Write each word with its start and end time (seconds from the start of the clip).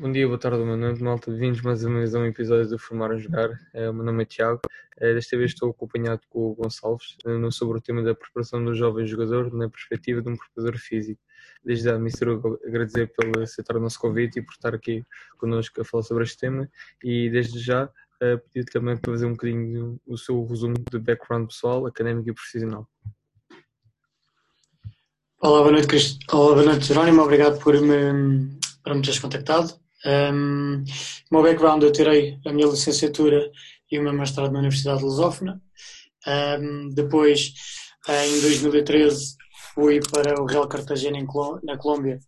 Bom 0.00 0.10
dia, 0.10 0.26
boa 0.26 0.38
tarde, 0.38 0.56
boa 0.56 0.78
noite, 0.78 1.02
malta. 1.02 1.30
Bem-vindos 1.30 1.60
mais 1.60 1.84
uma 1.84 1.98
vez 1.98 2.14
a 2.14 2.20
um 2.20 2.24
episódio 2.24 2.70
do 2.70 2.78
Formar 2.78 3.12
a 3.12 3.18
Jogar. 3.18 3.50
Uh, 3.74 3.90
o 3.90 3.92
meu 3.92 4.02
nome 4.02 4.22
é 4.22 4.24
Tiago. 4.24 4.58
Uh, 4.96 5.12
desta 5.12 5.36
vez 5.36 5.50
estou 5.50 5.68
acompanhado 5.68 6.22
com 6.30 6.38
o 6.38 6.54
Gonçalves 6.54 7.18
uh, 7.26 7.52
sobre 7.52 7.76
o 7.76 7.80
tema 7.82 8.02
da 8.02 8.14
preparação 8.14 8.64
do 8.64 8.74
jovem 8.74 9.06
jogador 9.06 9.52
na 9.52 9.68
perspectiva 9.68 10.22
de 10.22 10.30
um 10.30 10.36
preparador 10.38 10.80
físico. 10.80 11.20
Desde 11.62 11.84
já, 11.84 11.96
Mr. 11.96 12.40
Agradecer 12.66 13.12
por 13.12 13.42
aceitar 13.42 13.76
o 13.76 13.80
nosso 13.80 14.00
convite 14.00 14.38
e 14.38 14.42
por 14.42 14.52
estar 14.52 14.74
aqui 14.74 15.04
connosco 15.36 15.82
a 15.82 15.84
falar 15.84 16.02
sobre 16.02 16.24
este 16.24 16.38
tema. 16.38 16.66
E 17.04 17.28
desde 17.28 17.58
já, 17.58 17.86
pedir 18.18 18.70
também 18.72 18.96
para 18.96 19.12
fazer 19.12 19.26
um 19.26 19.32
bocadinho 19.32 20.00
o 20.06 20.16
seu 20.16 20.42
resumo 20.46 20.76
de 20.90 20.98
background 20.98 21.46
pessoal, 21.48 21.84
académico 21.84 22.30
e 22.30 22.32
profissional. 22.32 22.88
Olá, 25.42 25.58
boa 25.58 25.72
noite, 25.72 25.88
Cristo. 25.88 26.24
Olá, 26.34 26.54
boa 26.54 26.64
noite, 26.64 26.86
Jerónimo. 26.86 27.20
Obrigado 27.20 27.62
por 27.62 27.78
me, 27.78 28.48
por 28.82 28.94
me 28.94 29.02
teres 29.02 29.18
contactado. 29.18 29.78
Um, 30.04 30.82
o 31.30 31.34
meu 31.34 31.42
background, 31.42 31.82
eu 31.82 31.92
tirei 31.92 32.38
a 32.46 32.52
minha 32.52 32.66
licenciatura 32.66 33.50
e 33.90 33.98
o 33.98 34.02
meu 34.02 34.12
mestrado 34.12 34.52
na 34.52 34.60
Universidade 34.60 34.98
de 34.98 35.04
Lusófona. 35.04 35.60
Um, 36.26 36.88
depois, 36.90 37.52
em 38.08 38.40
2013, 38.40 39.36
fui 39.74 40.00
para 40.00 40.40
o 40.40 40.46
Real 40.46 40.68
Cartagena 40.68 41.18
na 41.62 41.76
Colômbia 41.76 42.18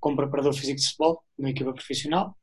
como 0.00 0.16
preparador 0.16 0.52
físico 0.52 0.78
de 0.78 0.86
futebol, 0.86 1.22
numa 1.38 1.50
equipa 1.50 1.72
profissional. 1.72 2.36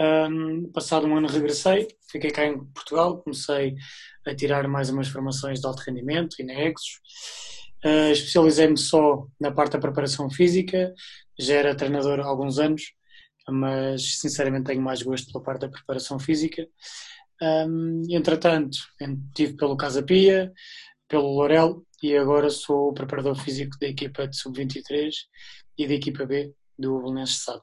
Um, 0.00 0.70
passado 0.72 1.06
um 1.06 1.16
ano 1.16 1.26
regressei, 1.26 1.88
fiquei 2.10 2.30
cá 2.30 2.44
em 2.44 2.64
Portugal, 2.66 3.18
comecei 3.22 3.74
a 4.26 4.34
tirar 4.34 4.68
mais 4.68 4.90
umas 4.90 5.08
formações 5.08 5.60
de 5.60 5.66
alto 5.66 5.82
rendimento 5.86 6.36
e 6.38 6.44
nexos. 6.44 7.00
Uh, 7.84 8.12
Especializei-me 8.12 8.76
só 8.76 9.26
na 9.40 9.50
parte 9.50 9.72
da 9.72 9.78
preparação 9.78 10.28
física, 10.30 10.92
já 11.38 11.54
era 11.54 11.74
treinador 11.74 12.20
há 12.20 12.26
alguns 12.26 12.58
anos 12.58 12.92
mas 13.50 14.18
sinceramente 14.18 14.66
tenho 14.66 14.82
mais 14.82 15.02
gosto 15.02 15.32
pela 15.32 15.44
parte 15.44 15.62
da 15.62 15.68
preparação 15.68 16.18
física. 16.18 16.66
Um, 17.40 18.02
entretanto, 18.08 18.78
estive 19.00 19.56
pelo 19.56 19.76
Casa 19.76 20.02
Pia, 20.02 20.52
pelo 21.08 21.34
Lorel 21.34 21.84
e 22.02 22.16
agora 22.16 22.50
sou 22.50 22.90
o 22.90 22.94
preparador 22.94 23.34
físico 23.36 23.76
da 23.80 23.88
equipa 23.88 24.26
de 24.26 24.36
Sub-23 24.36 25.12
e 25.76 25.86
da 25.86 25.94
equipa 25.94 26.26
B 26.26 26.52
do 26.78 27.00
Belenenses 27.00 27.42
Sado. 27.42 27.62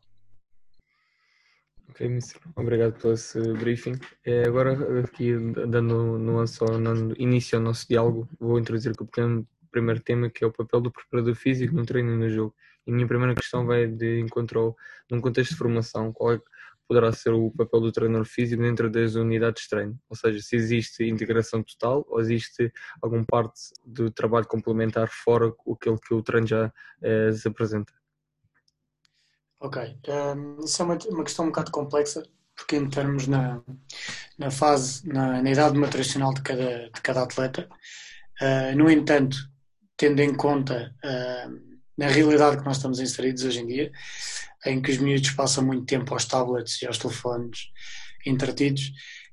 Ok. 1.90 2.20
Obrigado 2.56 2.94
pelo 3.00 3.14
esse 3.14 3.40
briefing. 3.54 3.98
É, 4.26 4.44
agora, 4.46 5.02
aqui 5.02 5.34
dando 5.68 6.18
nuance 6.18 6.60
ao 6.62 6.70
início 7.18 7.58
ao 7.58 7.64
nosso 7.64 7.88
diálogo, 7.88 8.28
vou 8.40 8.60
introduzir 8.60 8.92
o 8.92 9.06
pequeno 9.06 9.48
primeiro 9.72 10.02
tema 10.02 10.30
que 10.30 10.44
é 10.44 10.48
o 10.48 10.52
papel 10.52 10.82
do 10.82 10.92
preparador 10.92 11.36
físico 11.36 11.76
no 11.76 11.86
treino 11.86 12.14
e 12.14 12.18
no 12.18 12.30
jogo. 12.30 12.56
E 12.86 12.92
a 12.92 12.94
minha 12.94 13.08
primeira 13.08 13.36
questão 13.36 13.66
vai 13.66 13.88
de 13.88 14.20
encontro 14.20 14.76
num 15.10 15.22
contexto 15.22 15.52
de 15.52 15.58
formação, 15.58 16.12
qual 16.14 16.34
é 16.34 16.38
que 16.38 16.46
poderá 16.88 17.12
ser 17.12 17.32
o 17.32 17.52
papel 17.52 17.82
do 17.82 17.92
treinador 17.92 18.26
físico 18.26 18.62
dentro 18.62 18.90
das 18.90 19.16
unidades 19.16 19.64
de 19.64 19.70
treino? 19.70 20.00
Ou 20.10 20.16
seja, 20.16 20.40
se 20.42 20.56
existe 20.56 21.04
integração 21.04 21.64
total 21.64 22.06
ou 22.08 22.20
existe 22.20 22.72
alguma 23.02 23.26
parte 23.26 23.60
do 23.86 24.12
trabalho 24.12 24.48
complementar 24.48 25.10
fora 25.10 25.48
aquilo 25.48 26.00
que 26.00 26.14
o 26.14 26.22
treino 26.22 26.48
já 26.48 26.72
eh, 27.02 27.32
se 27.32 27.48
apresenta? 27.48 27.92
Ok, 29.60 29.98
um, 30.08 30.64
isso 30.64 30.82
é 30.82 30.86
uma, 30.86 30.98
uma 31.10 31.24
questão 31.24 31.46
um 31.46 31.48
bocado 31.48 31.72
complexa, 31.72 32.24
porque 32.56 32.76
em 32.76 32.88
termos 32.88 33.26
na, 33.26 33.62
na 34.38 34.52
fase, 34.52 35.08
na, 35.08 35.42
na 35.42 35.52
idade 35.52 35.78
maturacional 35.78 36.34
de 36.34 36.42
cada, 36.44 36.90
de 36.90 37.02
cada 37.02 37.24
atleta, 37.24 37.68
uh, 38.42 38.78
no 38.78 38.92
entanto, 38.92 39.38
tendo 39.98 40.20
em 40.20 40.36
conta 40.36 40.94
uh, 41.04 41.65
na 41.98 42.08
realidade 42.08 42.58
que 42.58 42.66
nós 42.66 42.78
estamos 42.78 43.00
inseridos 43.00 43.44
hoje 43.44 43.60
em 43.60 43.68
dia, 43.68 43.92
em 44.66 44.82
que 44.82 44.92
os 44.92 44.98
miúdos 44.98 45.32
passam 45.32 45.64
muito 45.64 45.86
tempo 45.86 46.14
aos 46.14 46.26
tablets 46.26 46.82
e 46.82 46.88
aos 46.88 46.98
telefones 46.98 47.70
entretidos, 48.26 48.92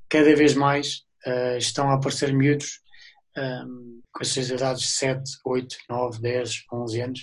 cada 0.08 0.34
vez 0.36 0.54
mais 0.54 1.02
uh, 1.26 1.56
estão 1.56 1.90
a 1.90 1.94
aparecer 1.94 2.32
miúdos 2.32 2.80
um, 3.36 3.40
ehm, 3.40 4.00
com 4.12 4.22
as 4.22 4.28
suas 4.28 4.50
idades 4.50 4.82
de 4.82 4.88
7, 4.88 5.22
8, 5.44 5.76
9, 5.88 6.20
10, 6.20 6.64
11 6.72 7.00
anos, 7.00 7.20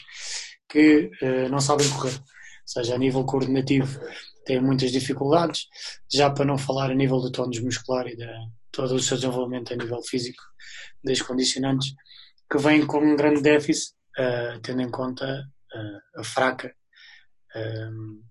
que 0.68 1.12
uh, 1.22 1.50
não 1.50 1.60
sabem 1.60 1.88
correr. 1.92 2.16
Ou 2.16 2.24
seja, 2.66 2.96
a 2.96 2.98
nível 2.98 3.24
coordenativo 3.24 4.00
têm 4.46 4.60
muitas 4.60 4.92
dificuldades, 4.92 5.68
já 6.12 6.30
para 6.30 6.46
não 6.46 6.58
falar 6.58 6.90
a 6.90 6.96
nível 6.96 7.20
do 7.20 7.32
tónus 7.32 7.60
muscular 7.60 8.08
e 8.08 8.16
de 8.16 8.28
todo 8.72 8.96
o 8.96 9.00
seu 9.00 9.18
desenvolvimento 9.18 9.74
a 9.74 9.76
nível 9.76 10.02
físico, 10.02 10.42
das 11.04 11.22
condicionantes, 11.22 11.94
que 12.52 12.58
vêm 12.58 12.86
com 12.86 13.00
um 13.00 13.16
grande 13.16 13.42
déficit 13.42 13.94
uh, 14.20 14.60
tendo 14.62 14.82
em 14.82 14.92
conta 14.92 15.50
uh, 15.74 16.20
a 16.20 16.24
fraca 16.24 16.74
um, 17.56 18.22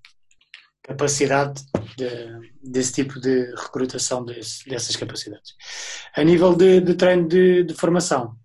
capacidade 0.82 1.62
de, 1.96 2.50
desse 2.62 2.94
tipo 2.94 3.20
de 3.20 3.54
recrutação 3.54 4.24
desse, 4.24 4.66
dessas 4.68 4.96
capacidades. 4.96 5.54
A 6.16 6.24
nível 6.24 6.54
de, 6.54 6.80
de 6.80 6.94
treino 6.94 7.28
de, 7.28 7.64
de, 7.64 7.74
formação, 7.74 8.36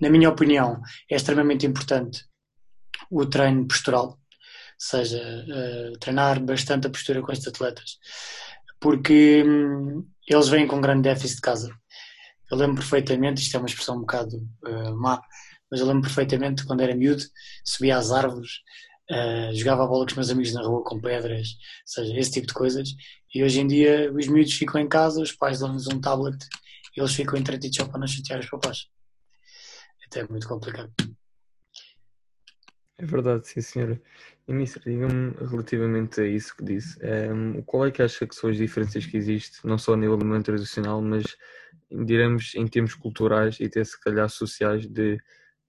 na 0.00 0.10
minha 0.10 0.28
opinião, 0.28 0.80
é 1.08 1.14
extremamente 1.14 1.64
importante 1.64 2.24
o 3.10 3.24
treino 3.24 3.68
postural, 3.68 4.06
ou 4.08 4.18
seja, 4.76 5.22
uh, 5.22 5.98
treinar 5.98 6.42
bastante 6.42 6.88
a 6.88 6.90
postura 6.90 7.22
com 7.22 7.30
estes 7.30 7.46
atletas, 7.46 7.98
porque 8.80 9.44
um, 9.46 10.04
eles 10.26 10.48
vêm 10.48 10.66
com 10.66 10.80
grande 10.80 11.02
déficit 11.02 11.36
de 11.36 11.42
casa. 11.42 11.74
Eu 12.50 12.56
lembro 12.56 12.76
perfeitamente, 12.76 13.42
isto 13.42 13.56
é 13.56 13.60
uma 13.60 13.68
expressão 13.68 13.96
um 13.96 14.00
bocado 14.00 14.36
uh, 14.66 14.94
má, 14.96 15.22
mas 15.74 15.80
eu 15.80 15.88
lembro 15.88 16.02
perfeitamente 16.02 16.64
quando 16.64 16.82
era 16.82 16.94
miúdo, 16.94 17.24
subia 17.64 17.96
às 17.96 18.12
árvores, 18.12 18.60
uh, 19.10 19.52
jogava 19.56 19.82
a 19.82 19.86
bola 19.88 20.04
com 20.04 20.12
os 20.12 20.16
meus 20.16 20.30
amigos 20.30 20.52
na 20.52 20.62
rua 20.62 20.84
com 20.84 21.00
pedras, 21.00 21.48
ou 21.48 21.84
seja, 21.84 22.16
esse 22.16 22.30
tipo 22.30 22.46
de 22.46 22.54
coisas. 22.54 22.90
E 23.34 23.42
hoje 23.42 23.58
em 23.58 23.66
dia 23.66 24.12
os 24.12 24.28
miúdos 24.28 24.52
ficam 24.52 24.80
em 24.80 24.88
casa, 24.88 25.20
os 25.20 25.32
pais 25.32 25.58
dão-lhes 25.58 25.88
um 25.88 26.00
tablet 26.00 26.38
e 26.96 27.00
eles 27.00 27.12
ficam 27.12 27.36
entretidos 27.36 27.76
só 27.76 27.88
para 27.88 27.98
não 27.98 28.06
chatear 28.06 28.38
os 28.38 28.48
papás. 28.48 28.86
Até 30.06 30.20
é 30.20 30.28
muito 30.28 30.46
complicado. 30.46 30.92
É 32.96 33.04
verdade, 33.04 33.48
sim 33.48 33.60
senhora. 33.60 34.00
E 34.46 34.52
diga-me 34.54 35.34
relativamente 35.44 36.20
a 36.20 36.26
isso 36.28 36.56
que 36.56 36.62
disse, 36.62 36.96
um, 37.02 37.54
ehm, 37.56 37.62
qual 37.62 37.84
é 37.84 37.90
que 37.90 38.00
acha 38.00 38.24
que 38.28 38.34
são 38.36 38.48
as 38.48 38.56
diferenças 38.56 39.04
que 39.04 39.16
existem, 39.16 39.58
não 39.64 39.76
só 39.76 39.94
a 39.94 39.96
nível 39.96 40.18
mundo 40.18 40.44
tradicional, 40.44 41.02
mas 41.02 41.24
diremos 41.90 42.54
em 42.54 42.68
termos 42.68 42.94
culturais 42.94 43.58
e 43.58 43.64
até 43.64 43.82
se 43.82 44.00
calhar 44.00 44.28
sociais 44.28 44.86
de 44.86 45.18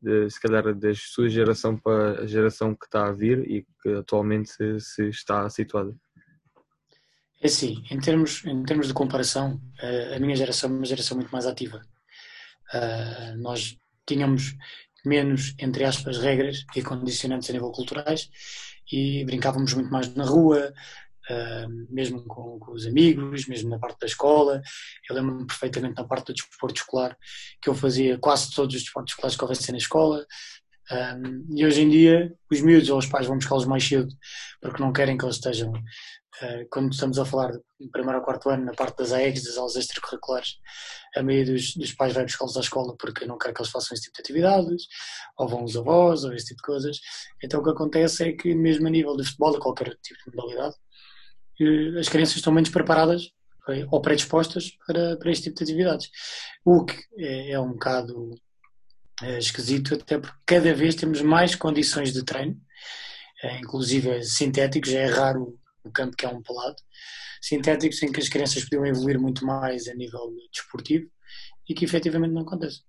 de, 0.02 0.30
se 0.30 0.40
calhar 0.40 0.74
da 0.74 0.94
sua 0.94 1.30
geração 1.30 1.78
para 1.78 2.22
a 2.22 2.28
geração 2.28 2.76
que 2.76 2.86
está 2.86 3.08
a 3.08 3.12
vir 3.12 3.40
e 3.50 3.66
que 3.82 3.90
atualmente 3.90 4.50
se, 4.50 4.80
se 4.80 5.10
está 5.10 5.50
situada? 5.50 5.96
É 7.42 7.48
sim, 7.48 7.84
em 7.92 8.00
termos, 8.00 8.44
em 8.46 8.64
termos 8.64 8.88
de 8.88 8.94
comparação, 8.94 9.62
a 10.16 10.20
minha 10.20 10.36
geração 10.36 10.70
é 10.70 10.74
uma 10.74 10.86
geração 10.86 11.18
muito 11.18 11.32
mais 11.32 11.46
ativa. 11.46 11.82
nós 13.38 13.78
tínhamos 14.08 14.56
menos, 15.06 15.54
entre 15.60 15.84
aspas, 15.84 16.18
regras 16.18 16.66
e 16.76 16.82
condicionantes 16.82 17.50
a 17.50 17.54
nível 17.54 17.72
culturais 17.72 18.30
e 18.92 19.24
brincávamos 19.26 19.74
muito 19.74 19.92
mais 19.92 20.14
na 20.16 20.26
rua, 20.26 20.74
mesmo 21.90 22.24
com, 22.26 22.60
com, 22.60 22.72
os 22.72 22.86
amigos, 22.86 23.48
mesmo 23.48 23.70
na 23.70 23.80
parte 23.80 24.00
da 24.00 24.08
escola. 24.08 24.62
Eu 25.10 25.16
lembro-me 25.16 25.48
perfeitamente 25.48 25.96
na 25.96 26.04
parte 26.04 26.28
do 26.28 26.34
desporto 26.34 26.80
escolar 26.80 27.18
que 27.62 27.70
eu 27.70 27.76
fazia 27.76 28.18
quase 28.18 28.54
todos 28.54 28.76
os 28.76 28.82
desportos 28.84 29.14
escolares 29.14 29.38
que 29.38 29.44
houvesse 29.44 29.72
na 29.72 29.78
escola. 29.78 30.26
Um, 30.92 31.58
e 31.58 31.66
hoje 31.66 31.82
em 31.82 31.90
dia, 31.90 32.32
os 32.52 32.62
miúdos 32.62 32.90
ou 32.90 33.00
os 33.00 33.08
pais 33.08 33.26
vão 33.26 33.38
buscá-los 33.38 33.66
mais 33.66 33.84
cedo 33.84 34.14
porque 34.62 34.82
não 34.82 34.94
querem 34.94 35.18
que 35.18 35.26
eles 35.26 35.36
estejam. 35.36 35.72
Uh, 35.72 36.68
quando 36.70 36.92
estamos 36.92 37.18
a 37.18 37.24
falar 37.26 37.54
do 37.54 37.90
primeiro 37.92 38.20
ou 38.20 38.24
quarto 38.24 38.50
ano, 38.50 38.66
na 38.66 38.74
parte 38.74 38.98
das 38.98 39.14
AEGs, 39.14 39.46
das 39.46 39.58
aulas 39.58 39.78
extracurriculares, 39.78 40.58
a 41.16 41.24
maioria 41.24 41.54
dos, 41.54 41.74
dos 41.76 41.94
pais 41.94 42.14
vai 42.14 42.26
buscá-los 42.26 42.58
à 42.58 42.60
escola 42.60 42.96
porque 42.98 43.26
não 43.26 43.38
quer 43.38 43.54
que 43.54 43.62
eles 43.62 43.72
façam 43.72 43.96
esse 43.96 44.04
tipo 44.04 44.16
de 44.16 44.22
atividades, 44.22 44.84
ou 45.38 45.48
vão 45.48 45.64
os 45.64 45.78
avós, 45.78 46.26
ou 46.26 46.34
esse 46.34 46.48
tipo 46.48 46.58
de 46.58 46.64
coisas. 46.64 47.00
Então 47.42 47.62
o 47.62 47.64
que 47.64 47.70
acontece 47.70 48.28
é 48.28 48.34
que, 48.34 48.54
mesmo 48.54 48.86
a 48.88 48.90
nível 48.90 49.16
de 49.16 49.24
futebol, 49.24 49.54
ou 49.54 49.60
qualquer 49.60 49.96
tipo 50.04 50.30
de 50.30 50.36
modalidade, 50.36 50.76
as 52.00 52.10
crianças 52.10 52.38
estão 52.38 52.54
menos 52.54 52.70
preparadas 52.70 53.32
ou 53.92 54.02
predispostas 54.02 54.78
para, 54.86 55.18
para 55.18 55.32
este 55.32 55.46
tipo 55.46 55.58
de 55.58 55.64
atividades. 55.64 56.10
O 56.64 56.86
que 56.86 56.96
é, 57.18 57.52
é 57.52 57.60
um 57.60 57.74
bocado 57.74 58.32
é, 59.22 59.40
esquisito, 59.40 59.96
até 59.96 60.20
porque 60.20 60.38
cada 60.46 60.74
vez 60.74 60.96
temos 60.96 61.22
mais 61.22 61.56
condições 61.56 62.14
de 62.14 62.24
treino, 62.24 62.60
é, 63.42 63.60
inclusive 63.60 64.24
sintéticos, 64.24 64.92
é 64.94 65.06
raro 65.06 65.58
o 65.84 65.92
campo 65.92 66.16
que 66.16 66.26
é 66.26 66.30
um 66.30 66.42
pelado, 66.42 66.76
sintéticos 67.42 68.02
em 68.04 68.12
que 68.12 68.20
as 68.20 68.30
crianças 68.30 68.64
podiam 68.64 68.86
evoluir 68.86 69.20
muito 69.20 69.46
mais 69.46 69.88
a 69.88 69.94
nível 69.94 70.34
desportivo 70.52 71.10
e 71.70 71.74
que 71.74 71.86
efetivamente 71.86 72.34
não 72.34 72.42
acontece. 72.42 72.82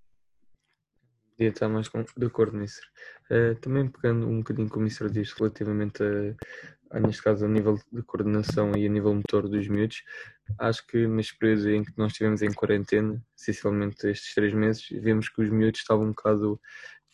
Podia 1.37 1.51
estar 1.51 1.69
mais 1.69 1.89
de 1.89 2.27
acordo 2.27 2.57
nisso. 2.57 2.81
Uh, 3.31 3.55
também 3.57 3.89
pegando 3.89 4.27
um 4.27 4.39
bocadinho 4.39 4.69
como 4.69 4.81
o 4.81 4.83
Ministro 4.85 5.11
diz 5.11 5.33
relativamente 5.33 6.03
a, 6.03 6.35
neste 6.95 7.23
caso 7.23 7.45
a 7.45 7.49
nível 7.49 7.79
de 7.93 8.03
coordenação 8.03 8.73
e 8.77 8.87
a 8.87 8.89
nível 8.89 9.15
motor 9.15 9.49
dos 9.49 9.69
miúdos, 9.69 10.03
acho 10.59 10.87
que 10.87 11.07
nas 11.07 11.31
períodos 11.33 11.67
em 11.67 11.85
que 11.85 11.93
nós 11.97 12.13
estivemos 12.13 12.43
em 12.43 12.53
quarentena, 12.53 13.23
essencialmente 13.37 14.07
estes 14.09 14.35
três 14.35 14.53
meses, 14.53 14.87
vimos 14.91 15.29
que 15.29 15.43
os 15.43 15.51
miúdos 15.51 15.81
estavam 15.81 16.07
um 16.07 16.11
bocado 16.11 16.61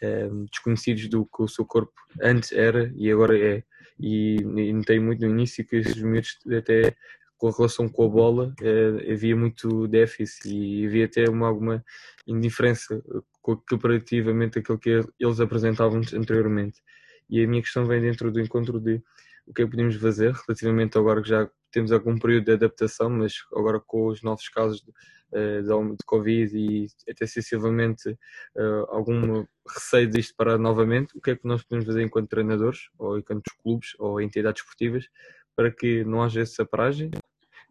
é, 0.01 0.29
desconhecidos 0.51 1.09
do 1.09 1.25
que 1.25 1.43
o 1.43 1.49
seu 1.49 1.65
corpo 1.65 1.93
antes 2.21 2.53
era 2.53 2.93
e 2.97 3.11
agora 3.11 3.39
é. 3.39 3.63
e, 3.99 4.37
e 4.37 4.73
notei 4.73 4.99
muito 4.99 5.21
no 5.25 5.31
início 5.31 5.65
que 5.65 5.79
os 5.79 5.97
miúdos 5.97 6.39
até 6.57 6.95
com 7.43 7.49
a 7.49 7.53
relação 7.57 7.89
com 7.89 8.05
a 8.05 8.09
bola 8.09 8.55
eh, 8.63 9.13
havia 9.13 9.35
muito 9.35 9.89
déficit 9.89 10.49
e 10.49 10.87
havia 10.87 11.07
até 11.07 11.29
uma, 11.29 11.49
alguma 11.49 11.85
indiferença 12.25 13.03
comparativamente 13.41 14.61
àquilo 14.61 14.79
que 14.79 15.01
eles 15.19 15.41
apresentavam 15.41 16.01
anteriormente. 16.15 16.81
E 17.29 17.43
a 17.43 17.49
minha 17.49 17.61
questão 17.61 17.85
vem 17.85 18.01
dentro 18.01 18.31
do 18.31 18.41
encontro 18.41 18.79
de 18.79 19.03
o 19.47 19.53
que 19.53 19.63
é 19.63 19.65
que 19.65 19.71
podemos 19.71 19.97
fazer 19.97 20.33
relativamente 20.33 20.97
agora 20.97 21.23
que 21.23 21.29
já 21.29 21.49
temos 21.71 21.91
algum 21.91 22.19
período 22.19 22.45
de 22.45 22.53
adaptação, 22.53 23.11
mas 23.11 23.35
agora 23.55 23.81
com 23.81 24.07
os 24.07 24.23
novos 24.23 24.49
casos 24.49 24.83
de, 24.83 24.93
eh, 25.33 25.63
de 25.63 26.05
Covid 26.05 26.55
e 26.55 26.87
até 27.09 27.27
sensivelmente 27.27 28.11
uh, 28.11 28.85
algum 28.89 29.47
receio 29.67 30.09
disto 30.09 30.35
parar 30.37 30.59
novamente, 30.59 31.17
o 31.17 31.21
que 31.21 31.31
é 31.31 31.37
que 31.37 31.49
nós 31.49 31.63
podemos 31.63 31.87
fazer 31.87 32.03
enquanto 32.03 32.29
treinadores, 32.29 32.91
ou 32.99 33.19
enquanto 33.19 33.51
clubes, 33.63 33.95
ou 33.99 34.21
entidades 34.21 34.61
esportivas, 34.61 35.09
para 35.57 35.71
que 35.71 36.05
não 36.05 36.23
haja 36.23 36.43
essa 36.43 36.67
paragem 36.67 37.11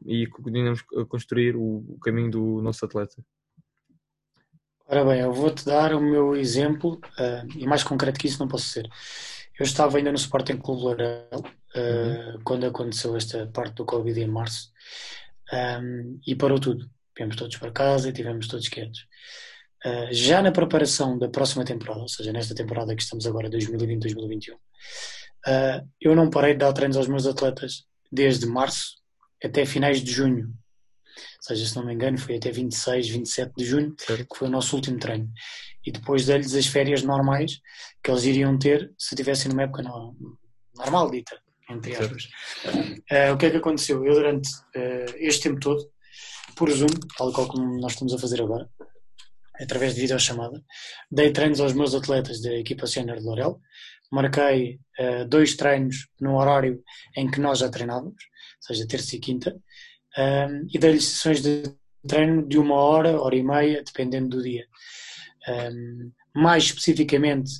e 0.04 0.26
continuemos 0.28 0.84
a 0.98 1.06
construir 1.06 1.56
o, 1.56 1.98
caminho 2.02 2.32
do 2.32 2.62
nosso 2.62 2.84
atleta? 2.84 3.24
Ora 4.88 5.06
bem, 5.06 5.22
eu 5.22 5.32
vou-te 5.32 5.64
dar 5.64 5.94
o 5.94 6.02
meu 6.02 6.36
exemplo, 6.36 7.00
uh, 7.20 7.48
e 7.56 7.68
mais 7.68 7.84
concreto 7.84 8.20
que 8.20 8.28
isso 8.28 8.40
não 8.40 8.48
posso 8.48 8.66
ser. 8.66 8.90
Eu 9.62 9.66
estava 9.66 9.96
ainda 9.96 10.10
no 10.10 10.18
Sporting 10.18 10.58
Clube 10.58 10.82
Loureiro 10.82 11.28
uh, 11.36 11.40
uhum. 11.78 12.42
quando 12.44 12.66
aconteceu 12.66 13.16
esta 13.16 13.46
parte 13.46 13.76
do 13.76 13.86
Covid 13.86 14.20
em 14.20 14.26
março 14.26 14.72
um, 15.54 16.20
e 16.26 16.36
parou 16.36 16.60
tudo. 16.60 16.90
Viemos 17.16 17.36
todos 17.36 17.58
para 17.58 17.70
casa 17.70 18.10
e 18.10 18.12
tivemos 18.12 18.48
todos 18.48 18.68
quietos. 18.68 19.02
Uh, 19.86 20.12
já 20.12 20.42
na 20.42 20.52
preparação 20.52 21.16
da 21.16 21.30
próxima 21.30 21.64
temporada, 21.64 22.02
ou 22.02 22.08
seja, 22.08 22.34
nesta 22.34 22.56
temporada 22.56 22.96
que 22.96 23.04
estamos 23.04 23.28
agora, 23.28 23.52
2020-2021, 23.52 24.56
uh, 24.56 25.88
eu 26.02 26.16
não 26.16 26.32
parei 26.32 26.54
de 26.54 26.60
dar 26.62 26.74
treinos 26.74 26.98
aos 26.98 27.08
meus 27.08 27.28
atletas 27.28 27.86
desde 28.12 28.48
março 28.48 28.96
até 29.46 29.64
finais 29.64 30.04
de 30.04 30.12
junho. 30.12 30.52
Ou 31.42 31.48
seja, 31.48 31.66
se 31.66 31.76
não 31.76 31.84
me 31.84 31.94
engano, 31.94 32.20
foi 32.20 32.36
até 32.36 32.52
26, 32.52 33.10
27 33.10 33.54
de 33.58 33.66
junho, 33.66 33.96
certo. 33.98 34.28
que 34.28 34.38
foi 34.38 34.48
o 34.48 34.52
nosso 34.52 34.76
último 34.76 35.00
treino. 35.00 35.28
E 35.84 35.92
depois 35.92 36.26
dei-lhes 36.26 36.54
as 36.54 36.68
férias 36.68 37.02
normais 37.02 37.60
que 38.04 38.12
eles 38.12 38.26
iriam 38.26 38.60
ter 38.60 38.94
se 38.96 39.16
tivessem 39.16 39.50
numa 39.50 39.64
época 39.64 39.82
normal, 40.76 41.10
dita, 41.10 41.42
entre 41.68 41.96
aspas. 41.96 42.26
Uh, 42.64 43.34
o 43.34 43.38
que 43.38 43.48
é 43.48 43.50
que 43.50 43.58
aconteceu? 43.58 44.06
Eu, 44.06 44.14
durante 44.14 44.50
uh, 44.50 45.16
este 45.16 45.50
tempo 45.50 45.60
todo, 45.60 45.92
por 46.56 46.70
Zoom, 46.70 46.94
tal 47.18 47.34
qual 47.34 47.48
como 47.48 47.82
nós 47.82 47.94
estamos 47.94 48.14
a 48.14 48.20
fazer 48.20 48.40
agora, 48.40 48.70
através 49.60 49.96
de 49.96 50.02
videochamada, 50.02 50.64
dei 51.10 51.32
treinos 51.32 51.60
aos 51.60 51.74
meus 51.74 51.96
atletas 51.96 52.40
da 52.40 52.54
equipa 52.54 52.86
sénior 52.86 53.18
de 53.18 53.26
Lorel, 53.26 53.60
marquei 54.12 54.80
uh, 55.00 55.26
dois 55.28 55.56
treinos 55.56 56.08
no 56.20 56.38
horário 56.38 56.84
em 57.18 57.32
que 57.32 57.40
nós 57.40 57.58
já 57.58 57.70
treinávamos, 57.70 58.14
ou 58.14 58.76
seja, 58.76 58.88
terça 58.88 59.16
e 59.16 59.20
quinta, 59.20 59.60
um, 60.18 60.68
e 60.74 60.78
dei-lhes 60.78 61.06
sessões 61.06 61.42
de 61.42 61.64
treino 62.08 62.48
de 62.48 62.58
uma 62.58 62.76
hora, 62.76 63.22
hora 63.22 63.36
e 63.36 63.44
meia, 63.44 63.84
dependendo 63.84 64.38
do 64.38 64.44
dia. 64.44 64.66
Um, 65.48 66.12
mais 66.36 66.66
especificamente 66.66 67.52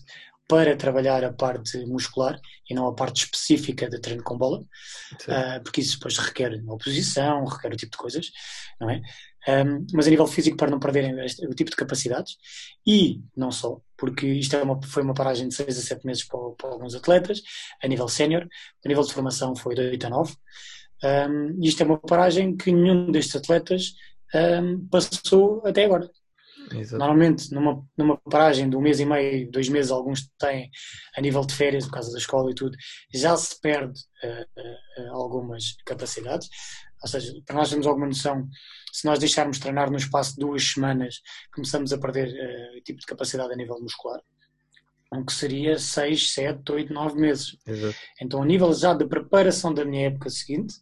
para 0.48 0.76
trabalhar 0.76 1.24
a 1.24 1.32
parte 1.32 1.78
muscular 1.86 2.38
e 2.70 2.74
não 2.74 2.86
a 2.88 2.94
parte 2.94 3.24
específica 3.24 3.90
de 3.90 4.00
treino 4.02 4.22
com 4.22 4.38
bola, 4.38 4.60
uh, 4.60 5.64
porque 5.64 5.80
isso 5.80 5.98
depois 5.98 6.18
requer 6.18 6.62
oposição, 6.68 7.46
requer 7.46 7.72
o 7.72 7.78
tipo 7.78 7.94
de 7.94 7.98
coisas, 7.98 8.32
não 8.80 8.90
é? 8.90 9.02
Um, 9.48 9.88
mas 9.94 10.06
a 10.06 10.10
nível 10.10 10.28
físico 10.28 10.58
para 10.58 10.70
não 10.70 10.80
perderem 10.80 11.18
este, 11.26 11.48
o 11.48 11.56
tipo 11.56 11.72
de 11.72 11.76
capacidades 11.76 12.36
e 12.86 13.22
não 13.36 13.50
só, 13.50 13.80
porque 13.98 14.28
isto 14.28 14.56
é 14.56 14.62
uma, 14.62 14.80
foi 14.84 15.02
uma 15.02 15.14
paragem 15.14 15.48
de 15.48 15.56
6 15.56 15.80
a 15.80 15.82
7 15.82 16.06
meses 16.06 16.26
para, 16.26 16.40
para 16.58 16.70
alguns 16.70 16.94
atletas, 16.94 17.42
a 17.82 17.88
nível 17.88 18.08
sénior, 18.08 18.48
a 18.86 18.88
nível 18.88 19.04
de 19.04 19.14
formação 19.14 19.56
foi 19.56 19.74
de 19.74 19.82
8 19.82 20.06
a 20.06 20.10
9, 20.10 20.36
um, 21.04 21.60
isto 21.62 21.82
é 21.82 21.86
uma 21.86 21.98
paragem 21.98 22.56
que 22.56 22.72
nenhum 22.72 23.12
destes 23.12 23.36
atletas 23.36 23.94
um, 24.34 24.88
passou 24.88 25.62
até 25.66 25.86
agora. 25.86 26.10
Exato. 26.74 26.98
Normalmente, 26.98 27.54
numa, 27.54 27.86
numa 27.98 28.18
paragem 28.18 28.70
de 28.70 28.76
um 28.76 28.82
mês 28.82 29.00
e 29.00 29.06
meio, 29.06 29.50
dois 29.52 29.68
meses, 29.68 29.92
alguns 29.92 30.30
têm 30.40 30.70
a 31.16 31.22
nível 31.22 31.46
de 31.46 31.54
férias, 31.54 31.86
por 31.86 31.94
causa 31.94 32.12
da 32.12 32.18
escola 32.18 32.52
e 32.52 32.56
tudo, 32.56 32.78
já 33.14 33.36
se 33.36 33.60
perde 33.60 34.00
uh, 34.24 35.02
uh, 35.04 35.14
algumas 35.14 35.76
capacidades. 35.86 36.48
Ou 37.02 37.10
seja, 37.10 37.34
para 37.46 37.56
nós 37.56 37.70
termos 37.70 37.88
alguma 37.88 38.08
noção, 38.08 38.48
se 38.92 39.06
nós 39.06 39.20
deixarmos 39.20 39.60
treinar 39.60 39.90
no 39.90 39.98
espaço 39.98 40.34
de 40.34 40.40
duas 40.40 40.64
semanas, 40.64 41.22
começamos 41.54 41.92
a 41.92 41.98
perder 41.98 42.28
uh, 42.28 42.78
o 42.78 42.82
tipo 42.82 43.00
de 43.00 43.06
capacidade 43.06 43.52
a 43.52 43.56
nível 43.56 43.80
muscular. 43.82 44.22
O 45.14 45.26
que 45.26 45.34
seria 45.34 45.78
6, 45.78 46.32
7, 46.32 46.72
8, 46.72 46.94
9 46.94 47.20
meses. 47.20 47.58
Exato. 47.68 47.98
Então, 48.22 48.42
a 48.42 48.46
nível 48.46 48.74
já 48.74 48.94
de 48.94 49.06
preparação 49.06 49.74
da 49.74 49.84
minha 49.84 50.08
época 50.08 50.30
seguinte, 50.30 50.76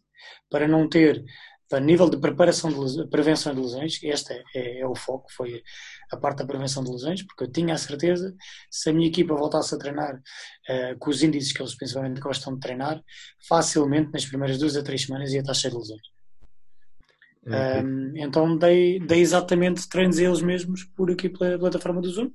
para 0.48 0.66
não 0.66 0.88
ter 0.88 1.24
a 1.72 1.80
nível 1.80 2.10
de 2.10 2.18
preparação 2.18 2.70
de 2.70 3.06
prevenção 3.08 3.54
de 3.54 3.60
lesões, 3.60 4.00
este 4.02 4.32
é, 4.32 4.42
é, 4.54 4.80
é, 4.80 4.86
o 4.86 4.94
foco, 4.94 5.32
foi 5.32 5.62
a 6.10 6.16
parte 6.16 6.38
da 6.38 6.46
prevenção 6.46 6.82
de 6.82 6.90
lesões, 6.90 7.22
porque 7.22 7.44
eu 7.44 7.50
tinha 7.50 7.74
a 7.74 7.78
certeza, 7.78 8.34
se 8.70 8.90
a 8.90 8.92
minha 8.92 9.08
equipa 9.08 9.34
voltasse 9.34 9.74
a 9.74 9.78
treinar 9.78 10.16
uh, 10.16 10.98
com 10.98 11.10
os 11.10 11.22
índices 11.22 11.52
que 11.52 11.62
eles 11.62 11.76
principalmente 11.76 12.20
gostam 12.20 12.54
de 12.54 12.60
treinar, 12.60 13.00
facilmente 13.48 14.10
nas 14.12 14.26
primeiras 14.26 14.58
duas 14.58 14.76
a 14.76 14.82
três 14.82 15.02
semanas 15.02 15.32
ia 15.32 15.40
estar 15.40 15.54
cheio 15.54 15.72
de 15.72 15.78
lesões. 15.78 16.02
Okay. 17.46 17.82
Um, 17.82 18.16
então 18.16 18.56
dei, 18.58 18.98
dei 18.98 19.20
exatamente 19.20 19.88
treinos 19.88 20.18
a 20.18 20.22
eles 20.22 20.42
mesmos 20.42 20.84
por 20.84 21.10
aqui 21.10 21.28
pela 21.28 21.58
plataforma 21.58 22.02
do 22.02 22.10
Zoom, 22.10 22.30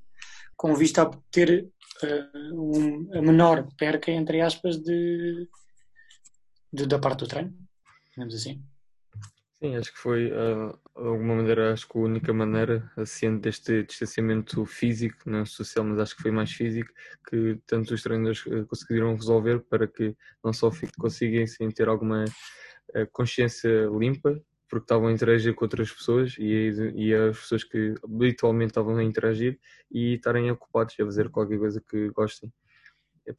com 0.55 0.73
vista 0.75 1.03
a 1.03 1.11
ter 1.29 1.67
uh, 2.03 2.53
um, 2.53 3.09
a 3.13 3.21
menor 3.21 3.67
perca, 3.77 4.11
entre 4.11 4.39
aspas, 4.39 4.77
de, 4.77 5.47
de, 6.71 6.85
da 6.87 6.97
parte 6.97 7.19
do 7.19 7.27
treino, 7.27 7.53
digamos 8.15 8.33
assim. 8.33 8.63
Sim, 9.61 9.75
acho 9.77 9.93
que 9.93 9.99
foi, 9.99 10.31
uh, 10.31 10.77
de 10.97 11.07
alguma 11.07 11.35
maneira, 11.35 11.71
acho 11.71 11.87
que 11.87 11.97
a 11.97 12.01
única 12.01 12.33
maneira, 12.33 12.91
assim, 12.97 13.37
deste 13.37 13.83
distanciamento 13.83 14.65
físico, 14.65 15.17
não 15.29 15.45
social, 15.45 15.85
mas 15.85 15.99
acho 15.99 16.15
que 16.15 16.21
foi 16.23 16.31
mais 16.31 16.51
físico, 16.51 16.91
que 17.29 17.57
tanto 17.65 17.93
os 17.93 18.03
treinadores 18.03 18.43
ah, 18.47 18.65
conseguiram 18.67 19.15
resolver 19.15 19.61
para 19.69 19.87
que 19.87 20.15
não 20.43 20.51
só 20.51 20.69
conseguissem 20.99 21.71
ter 21.71 21.87
alguma 21.87 22.25
uh, 22.25 23.07
consciência 23.13 23.87
limpa, 23.97 24.41
porque 24.69 24.83
estavam 24.83 25.07
a 25.07 25.11
interagir 25.13 25.55
com 25.55 25.63
outras 25.65 25.91
pessoas 25.91 26.35
e, 26.37 26.93
e 26.95 27.13
as 27.13 27.39
pessoas 27.39 27.63
que 27.63 27.93
habitualmente 28.03 28.71
estavam 28.71 28.97
a 28.97 29.03
interagir 29.03 29.57
e 29.89 30.15
estarem 30.15 30.51
ocupados 30.51 30.95
a 30.99 31.05
fazer 31.05 31.29
qualquer 31.29 31.57
coisa 31.59 31.81
que 31.81 32.09
gostem. 32.09 32.51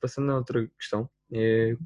Passando 0.00 0.32
a 0.32 0.37
outra 0.37 0.67
questão, 0.79 1.08
é, 1.32 1.76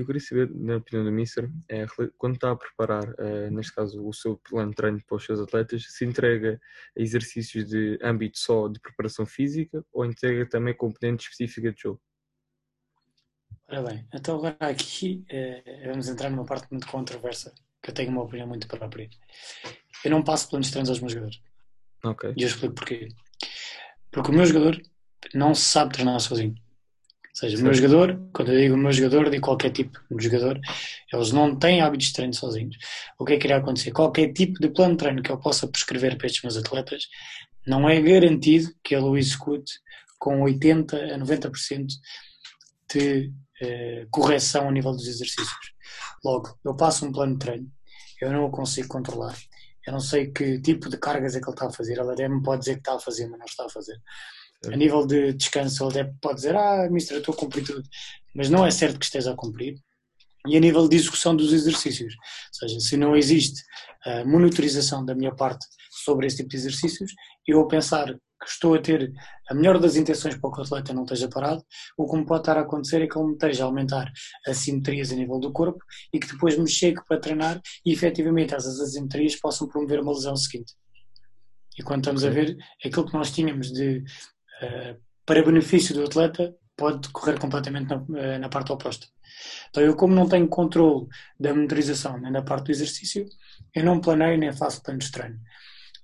eu 0.00 0.06
queria 0.06 0.20
saber, 0.20 0.50
na 0.54 0.76
opinião 0.76 1.04
do 1.04 1.12
Mister, 1.12 1.50
é, 1.68 1.86
quando 2.18 2.34
está 2.34 2.50
a 2.50 2.56
preparar, 2.56 3.08
uh, 3.10 3.50
neste 3.50 3.72
caso, 3.72 4.04
o 4.04 4.12
seu 4.12 4.36
plano 4.36 4.70
de 4.70 4.76
treino 4.76 5.00
para 5.06 5.16
os 5.16 5.24
seus 5.24 5.38
atletas, 5.38 5.86
se 5.88 6.04
entrega 6.04 6.60
exercícios 6.96 7.68
de 7.68 7.98
âmbito 8.02 8.38
só 8.38 8.68
de 8.68 8.80
preparação 8.80 9.24
física 9.24 9.84
ou 9.92 10.04
entrega 10.04 10.46
também 10.46 10.74
componente 10.74 11.24
específica 11.24 11.72
de 11.72 11.80
jogo? 11.80 12.00
Ora 13.68 13.82
bem, 13.82 14.06
então 14.12 14.36
agora 14.36 14.56
aqui 14.60 15.24
eh, 15.28 15.84
vamos 15.86 16.08
entrar 16.08 16.28
numa 16.28 16.44
parte 16.44 16.66
muito 16.70 16.86
controversa, 16.86 17.54
que 17.82 17.90
eu 17.90 17.94
tenho 17.94 18.10
uma 18.10 18.22
opinião 18.22 18.46
muito 18.46 18.68
própria. 18.68 19.08
Eu 20.04 20.10
não 20.10 20.22
passo 20.22 20.50
planos 20.50 20.66
de 20.66 20.72
treinos 20.72 20.90
aos 20.90 21.00
meus 21.00 21.12
jogadores. 21.12 21.40
Ok. 22.04 22.34
E 22.36 22.42
eu 22.42 22.48
explico 22.48 22.74
porquê. 22.74 23.08
Porque 24.10 24.30
o 24.30 24.34
meu 24.34 24.44
jogador 24.44 24.80
não 25.32 25.54
sabe 25.54 25.94
treinar 25.94 26.20
sozinho. 26.20 26.54
Ou 27.34 27.40
seja, 27.40 27.58
o 27.58 27.62
meu 27.62 27.74
jogador, 27.74 28.20
quando 28.32 28.52
eu 28.52 28.60
digo 28.60 28.74
o 28.76 28.78
meu 28.78 28.92
jogador, 28.92 29.28
digo 29.28 29.44
qualquer 29.44 29.70
tipo 29.70 29.98
de 30.08 30.24
jogador, 30.24 30.60
eles 31.12 31.32
não 31.32 31.58
têm 31.58 31.80
hábitos 31.80 32.06
de 32.06 32.12
treino 32.12 32.32
sozinhos. 32.32 32.76
O 33.18 33.24
que 33.24 33.32
é 33.32 33.36
que 33.38 33.48
irá 33.48 33.56
acontecer? 33.56 33.90
Qualquer 33.90 34.32
tipo 34.32 34.60
de 34.60 34.68
plano 34.68 34.92
de 34.92 34.98
treino 34.98 35.20
que 35.20 35.32
eu 35.32 35.38
possa 35.38 35.66
prescrever 35.66 36.16
para 36.16 36.26
estes 36.28 36.42
meus 36.44 36.56
atletas, 36.56 37.08
não 37.66 37.88
é 37.88 38.00
garantido 38.00 38.70
que 38.84 38.94
ele 38.94 39.04
o 39.04 39.16
execute 39.16 39.72
com 40.16 40.42
80 40.42 40.96
a 40.96 41.18
90% 41.18 41.86
de 42.92 43.32
eh, 43.60 44.06
correção 44.12 44.68
a 44.68 44.72
nível 44.72 44.92
dos 44.92 45.08
exercícios. 45.08 45.74
Logo, 46.24 46.56
eu 46.64 46.76
passo 46.76 47.04
um 47.04 47.10
plano 47.10 47.32
de 47.32 47.40
treino, 47.40 47.68
eu 48.20 48.30
não 48.32 48.44
o 48.44 48.50
consigo 48.50 48.86
controlar. 48.86 49.36
Eu 49.84 49.92
não 49.92 50.00
sei 50.00 50.30
que 50.30 50.60
tipo 50.60 50.88
de 50.88 50.96
cargas 50.96 51.34
é 51.34 51.40
que 51.40 51.46
ele 51.46 51.54
está 51.54 51.66
a 51.66 51.72
fazer. 51.72 51.98
Ele 51.98 52.10
até 52.10 52.28
me 52.28 52.42
pode 52.42 52.60
dizer 52.60 52.74
que 52.74 52.80
está 52.80 52.94
a 52.94 53.00
fazer, 53.00 53.26
mas 53.26 53.38
não 53.38 53.46
está 53.46 53.66
a 53.66 53.68
fazer. 53.68 54.00
A 54.66 54.76
nível 54.76 55.06
de 55.06 55.32
descanso, 55.34 55.88
ele 55.88 56.12
pode 56.20 56.36
dizer: 56.36 56.56
Ah, 56.56 56.88
mister, 56.90 57.16
eu 57.16 57.20
estou 57.20 57.34
a 57.34 57.38
cumprir 57.38 57.64
tudo. 57.64 57.82
Mas 58.34 58.48
não 58.48 58.66
é 58.66 58.70
certo 58.70 58.98
que 58.98 59.04
esteja 59.04 59.32
a 59.32 59.36
cumprir. 59.36 59.76
E 60.46 60.56
a 60.56 60.60
nível 60.60 60.86
de 60.86 60.96
execução 60.96 61.34
dos 61.34 61.52
exercícios, 61.52 62.14
ou 62.14 62.68
seja, 62.68 62.80
se 62.80 62.96
não 62.98 63.16
existe 63.16 63.62
a 64.04 64.24
monitorização 64.26 65.02
da 65.02 65.14
minha 65.14 65.34
parte 65.34 65.64
sobre 66.04 66.26
esse 66.26 66.36
tipo 66.36 66.50
de 66.50 66.56
exercícios, 66.56 67.12
eu 67.46 67.58
vou 67.58 67.66
pensar 67.66 68.06
que 68.44 68.50
estou 68.50 68.74
a 68.74 68.78
ter 68.78 69.10
a 69.48 69.54
melhor 69.54 69.78
das 69.78 69.96
intenções 69.96 70.36
para 70.36 70.50
que 70.52 70.60
o 70.60 70.62
atleta 70.62 70.92
não 70.92 71.04
esteja 71.04 71.28
parado, 71.28 71.64
o 71.96 72.06
que 72.06 72.16
me 72.16 72.26
pode 72.26 72.42
estar 72.42 72.58
a 72.58 72.60
acontecer 72.60 73.00
é 73.00 73.06
que 73.06 73.16
ele 73.16 73.28
me 73.28 73.32
esteja 73.32 73.64
a 73.64 73.66
aumentar 73.66 74.12
assimetrias 74.46 75.12
a 75.12 75.14
nível 75.14 75.38
do 75.38 75.50
corpo 75.50 75.82
e 76.12 76.20
que 76.20 76.26
depois 76.26 76.58
me 76.58 76.68
chegue 76.68 77.00
para 77.08 77.18
treinar 77.18 77.60
e 77.84 77.92
efetivamente 77.92 78.54
essas 78.54 78.78
assimetrias 78.80 79.36
possam 79.36 79.66
promover 79.66 80.00
uma 80.00 80.12
lesão 80.12 80.36
seguinte. 80.36 80.74
E 81.78 81.82
quando 81.82 82.00
estamos 82.00 82.24
a 82.24 82.30
ver, 82.30 82.56
aquilo 82.84 83.06
que 83.06 83.14
nós 83.14 83.32
tínhamos 83.32 83.72
de 83.72 84.04
para 85.26 85.42
benefício 85.42 85.94
do 85.94 86.04
atleta, 86.04 86.54
pode 86.76 87.08
correr 87.10 87.38
completamente 87.38 87.88
na, 87.88 88.04
eh, 88.18 88.38
na 88.38 88.48
parte 88.48 88.72
oposta. 88.72 89.06
Então, 89.70 89.82
eu, 89.82 89.96
como 89.96 90.14
não 90.14 90.28
tenho 90.28 90.48
controle 90.48 91.06
da 91.38 91.54
monitorização 91.54 92.18
nem 92.18 92.32
da 92.32 92.42
parte 92.42 92.66
do 92.66 92.70
exercício, 92.72 93.26
eu 93.74 93.84
não 93.84 94.00
planeio 94.00 94.38
nem 94.38 94.52
faço 94.52 94.82
planos 94.82 95.06
de 95.06 95.12
treino. 95.12 95.38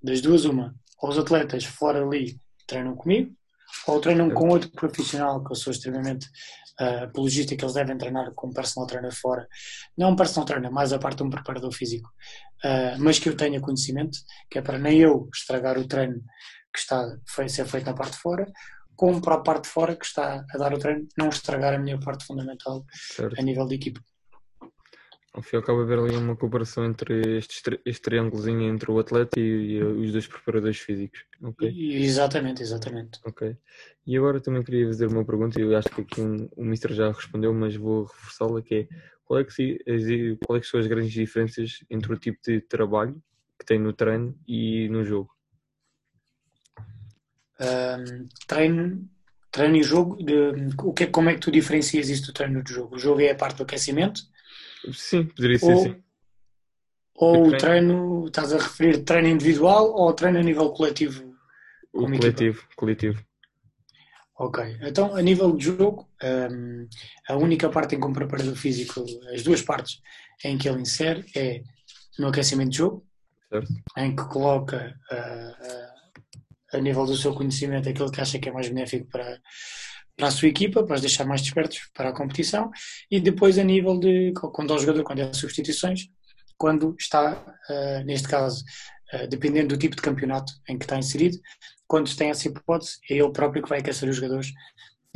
Das 0.02 0.21
duas, 0.21 0.45
uma, 0.45 0.75
ou 1.00 1.11
os 1.11 1.19
atletas 1.19 1.64
fora 1.64 2.04
ali 2.04 2.38
treinam 2.66 2.97
comigo, 2.97 3.33
ou 3.87 4.00
treinam 4.00 4.30
com 4.30 4.49
outro 4.49 4.71
profissional 4.71 5.42
que 5.45 5.52
eu 5.52 5.57
sou 5.57 5.71
extremamente 5.73 6.26
uh, 6.80 7.04
apologista 7.04 7.54
que 7.54 7.64
eles 7.64 7.75
devem 7.75 7.97
treinar 7.97 8.33
com 8.35 8.49
um 8.49 8.52
personal 8.52 8.87
trainer 8.87 9.14
fora. 9.14 9.47
Não 9.97 10.11
um 10.11 10.16
personal 10.16 10.45
trainer, 10.45 10.71
mais 10.71 10.92
a 10.92 10.99
parte 10.99 11.19
de 11.19 11.23
um 11.23 11.30
preparador 11.30 11.73
físico, 11.73 12.09
uh, 12.64 12.99
mas 12.99 13.19
que 13.19 13.28
eu 13.28 13.37
tenha 13.37 13.61
conhecimento, 13.61 14.19
que 14.50 14.59
é 14.59 14.62
para 14.62 14.78
nem 14.78 14.99
eu 14.99 15.28
estragar 15.33 15.78
o 15.78 15.87
treino 15.87 16.21
que 16.72 16.78
está 16.78 17.00
a 17.04 17.48
ser 17.48 17.66
feito 17.66 17.86
na 17.86 17.94
parte 17.94 18.12
de 18.12 18.18
fora, 18.18 18.46
como 18.96 19.20
para 19.20 19.36
a 19.36 19.40
parte 19.40 19.64
de 19.64 19.70
fora 19.70 19.96
que 19.96 20.04
está 20.04 20.44
a 20.52 20.58
dar 20.58 20.74
o 20.74 20.78
treino, 20.78 21.08
não 21.16 21.28
estragar 21.28 21.74
a 21.74 21.78
minha 21.78 21.98
parte 21.98 22.24
fundamental 22.24 22.84
certo. 22.92 23.38
a 23.38 23.42
nível 23.42 23.66
de 23.66 23.76
equipa. 23.76 24.00
Ao 25.32 25.42
fim 25.42 25.56
e 25.56 25.58
ao 25.58 25.62
cabo, 25.62 25.80
haver 25.80 25.98
ali 25.98 26.16
uma 26.16 26.34
comparação 26.34 26.84
entre 26.84 27.38
este, 27.38 27.80
este 27.84 28.02
triângulozinho 28.02 28.62
entre 28.62 28.90
o 28.90 28.98
atleta 28.98 29.38
e, 29.38 29.42
e, 29.42 29.82
os 29.82 30.10
dois 30.10 30.26
preparadores 30.26 30.78
físicos. 30.78 31.24
Okay? 31.40 32.02
Exatamente, 32.02 32.62
exatamente. 32.62 33.20
Ok. 33.24 33.56
E 34.04 34.16
agora 34.16 34.40
também 34.40 34.64
queria 34.64 34.88
fazer 34.88 35.06
uma 35.06 35.24
pergunta, 35.24 35.60
e 35.60 35.62
eu 35.62 35.76
acho 35.76 35.88
que 35.88 36.00
aqui 36.00 36.20
um, 36.20 36.48
o 36.56 36.64
Mister 36.64 36.92
já 36.92 37.12
respondeu, 37.12 37.54
mas 37.54 37.76
vou 37.76 38.04
reforçá-la, 38.04 38.60
que 38.60 38.74
é 38.74 38.88
qual 39.24 39.38
é 39.38 39.44
que, 39.44 39.52
se, 39.52 39.78
qual 40.44 40.56
é 40.56 40.60
que 40.60 40.66
são 40.66 40.80
as 40.80 40.88
grandes 40.88 41.12
diferenças 41.12 41.84
entre 41.88 42.12
o 42.12 42.18
tipo 42.18 42.40
de 42.44 42.60
trabalho 42.62 43.22
que 43.56 43.64
tem 43.64 43.78
no 43.78 43.92
treino 43.92 44.36
e 44.48 44.88
no 44.88 45.04
jogo? 45.04 45.30
Um, 47.61 48.29
treino, 48.47 49.09
treino 49.50 49.76
e 49.76 49.83
jogo, 49.83 50.17
de, 50.17 50.75
o 50.83 50.93
que, 50.93 51.07
como 51.09 51.29
é 51.29 51.35
que 51.35 51.40
tu 51.40 51.50
diferencias 51.50 52.09
isso 52.09 52.26
do 52.26 52.33
treino 52.33 52.62
do 52.62 52.73
jogo? 52.73 52.97
O 52.97 52.99
jogo 52.99 53.21
é 53.21 53.31
a 53.31 53.35
parte 53.35 53.59
do 53.59 53.64
aquecimento? 53.64 54.23
Sim, 54.93 55.26
poderia 55.26 55.59
ser 55.59 55.75
ou, 55.75 55.83
sim. 55.83 56.02
Ou 57.14 57.49
o 57.49 57.59
treino, 57.59 58.26
estás 58.26 58.52
a 58.52 58.59
referir 58.59 59.05
treino 59.05 59.29
individual 59.29 59.93
ou 59.93 60.12
treino 60.14 60.38
a 60.38 60.43
nível 60.43 60.71
coletivo? 60.71 61.35
O 61.93 62.07
coletivo, 62.07 62.59
equipa? 62.61 62.75
coletivo. 62.76 63.25
Ok, 64.38 64.79
então 64.81 65.14
a 65.14 65.21
nível 65.21 65.55
de 65.55 65.67
jogo, 65.67 66.09
um, 66.23 66.88
a 67.29 67.37
única 67.37 67.69
parte 67.69 67.95
em 67.95 68.00
que 68.00 68.07
um 68.07 68.12
preparador 68.12 68.57
físico, 68.57 69.05
as 69.35 69.43
duas 69.43 69.61
partes 69.61 70.00
em 70.43 70.57
que 70.57 70.67
ele 70.67 70.81
insere 70.81 71.26
é 71.37 71.62
no 72.19 72.29
aquecimento 72.29 72.71
de 72.71 72.79
jogo, 72.79 73.07
certo. 73.50 73.69
em 73.99 74.17
que 74.17 74.25
coloca 74.25 74.99
uh, 75.12 75.89
a 76.72 76.78
nível 76.78 77.04
do 77.04 77.16
seu 77.16 77.34
conhecimento 77.34 77.88
aquilo 77.88 78.10
que 78.10 78.20
acha 78.20 78.38
que 78.38 78.48
é 78.48 78.52
mais 78.52 78.68
benéfico 78.68 79.06
para, 79.10 79.40
para 80.16 80.28
a 80.28 80.30
sua 80.30 80.48
equipa, 80.48 80.84
para 80.84 80.94
os 80.94 81.00
deixar 81.00 81.24
mais 81.24 81.42
despertos 81.42 81.80
para 81.94 82.10
a 82.10 82.12
competição, 82.12 82.70
e 83.10 83.20
depois 83.20 83.58
a 83.58 83.64
nível 83.64 83.98
de 83.98 84.32
quando 84.34 84.72
é 84.72 84.76
o 84.76 84.78
jogador, 84.78 85.02
quando 85.02 85.20
é 85.20 85.32
substituições, 85.32 86.08
quando 86.56 86.94
está, 86.98 87.42
uh, 87.70 88.04
neste 88.04 88.28
caso, 88.28 88.62
uh, 89.14 89.26
dependendo 89.28 89.68
do 89.68 89.78
tipo 89.78 89.96
de 89.96 90.02
campeonato 90.02 90.52
em 90.68 90.78
que 90.78 90.84
está 90.84 90.98
inserido, 90.98 91.38
quando 91.86 92.14
tem 92.14 92.30
essa 92.30 92.46
hipótese, 92.46 92.98
é 93.10 93.14
ele 93.14 93.32
próprio 93.32 93.62
que 93.62 93.68
vai 93.68 93.80
aquecer 93.80 94.08
os 94.08 94.16
jogadores 94.16 94.50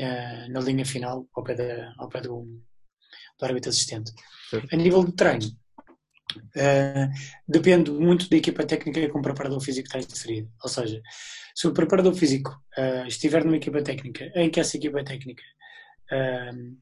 uh, 0.00 0.50
na 0.50 0.61
linha 0.61 0.87
final, 0.87 1.28
ao 1.34 1.44
pé, 1.44 1.54
da, 1.54 1.92
ao 1.99 2.08
pé 2.08 2.23
do, 2.23 2.49
do 3.38 3.44
árbitro 3.44 3.70
assistente. 3.70 4.11
Sim. 4.50 4.62
A 4.73 4.76
nível 4.76 5.04
de 5.04 5.12
treino, 5.12 5.46
depende 7.47 7.90
muito 7.90 8.28
da 8.28 8.37
equipa 8.37 8.66
técnica 8.66 9.09
com 9.09 9.19
o 9.19 9.23
preparador 9.23 9.61
físico 9.61 9.87
está 9.87 9.99
inserido. 9.99 10.50
Ou 10.62 10.69
seja, 10.69 11.00
se 11.54 11.69
o 11.69 11.73
preparador 11.73 12.14
físico 12.14 12.50
uh, 12.76 13.07
estiver 13.07 13.45
numa 13.45 13.57
equipa 13.57 13.83
técnica 13.83 14.31
em 14.35 14.50
que 14.50 14.59
essa 14.59 14.76
equipa 14.76 15.04
técnica 15.04 15.43
uh, 16.12 16.76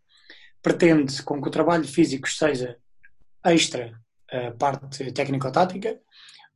pretende 0.63 1.23
com 1.23 1.41
que 1.43 1.49
o 1.49 1.51
trabalho 1.51 1.85
físico 1.85 2.29
seja 2.29 2.79
extra 3.45 4.01
uh, 4.33 4.57
parte 4.57 5.13
técnico-tática, 5.13 6.01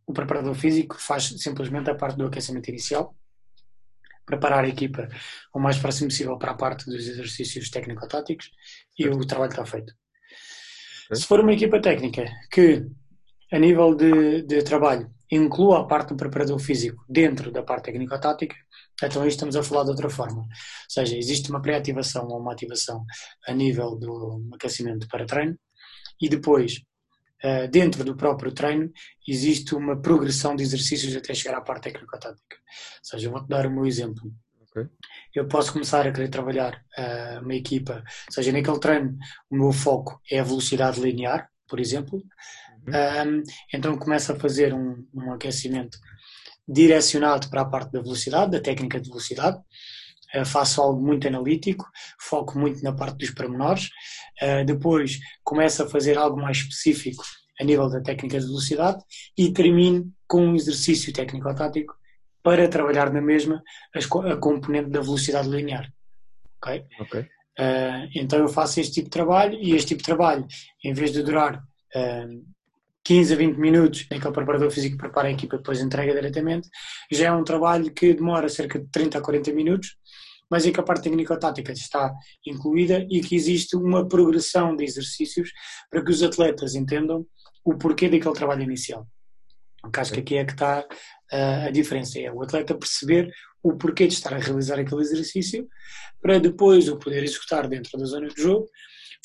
o 0.07 0.13
preparador 0.13 0.55
físico 0.55 0.97
faz 0.99 1.25
simplesmente 1.25 1.91
a 1.91 1.95
parte 1.95 2.17
do 2.17 2.27
aquecimento 2.27 2.69
inicial, 2.69 3.15
preparar 4.25 4.65
a 4.65 4.69
equipa 4.69 5.09
o 5.53 5.59
mais 5.59 5.79
próximo 5.79 6.09
possível 6.09 6.39
para 6.39 6.53
a 6.53 6.57
parte 6.57 6.87
dos 6.87 7.07
exercícios 7.07 7.69
técnico-táticos 7.71 8.51
e 8.99 9.07
o 9.09 9.27
trabalho 9.27 9.51
está 9.51 9.67
feito. 9.67 9.93
Se 11.13 11.27
for 11.27 11.41
uma 11.41 11.53
equipa 11.53 11.81
técnica 11.81 12.25
que, 12.51 12.85
a 13.53 13.59
nível 13.59 13.95
de, 13.95 14.43
de 14.43 14.63
trabalho, 14.63 15.11
inclua 15.31 15.81
a 15.81 15.85
parte 15.85 16.11
do 16.11 16.17
preparador 16.17 16.59
físico 16.59 17.05
dentro 17.09 17.51
da 17.51 17.63
parte 17.63 17.87
técnico-tática, 17.87 18.57
então 19.03 19.23
aí 19.23 19.29
estamos 19.29 19.57
a 19.57 19.63
falar 19.63 19.85
de 19.85 19.91
outra 19.91 20.09
forma. 20.09 20.41
Ou 20.41 20.47
seja, 20.89 21.17
existe 21.17 21.51
uma 21.51 21.61
pré-ativação 21.61 22.27
ou 22.29 22.41
uma 22.41 22.53
ativação 22.53 23.05
a 23.47 23.53
nível 23.53 23.97
do 23.97 24.49
aquecimento 24.55 25.07
para 25.09 25.27
treino 25.27 25.57
e 26.21 26.29
depois, 26.29 26.81
eh, 27.43 27.69
dentro 27.69 28.03
do 28.05 28.17
próprio 28.17 28.53
treino, 28.53 28.91
existe 29.29 29.75
uma 29.75 30.01
progressão 30.01 30.57
de 30.57 30.63
exercícios 30.63 31.15
até 31.15 31.35
chegar 31.35 31.59
à 31.59 31.61
parte 31.61 31.85
técnico-tática. 31.85 32.57
Ou 32.57 33.05
seja, 33.05 33.31
vou-te 33.31 33.49
dar 33.49 33.67
o 33.67 33.71
meu 33.71 33.87
exemplo. 33.87 34.33
Okay. 34.77 34.91
Eu 35.35 35.49
posso 35.49 35.73
começar 35.73 36.07
a 36.07 36.13
querer 36.13 36.29
trabalhar 36.29 36.83
uh, 36.99 37.43
uma 37.43 37.55
equipa, 37.55 38.05
ou 38.29 38.33
seja, 38.33 38.53
naquele 38.53 38.79
treino 38.79 39.17
o 39.51 39.57
meu 39.57 39.73
foco 39.73 40.21
é 40.31 40.39
a 40.39 40.45
velocidade 40.45 41.01
linear, 41.01 41.49
por 41.67 41.81
exemplo, 41.81 42.23
um, 42.89 43.43
então 43.73 43.97
começo 43.97 44.33
a 44.33 44.37
fazer 44.37 44.75
um, 44.75 45.05
um, 45.15 45.33
aquecimento 45.33 45.99
direcionado 46.69 47.49
para 47.49 47.63
a 47.63 47.65
parte 47.65 47.91
da 47.91 48.01
velocidade, 48.01 48.53
da 48.53 48.61
técnica 48.61 49.01
de 49.01 49.09
velocidade. 49.09 49.59
Uh, 50.35 50.45
faço 50.45 50.83
algo 50.83 51.01
muito 51.01 51.27
analítico, 51.27 51.89
foco 52.21 52.59
muito 52.59 52.83
na 52.83 52.93
parte 52.93 53.17
dos 53.19 53.31
pormenores. 53.31 53.89
Uh, 54.43 54.65
depois 54.65 55.19
começo 55.43 55.83
a 55.83 55.89
fazer 55.89 56.19
algo 56.19 56.41
mais 56.41 56.59
específico 56.59 57.25
a 57.59 57.65
nível 57.65 57.89
da 57.89 58.03
técnica 58.03 58.39
de 58.39 58.47
velocidade 58.47 59.03
e 59.39 59.53
termino 59.53 60.13
com 60.29 60.49
um 60.49 60.55
exercício 60.55 61.13
técnico-tático 61.13 61.95
para 62.47 62.69
trabalhar 62.69 63.13
na 63.13 63.21
mesma 63.21 63.61
a 63.93 64.37
componente 64.37 64.89
da 64.89 65.01
velocidade 65.01 65.49
linear. 65.49 65.93
Ok? 66.63 66.85
okay. 67.01 67.23
Uh, 67.59 68.07
então 68.15 68.39
eu 68.39 68.47
faço 68.47 68.79
este 68.79 68.95
tipo 68.95 69.07
de 69.07 69.11
trabalho 69.11 69.59
e 69.61 69.75
este 69.75 69.89
tipo 69.89 70.03
de 70.03 70.05
trabalho, 70.05 70.47
em 70.85 70.93
vez 70.93 71.11
de 71.11 71.25
durar 71.25 71.61
15 73.03 73.35
a 73.35 73.37
20 73.37 73.57
minutos 73.57 74.07
em 74.13 74.21
que 74.21 74.29
o 74.29 74.33
preparador 74.33 74.71
físico 74.71 74.97
prepara 74.97 75.27
a 75.27 75.33
equipa 75.33 75.57
depois 75.57 75.81
entrega 75.81 76.15
diretamente, 76.15 76.69
já 77.11 77.27
é 77.27 77.33
um 77.33 77.43
trabalho 77.43 77.93
que 77.93 78.15
demora 78.15 78.49
cerca 78.49 78.79
de 78.79 78.87
30 78.93 79.19
a 79.19 79.21
40 79.21 79.53
minutos, 79.53 79.97
mas 80.49 80.65
em 80.65 80.73
que 80.73 80.79
a 80.79 80.85
parte 80.85 81.03
técnico-tática 81.03 81.73
está 81.73 82.15
incluída 82.47 83.05
e 83.11 83.23
que 83.23 83.35
existe 83.35 83.75
uma 83.75 84.07
progressão 84.07 84.77
de 84.77 84.85
exercícios 84.85 85.51
para 85.91 86.05
que 86.05 86.13
os 86.13 86.23
atletas 86.23 86.77
entendam 86.77 87.27
o 87.65 87.77
porquê 87.77 88.09
daquele 88.09 88.35
trabalho 88.35 88.63
inicial. 88.63 89.05
Acho 89.95 90.13
que 90.13 90.21
aqui 90.21 90.37
é 90.37 90.45
que 90.45 90.53
está 90.53 90.81
uh, 90.81 90.87
a 91.31 91.71
diferença, 91.71 92.19
é 92.19 92.31
o 92.31 92.43
atleta 92.43 92.75
perceber 92.75 93.33
o 93.63 93.77
porquê 93.77 94.07
de 94.07 94.15
estar 94.15 94.33
a 94.33 94.39
realizar 94.39 94.79
aquele 94.79 95.01
exercício 95.01 95.69
para 96.21 96.39
depois 96.39 96.89
o 96.89 96.99
poder 96.99 97.25
executar 97.25 97.69
dentro 97.69 97.99
da 97.99 98.05
zona 98.05 98.29
de 98.29 98.41
jogo 98.41 98.69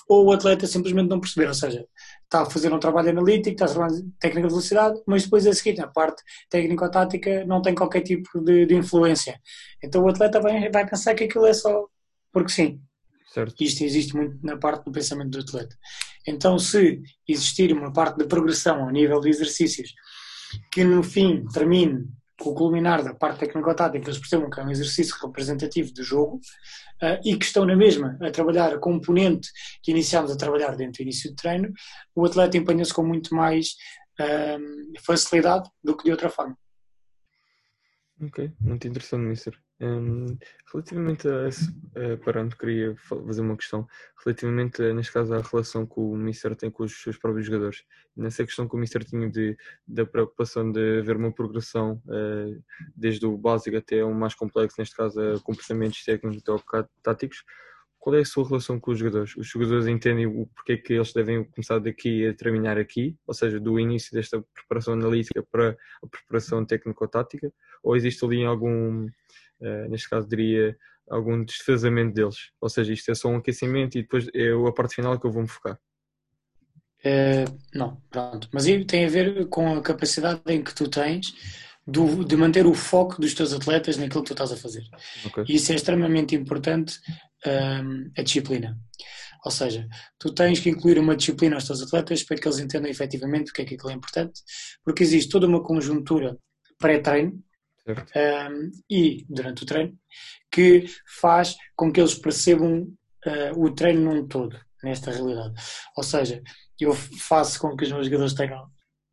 ou 0.08 0.26
o 0.26 0.32
atleta 0.32 0.68
simplesmente 0.68 1.10
não 1.10 1.20
perceber, 1.20 1.48
ou 1.48 1.54
seja, 1.54 1.86
está 2.24 2.42
a 2.42 2.46
fazer 2.46 2.74
um 2.74 2.80
trabalho 2.80 3.12
analítico, 3.12 3.52
está 3.52 3.66
a 3.66 3.70
trabalhar 3.70 4.02
técnica 4.20 4.48
de 4.48 4.54
velocidade, 4.54 5.02
mas 5.08 5.24
depois 5.24 5.48
a 5.48 5.54
seguir, 5.54 5.78
na 5.78 5.88
parte 5.88 6.22
técnico-tática, 6.50 7.46
não 7.46 7.62
tem 7.62 7.74
qualquer 7.74 8.02
tipo 8.02 8.42
de, 8.42 8.66
de, 8.66 8.76
influência. 8.76 9.40
Então 9.82 10.04
o 10.04 10.10
atleta 10.10 10.42
vai, 10.42 10.70
vai 10.70 10.86
pensar 10.86 11.16
que 11.16 11.26
aquilo 11.26 11.46
é 11.46 11.54
só 11.54 11.88
porque 12.32 12.52
sim. 12.52 12.82
Certo. 13.34 13.56
Isto 13.64 13.86
existe 13.86 14.14
muito 14.14 14.38
na 14.44 14.58
parte 14.58 14.84
do 14.84 14.92
pensamento 14.92 15.30
do 15.30 15.40
atleta. 15.40 15.74
Então, 16.28 16.60
se 16.60 17.02
existir 17.26 17.72
uma 17.72 17.94
parte 17.94 18.18
de 18.18 18.26
progressão 18.26 18.88
a 18.88 18.92
nível 18.92 19.22
de 19.22 19.30
exercícios 19.30 19.94
que 20.72 20.84
no 20.84 21.04
fim 21.04 21.46
termine 21.54 22.08
com 22.42 22.50
o 22.50 22.56
culminar 22.56 23.04
da 23.04 23.14
parte 23.14 23.40
técnico-tática, 23.40 24.04
eles 24.04 24.18
percebam 24.18 24.50
que 24.50 24.60
é 24.60 24.64
um 24.64 24.72
exercício 24.72 25.16
representativo 25.22 25.94
do 25.94 26.04
jogo 26.04 26.38
uh, 27.02 27.20
e 27.24 27.38
que 27.38 27.46
estão 27.46 27.66
na 27.66 27.76
mesma 27.76 28.18
a 28.22 28.32
trabalhar 28.32 28.74
a 28.74 28.80
componente 28.80 29.50
que 29.84 29.92
iniciámos 29.92 30.32
a 30.32 30.38
trabalhar 30.38 30.76
dentro 30.76 30.98
do 30.98 31.04
início 31.04 31.30
do 31.30 31.36
treino, 31.36 31.72
o 32.16 32.26
atleta 32.26 32.58
empenha-se 32.58 32.94
com 32.94 33.04
muito 33.04 33.36
mais 33.36 33.76
uh, 34.20 35.02
facilidade 35.06 35.70
do 35.84 35.96
que 35.96 36.04
de 36.04 36.12
outra 36.12 36.30
forma. 36.30 36.58
Ok, 38.24 38.52
muito 38.62 38.88
interessante, 38.88 39.24
Mister. 39.24 39.60
Um, 39.80 40.38
relativamente 40.72 41.28
a 41.28 41.48
esse 41.48 41.72
uh, 41.72 42.16
parâmetro, 42.24 42.56
queria 42.56 42.96
fazer 42.96 43.42
uma 43.42 43.58
questão. 43.58 43.88
Relativamente, 44.24 44.94
neste 44.94 45.12
caso, 45.12 45.34
à 45.34 45.42
relação 45.42 45.88
que 45.88 46.00
o 46.00 46.16
Mister 46.16 46.56
tem 46.56 46.70
com 46.70 46.84
os 46.84 47.02
seus 47.02 47.18
próprios 47.18 47.48
jogadores. 47.48 47.84
Nessa 48.16 48.46
questão 48.46 48.68
que 48.70 48.76
o 48.76 48.78
Mister 48.78 49.04
tinha 49.04 49.28
de, 49.28 49.58
da 49.88 50.06
preocupação 50.06 50.72
de 50.72 51.00
haver 51.00 51.18
uma 51.18 51.34
progressão 51.34 52.00
uh, 52.06 52.64
desde 52.96 53.26
o 53.26 53.36
básico 53.36 53.76
até 53.76 54.04
o 54.04 54.14
mais 54.14 54.36
complexo, 54.36 54.76
neste 54.78 54.96
caso, 54.96 55.20
a 55.20 55.40
comportamentos 55.40 56.04
técnicos 56.04 56.38
e 56.38 57.02
táticos. 57.02 57.44
Qual 58.02 58.16
é 58.16 58.22
a 58.22 58.26
sua 58.26 58.48
relação 58.48 58.80
com 58.80 58.92
os 58.92 58.98
jogadores? 58.98 59.38
Os 59.38 59.48
jogadores 59.48 59.86
entendem 59.86 60.26
o 60.26 60.48
porquê 60.48 60.76
que 60.76 60.94
eles 60.94 61.14
devem 61.14 61.44
começar 61.44 61.78
daqui 61.78 62.26
a 62.26 62.34
terminar 62.34 62.80
aqui, 62.80 63.16
ou 63.28 63.34
seja, 63.34 63.60
do 63.60 63.80
início 63.80 64.12
desta 64.12 64.44
preparação 64.56 64.96
analítica 64.96 65.46
para 65.52 65.78
a 66.04 66.08
preparação 66.08 66.66
técnico-tática? 66.66 67.54
Ou 67.84 67.96
existe 67.96 68.26
ali 68.26 68.44
algum, 68.44 69.06
uh, 69.06 69.88
neste 69.88 70.10
caso 70.10 70.28
diria, 70.28 70.76
algum 71.08 71.46
desfazamento 71.46 72.16
deles? 72.16 72.50
Ou 72.60 72.70
seja, 72.70 72.92
isto 72.92 73.12
é 73.12 73.14
só 73.14 73.30
um 73.30 73.38
aquecimento 73.38 74.00
e 74.00 74.02
depois 74.02 74.28
é 74.34 74.52
a 74.52 74.72
parte 74.72 74.96
final 74.96 75.20
que 75.20 75.28
eu 75.28 75.32
vou 75.32 75.44
me 75.44 75.48
focar. 75.48 75.80
Uh, 77.06 77.46
não, 77.72 78.02
pronto. 78.10 78.50
Mas 78.52 78.66
aí 78.66 78.84
tem 78.84 79.06
a 79.06 79.10
ver 79.10 79.48
com 79.48 79.76
a 79.76 79.82
capacidade 79.82 80.42
em 80.48 80.64
que 80.64 80.74
tu 80.74 80.90
tens 80.90 81.36
do, 81.86 82.24
de 82.24 82.36
manter 82.36 82.66
o 82.66 82.74
foco 82.74 83.22
dos 83.22 83.36
teus 83.36 83.54
atletas 83.54 83.98
naquilo 83.98 84.24
que 84.24 84.30
tu 84.30 84.34
estás 84.34 84.52
a 84.52 84.58
fazer. 84.58 84.84
Okay. 85.26 85.46
Isso 85.50 85.72
é 85.72 85.76
extremamente 85.76 86.36
importante, 86.36 87.00
um, 87.46 88.12
a 88.18 88.22
disciplina. 88.22 88.78
Ou 89.44 89.52
seja, 89.52 89.88
tu 90.20 90.34
tens 90.34 90.60
que 90.60 90.70
incluir 90.70 91.00
uma 91.00 91.16
disciplina 91.16 91.56
aos 91.56 91.66
teus 91.66 91.82
atletas 91.82 92.24
para 92.24 92.38
que 92.38 92.48
eles 92.48 92.60
entendam 92.60 92.90
efetivamente 92.90 93.50
o 93.50 93.54
que 93.54 93.64
é 93.64 93.66
que 93.66 93.76
aquilo 93.76 93.90
é 93.92 93.94
importante, 93.94 94.42
porque 94.84 95.04
existe 95.04 95.32
toda 95.32 95.48
uma 95.48 95.64
conjuntura 95.64 96.38
pré-treino 96.78 97.44
um, 97.88 98.72
e 98.90 99.26
durante 99.28 99.64
o 99.64 99.66
treino 99.66 99.98
que 100.52 100.86
faz 101.20 101.56
com 101.76 101.92
que 101.92 102.00
eles 102.00 102.14
percebam 102.14 102.84
uh, 103.26 103.60
o 103.60 103.72
treino 103.74 104.14
num 104.14 104.28
todo, 104.28 104.60
nesta 104.84 105.12
realidade. 105.12 105.54
Ou 105.98 106.04
seja, 106.04 106.42
eu 106.80 106.94
faço 106.94 107.60
com 107.60 107.76
que 107.76 107.86
os 107.86 107.92
meus 107.92 108.06
jogadores 108.06 108.34
tenham 108.34 108.70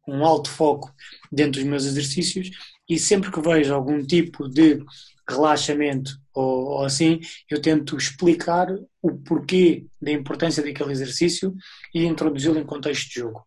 um 0.06 0.24
alto 0.24 0.50
foco 0.50 0.92
dentro 1.30 1.60
dos 1.60 1.68
meus 1.68 1.84
exercícios 1.84 2.50
e 2.88 2.98
sempre 2.98 3.30
que 3.30 3.40
vejo 3.40 3.74
algum 3.74 4.04
tipo 4.04 4.48
de 4.48 4.82
relaxamento 5.28 6.18
ou, 6.38 6.66
ou, 6.66 6.84
assim, 6.84 7.20
eu 7.50 7.60
tento 7.60 7.96
explicar 7.96 8.68
o 9.02 9.18
porquê 9.18 9.86
da 10.00 10.12
importância 10.12 10.62
daquele 10.62 10.92
exercício 10.92 11.52
e 11.92 12.04
introduzi-lo 12.06 12.58
em 12.58 12.64
contexto 12.64 13.08
de 13.08 13.20
jogo. 13.20 13.44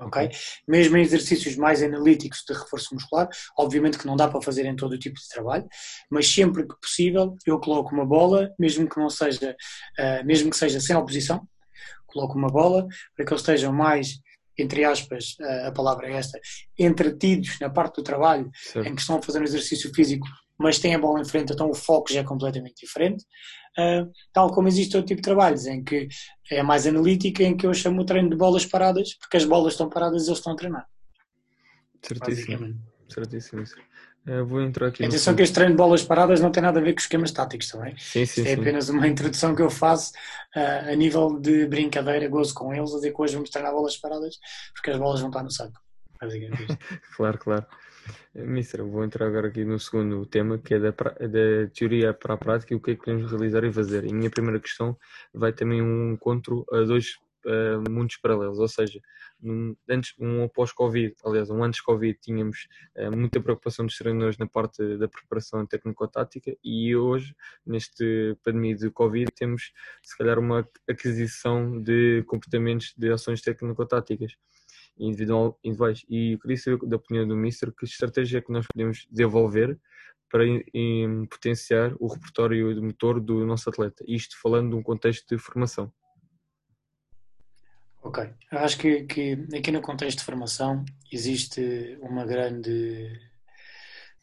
Ok? 0.00 0.30
Mesmo 0.66 0.96
em 0.96 1.02
exercícios 1.02 1.54
mais 1.54 1.80
analíticos 1.80 2.42
de 2.44 2.52
reforço 2.54 2.92
muscular, 2.92 3.28
obviamente 3.56 3.98
que 3.98 4.06
não 4.06 4.16
dá 4.16 4.26
para 4.26 4.42
fazer 4.42 4.66
em 4.66 4.74
todo 4.74 4.94
o 4.94 4.98
tipo 4.98 5.14
de 5.14 5.28
trabalho, 5.28 5.64
mas 6.10 6.26
sempre 6.26 6.66
que 6.66 6.74
possível 6.80 7.36
eu 7.46 7.60
coloco 7.60 7.94
uma 7.94 8.04
bola, 8.04 8.52
mesmo 8.58 8.88
que 8.88 8.98
não 8.98 9.08
seja, 9.08 9.54
uh, 10.00 10.26
mesmo 10.26 10.50
que 10.50 10.56
seja 10.56 10.80
sem 10.80 10.96
oposição, 10.96 11.46
coloco 12.06 12.36
uma 12.36 12.48
bola 12.48 12.84
para 13.14 13.24
que 13.24 13.32
eles 13.32 13.42
estejam 13.42 13.72
mais, 13.72 14.18
entre 14.58 14.84
aspas, 14.84 15.36
a 15.64 15.70
palavra 15.70 16.08
é 16.08 16.14
esta, 16.14 16.38
entretidos 16.76 17.60
na 17.60 17.70
parte 17.70 17.96
do 17.96 18.02
trabalho, 18.02 18.50
Sim. 18.54 18.80
em 18.80 18.94
que 18.96 19.00
estão 19.00 19.18
a 19.18 19.22
fazer 19.22 19.40
um 19.40 19.44
exercício 19.44 19.94
físico, 19.94 20.26
mas 20.58 20.78
têm 20.78 20.94
a 20.94 20.98
bola 20.98 21.20
em 21.20 21.24
frente, 21.24 21.52
então 21.52 21.70
o 21.70 21.74
foco 21.74 22.12
já 22.12 22.20
é 22.20 22.24
completamente 22.24 22.84
diferente. 22.84 23.24
Uh, 23.78 24.10
tal 24.32 24.52
como 24.52 24.68
existe 24.68 24.96
outro 24.96 25.08
tipo 25.08 25.22
de 25.22 25.24
trabalhos, 25.24 25.66
em 25.66 25.82
que 25.82 26.08
é 26.50 26.62
mais 26.62 26.86
analítica, 26.86 27.42
em 27.42 27.56
que 27.56 27.66
eu 27.66 27.72
chamo 27.72 28.02
o 28.02 28.04
treino 28.04 28.28
de 28.28 28.36
bolas 28.36 28.66
paradas, 28.66 29.14
porque 29.14 29.36
as 29.36 29.44
bolas 29.44 29.72
estão 29.72 29.88
paradas 29.88 30.24
e 30.24 30.28
eles 30.28 30.38
estão 30.38 30.52
a 30.52 30.56
treinar. 30.56 30.86
Certíssimo. 32.02 32.78
Certíssimo. 33.08 33.64
Uh, 34.26 34.44
vou 34.44 34.62
entrar 34.62 34.88
aqui. 34.88 35.04
Atenção 35.04 35.34
que 35.34 35.42
este 35.42 35.54
treino 35.54 35.72
de 35.72 35.78
bolas 35.78 36.02
paradas 36.02 36.40
não 36.40 36.52
tem 36.52 36.62
nada 36.62 36.78
a 36.78 36.82
ver 36.82 36.92
com 36.92 37.00
esquemas 37.00 37.32
táticos 37.32 37.68
também. 37.68 37.96
Sim, 37.98 38.24
sim, 38.24 38.46
é 38.46 38.54
apenas 38.54 38.88
uma 38.88 39.08
introdução 39.08 39.54
que 39.54 39.62
eu 39.62 39.70
faço 39.70 40.12
uh, 40.54 40.90
a 40.90 40.94
nível 40.94 41.40
de 41.40 41.66
brincadeira, 41.66 42.28
gozo 42.28 42.54
com 42.54 42.72
eles, 42.72 42.92
a 42.92 42.96
dizer 42.96 43.12
que 43.12 43.20
hoje 43.20 43.34
vamos 43.34 43.50
treinar 43.50 43.72
bolas 43.72 43.96
paradas 43.96 44.38
porque 44.74 44.90
as 44.90 44.98
bolas 44.98 45.20
vão 45.20 45.30
estar 45.30 45.42
no 45.42 45.50
saco. 45.50 45.80
claro, 47.16 47.38
claro. 47.38 47.66
Eh, 48.34 48.44
Mister, 48.44 48.84
vou 48.84 49.04
entrar 49.04 49.26
agora 49.26 49.48
aqui 49.48 49.64
no 49.64 49.78
segundo 49.78 50.24
tema, 50.26 50.58
que 50.58 50.74
é 50.74 50.78
da, 50.78 50.90
da, 50.90 51.68
teoria 51.74 52.12
para 52.12 52.34
a 52.34 52.36
prática 52.36 52.72
e 52.72 52.76
o 52.76 52.80
que 52.80 52.92
é 52.92 52.94
que 52.94 53.04
podemos 53.04 53.30
realizar 53.30 53.64
e 53.64 53.72
fazer. 53.72 54.04
E 54.04 54.10
a 54.10 54.14
minha 54.14 54.30
primeira 54.30 54.60
questão 54.60 54.96
vai 55.32 55.52
também 55.52 55.82
um 55.82 56.12
encontro 56.12 56.64
a 56.72 56.80
dois 56.82 57.18
uh, 57.46 57.90
mundos 57.90 58.16
paralelos, 58.16 58.58
ou 58.58 58.68
seja, 58.68 59.00
um, 59.42 59.74
antes, 59.88 60.14
um 60.18 60.44
após 60.44 60.72
Covid, 60.72 61.14
aliás, 61.24 61.50
um 61.50 61.62
antes 61.62 61.80
Covid, 61.80 62.18
tínhamos 62.20 62.68
uh, 62.96 63.14
muita 63.16 63.40
preocupação 63.40 63.84
dos 63.86 63.96
treinadores 63.96 64.38
na 64.38 64.46
parte 64.46 64.96
da 64.96 65.08
preparação 65.08 65.66
técnico-tática 65.66 66.56
e 66.62 66.94
hoje, 66.94 67.34
neste 67.66 68.36
pandemia 68.44 68.76
de 68.76 68.90
Covid, 68.90 69.30
temos 69.34 69.72
se 70.02 70.16
calhar 70.16 70.38
uma 70.38 70.68
aquisição 70.88 71.80
de 71.80 72.22
comportamentos 72.24 72.94
de 72.96 73.10
ações 73.10 73.40
técnico-táticas 73.42 74.36
individuais. 74.98 76.04
E 76.08 76.32
eu 76.32 76.38
queria 76.38 76.56
saber 76.56 76.78
da 76.86 76.96
opinião 76.96 77.26
do 77.26 77.36
Mister 77.36 77.72
que 77.72 77.84
estratégia 77.84 78.38
é 78.38 78.40
que 78.40 78.52
nós 78.52 78.66
podemos 78.66 79.06
desenvolver 79.10 79.78
para 80.30 80.44
em, 80.46 81.26
potenciar 81.26 81.94
o 82.00 82.06
repertório 82.06 82.74
do 82.74 82.82
motor 82.82 83.20
do 83.20 83.44
nosso 83.44 83.68
atleta. 83.68 84.02
Isto 84.08 84.40
falando 84.40 84.70
de 84.70 84.76
um 84.76 84.82
contexto 84.82 85.28
de 85.28 85.42
formação. 85.42 85.92
Ok, 88.02 88.28
eu 88.50 88.58
acho 88.58 88.78
que, 88.78 89.04
que 89.04 89.32
aqui 89.56 89.70
no 89.70 89.80
contexto 89.80 90.18
de 90.18 90.24
formação 90.24 90.84
existe 91.12 91.96
uma 92.00 92.24
grande 92.24 93.12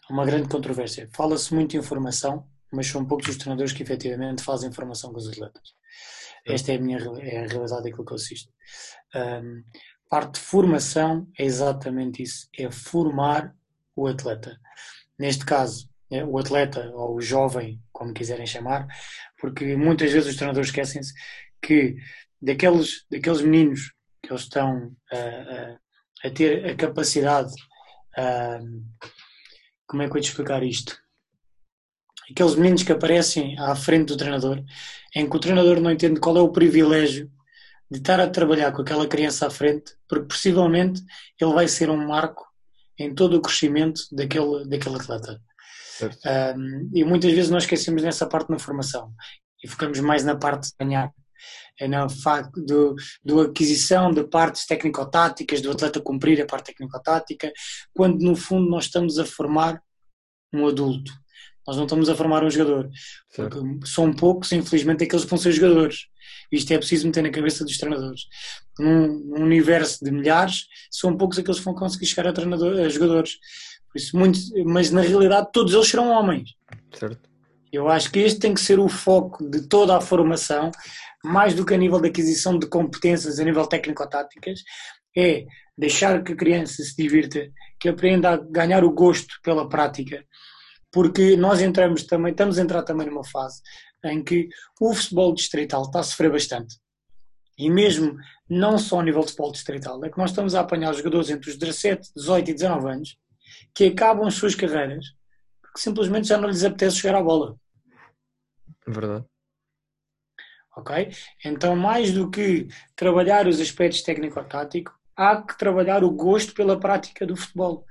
uma 0.09 0.25
grande 0.25 0.49
controvérsia. 0.49 1.07
Fala-se 1.15 1.53
muito 1.53 1.77
em 1.77 1.81
formação, 1.81 2.45
mas 2.73 2.87
são 2.87 3.05
poucos 3.05 3.29
os 3.29 3.37
treinadores 3.37 3.71
que 3.71 3.83
efetivamente 3.83 4.43
fazem 4.43 4.71
formação 4.71 5.11
com 5.11 5.19
os 5.19 5.29
atletas. 5.29 5.75
Esta 6.45 6.73
é 6.73 6.75
a 6.77 6.81
minha 6.81 6.97
é 6.97 7.43
a 7.43 7.47
realidade 7.47 7.83
daquilo 7.83 8.05
que 8.05 8.11
eu 8.11 8.15
assisto. 8.15 8.51
Um, 9.15 9.63
parte 10.09 10.33
de 10.33 10.39
formação 10.39 11.27
é 11.37 11.45
exatamente 11.45 12.23
isso, 12.23 12.49
é 12.57 12.69
formar 12.71 13.55
o 13.95 14.07
atleta. 14.07 14.59
Neste 15.17 15.45
caso, 15.45 15.89
é, 16.09 16.25
o 16.25 16.37
atleta 16.37 16.89
ou 16.93 17.15
o 17.15 17.21
jovem, 17.21 17.79
como 17.91 18.13
quiserem 18.13 18.47
chamar, 18.47 18.87
porque 19.39 19.75
muitas 19.75 20.11
vezes 20.11 20.29
os 20.29 20.35
treinadores 20.35 20.69
esquecem-se 20.69 21.13
que 21.61 21.95
daqueles, 22.41 23.05
daqueles 23.11 23.41
meninos 23.41 23.93
que 24.23 24.31
eles 24.31 24.43
estão 24.43 24.95
a, 25.11 26.27
a 26.27 26.31
ter 26.31 26.65
a 26.65 26.75
capacidade, 26.75 27.53
como 29.85 30.01
é 30.01 30.05
que 30.05 30.09
eu 30.09 30.13
vou 30.13 30.21
te 30.21 30.29
explicar 30.29 30.63
isto? 30.63 30.97
Aqueles 32.29 32.55
meninos 32.55 32.83
que 32.83 32.91
aparecem 32.91 33.57
à 33.59 33.75
frente 33.75 34.07
do 34.07 34.17
treinador, 34.17 34.63
em 35.15 35.29
que 35.29 35.35
o 35.35 35.39
treinador 35.39 35.79
não 35.79 35.91
entende 35.91 36.19
qual 36.19 36.37
é 36.37 36.41
o 36.41 36.51
privilégio 36.51 37.31
de 37.89 37.97
estar 37.97 38.19
a 38.19 38.29
trabalhar 38.29 38.71
com 38.71 38.81
aquela 38.81 39.07
criança 39.07 39.47
à 39.47 39.49
frente, 39.49 39.93
porque 40.07 40.25
possivelmente 40.25 41.01
ele 41.39 41.53
vai 41.53 41.67
ser 41.67 41.89
um 41.89 42.07
marco 42.07 42.45
em 42.97 43.13
todo 43.13 43.37
o 43.37 43.41
crescimento 43.41 44.01
daquele, 44.11 44.67
daquele 44.67 44.95
atleta. 44.95 45.41
Um, 46.55 46.89
e 46.93 47.03
muitas 47.03 47.31
vezes 47.31 47.49
nós 47.49 47.63
esquecemos 47.63 48.03
nessa 48.03 48.25
parte 48.25 48.49
na 48.49 48.59
formação 48.59 49.13
e 49.61 49.67
focamos 49.67 49.99
mais 49.99 50.23
na 50.23 50.35
parte 50.35 50.69
de 50.69 50.75
ganhar 50.79 51.11
é 51.79 51.87
na 51.87 52.09
facto 52.09 52.61
do, 52.61 52.95
do 53.23 53.39
aquisição 53.41 54.11
de 54.11 54.23
partes 54.25 54.65
técnico-táticas, 54.65 55.61
do 55.61 55.71
atleta 55.71 56.01
cumprir 56.01 56.41
a 56.41 56.45
parte 56.45 56.67
técnico-tática, 56.67 57.51
quando 57.93 58.21
no 58.21 58.35
fundo 58.35 58.69
nós 58.69 58.85
estamos 58.85 59.17
a 59.17 59.25
formar 59.25 59.81
um 60.53 60.67
adulto. 60.67 61.11
Nós 61.65 61.77
não 61.77 61.85
estamos 61.85 62.09
a 62.09 62.15
formar 62.15 62.43
um 62.43 62.49
jogador. 62.49 62.89
São 63.85 64.11
poucos, 64.11 64.51
infelizmente, 64.51 65.03
aqueles 65.03 65.23
que 65.23 65.29
vão 65.29 65.39
ser 65.39 65.51
jogadores. 65.51 66.07
Isto 66.51 66.73
é 66.73 66.77
preciso 66.77 67.07
meter 67.07 67.23
na 67.23 67.31
cabeça 67.31 67.63
dos 67.63 67.77
treinadores. 67.77 68.21
Num, 68.77 69.41
universo 69.41 70.03
de 70.03 70.11
milhares, 70.11 70.65
são 70.89 71.15
poucos 71.15 71.37
aqueles 71.37 71.59
que 71.59 71.65
vão 71.65 71.75
conseguir 71.75 72.05
chegar 72.05 72.29
a, 72.29 72.33
treinador, 72.33 72.79
a 72.79 72.89
jogadores. 72.89 73.37
Por 73.91 73.99
isso, 73.99 74.17
muito, 74.17 74.39
mas 74.65 74.91
na 74.91 75.01
realidade, 75.01 75.49
todos 75.51 75.73
eles 75.73 75.87
serão 75.87 76.09
homens. 76.09 76.55
Certo. 76.93 77.29
Eu 77.71 77.87
acho 77.87 78.11
que 78.11 78.19
este 78.19 78.39
tem 78.39 78.53
que 78.53 78.61
ser 78.61 78.79
o 78.79 78.89
foco 78.89 79.47
de 79.47 79.67
toda 79.67 79.95
a 79.95 80.01
formação, 80.01 80.71
mais 81.23 81.53
do 81.53 81.65
que 81.65 81.73
a 81.73 81.77
nível 81.77 81.99
de 81.99 82.09
aquisição 82.09 82.57
de 82.57 82.67
competências 82.67 83.39
a 83.39 83.43
nível 83.43 83.67
técnico-táticas, 83.67 84.61
é 85.15 85.45
deixar 85.77 86.23
que 86.23 86.33
a 86.33 86.35
criança 86.35 86.83
se 86.83 86.95
divirta, 86.95 87.47
que 87.79 87.89
aprenda 87.89 88.31
a 88.31 88.37
ganhar 88.37 88.83
o 88.83 88.91
gosto 88.91 89.35
pela 89.43 89.67
prática, 89.69 90.23
porque 90.91 91.37
nós 91.37 91.61
entramos 91.61 92.03
também, 92.03 92.31
estamos 92.31 92.57
a 92.57 92.61
entrar 92.61 92.83
também 92.83 93.07
numa 93.07 93.23
fase 93.23 93.61
em 94.05 94.23
que 94.23 94.49
o 94.79 94.93
futebol 94.93 95.33
distrital 95.33 95.83
está 95.83 95.99
a 95.99 96.03
sofrer 96.03 96.31
bastante. 96.31 96.75
E 97.57 97.69
mesmo 97.69 98.17
não 98.49 98.77
só 98.77 98.99
a 98.99 99.03
nível 99.03 99.21
de 99.21 99.27
futebol 99.27 99.51
distrital, 99.51 100.03
é 100.05 100.09
que 100.09 100.17
nós 100.17 100.29
estamos 100.29 100.55
a 100.55 100.61
apanhar 100.61 100.93
jogadores 100.93 101.29
entre 101.29 101.49
os 101.49 101.57
17, 101.57 102.09
18 102.15 102.51
e 102.51 102.53
19 102.53 102.89
anos 102.89 103.17
que 103.75 103.85
acabam 103.87 104.27
as 104.27 104.35
suas 104.35 104.55
carreiras 104.55 105.05
porque 105.69 105.81
simplesmente 105.81 106.27
já 106.27 106.37
não 106.37 106.49
lhes 106.49 106.63
apetece 106.63 106.97
jogar 106.97 107.19
a 107.19 107.23
bola. 107.23 107.55
Verdade. 108.87 109.25
Ok? 110.75 111.11
Então, 111.45 111.75
mais 111.75 112.11
do 112.11 112.29
que 112.29 112.67
trabalhar 112.95 113.47
os 113.47 113.59
aspectos 113.59 114.01
técnico-tático, 114.01 114.91
há 115.15 115.41
que 115.41 115.57
trabalhar 115.57 116.03
o 116.03 116.11
gosto 116.11 116.53
pela 116.53 116.79
prática 116.79 117.25
do 117.25 117.35
futebol. 117.35 117.85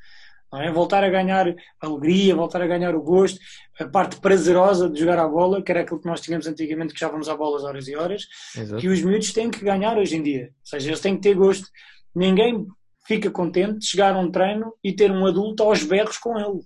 É? 0.55 0.71
Voltar 0.71 1.05
a 1.05 1.11
ganhar 1.11 1.55
alegria, 1.81 2.35
voltar 2.35 2.63
a 2.63 2.67
ganhar 2.67 2.95
o 2.95 3.03
gosto, 3.03 3.39
a 3.79 3.87
parte 3.87 4.19
prazerosa 4.19 4.89
de 4.89 5.01
jogar 5.01 5.19
a 5.19 5.29
bola, 5.29 5.63
que 5.63 5.71
era 5.71 5.83
aquilo 5.83 6.01
que 6.01 6.07
nós 6.07 6.21
tínhamos 6.21 6.47
antigamente, 6.47 6.95
que 6.95 7.01
já 7.01 7.09
vamos 7.09 7.29
a 7.29 7.37
bolas 7.37 7.65
horas 7.65 7.87
e 7.87 7.95
horas, 7.95 8.27
Exato. 8.57 8.81
que 8.81 8.89
os 8.89 9.03
miúdos 9.03 9.33
têm 9.33 9.51
que 9.51 9.63
ganhar 9.63 9.99
hoje 9.99 10.17
em 10.17 10.23
dia. 10.23 10.47
Ou 10.47 10.67
seja, 10.67 10.89
eles 10.89 11.01
têm 11.01 11.17
que 11.17 11.23
ter 11.23 11.35
gosto. 11.35 11.69
Ninguém 12.15 12.67
fica 13.07 13.31
contente 13.31 13.81
de 13.81 13.87
chegar 13.87 14.15
a 14.15 14.19
um 14.19 14.31
treino 14.31 14.75
e 14.83 14.95
ter 14.95 15.11
um 15.11 15.27
adulto 15.27 15.63
aos 15.63 15.83
berros 15.83 16.17
com 16.17 16.39
ele. 16.39 16.61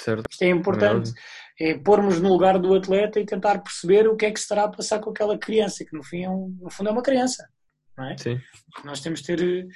Certo. 0.00 0.24
Isto 0.30 0.42
é 0.42 0.48
importante. 0.48 1.12
É 1.60 1.78
pormos 1.78 2.20
no 2.20 2.28
lugar 2.28 2.58
do 2.58 2.74
atleta 2.74 3.20
e 3.20 3.26
tentar 3.26 3.58
perceber 3.58 4.08
o 4.08 4.16
que 4.16 4.26
é 4.26 4.30
que 4.30 4.38
se 4.38 4.44
estará 4.44 4.64
a 4.64 4.68
passar 4.68 5.00
com 5.00 5.10
aquela 5.10 5.36
criança, 5.36 5.84
que 5.84 5.96
no, 5.96 6.02
fim 6.02 6.24
é 6.24 6.30
um, 6.30 6.56
no 6.60 6.70
fundo 6.70 6.88
é 6.88 6.92
uma 6.92 7.02
criança. 7.02 7.46
É? 7.98 8.16
Nós 8.84 9.00
temos 9.00 9.20
de 9.20 9.26
ter 9.26 9.66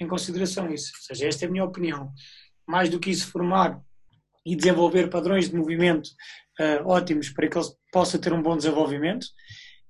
em 0.00 0.08
consideração 0.08 0.72
isso. 0.72 0.92
Ou 0.94 1.02
seja, 1.02 1.28
esta 1.28 1.44
é 1.44 1.48
a 1.48 1.50
minha 1.50 1.64
opinião. 1.64 2.12
Mais 2.66 2.88
do 2.88 2.98
que 2.98 3.10
isso, 3.10 3.30
formar 3.30 3.80
e 4.44 4.56
desenvolver 4.56 5.08
padrões 5.08 5.50
de 5.50 5.56
movimento 5.56 6.08
uh, 6.58 6.86
ótimos 6.86 7.28
para 7.30 7.48
que 7.48 7.58
ele 7.58 7.66
possa 7.92 8.18
ter 8.18 8.32
um 8.32 8.42
bom 8.42 8.56
desenvolvimento 8.56 9.26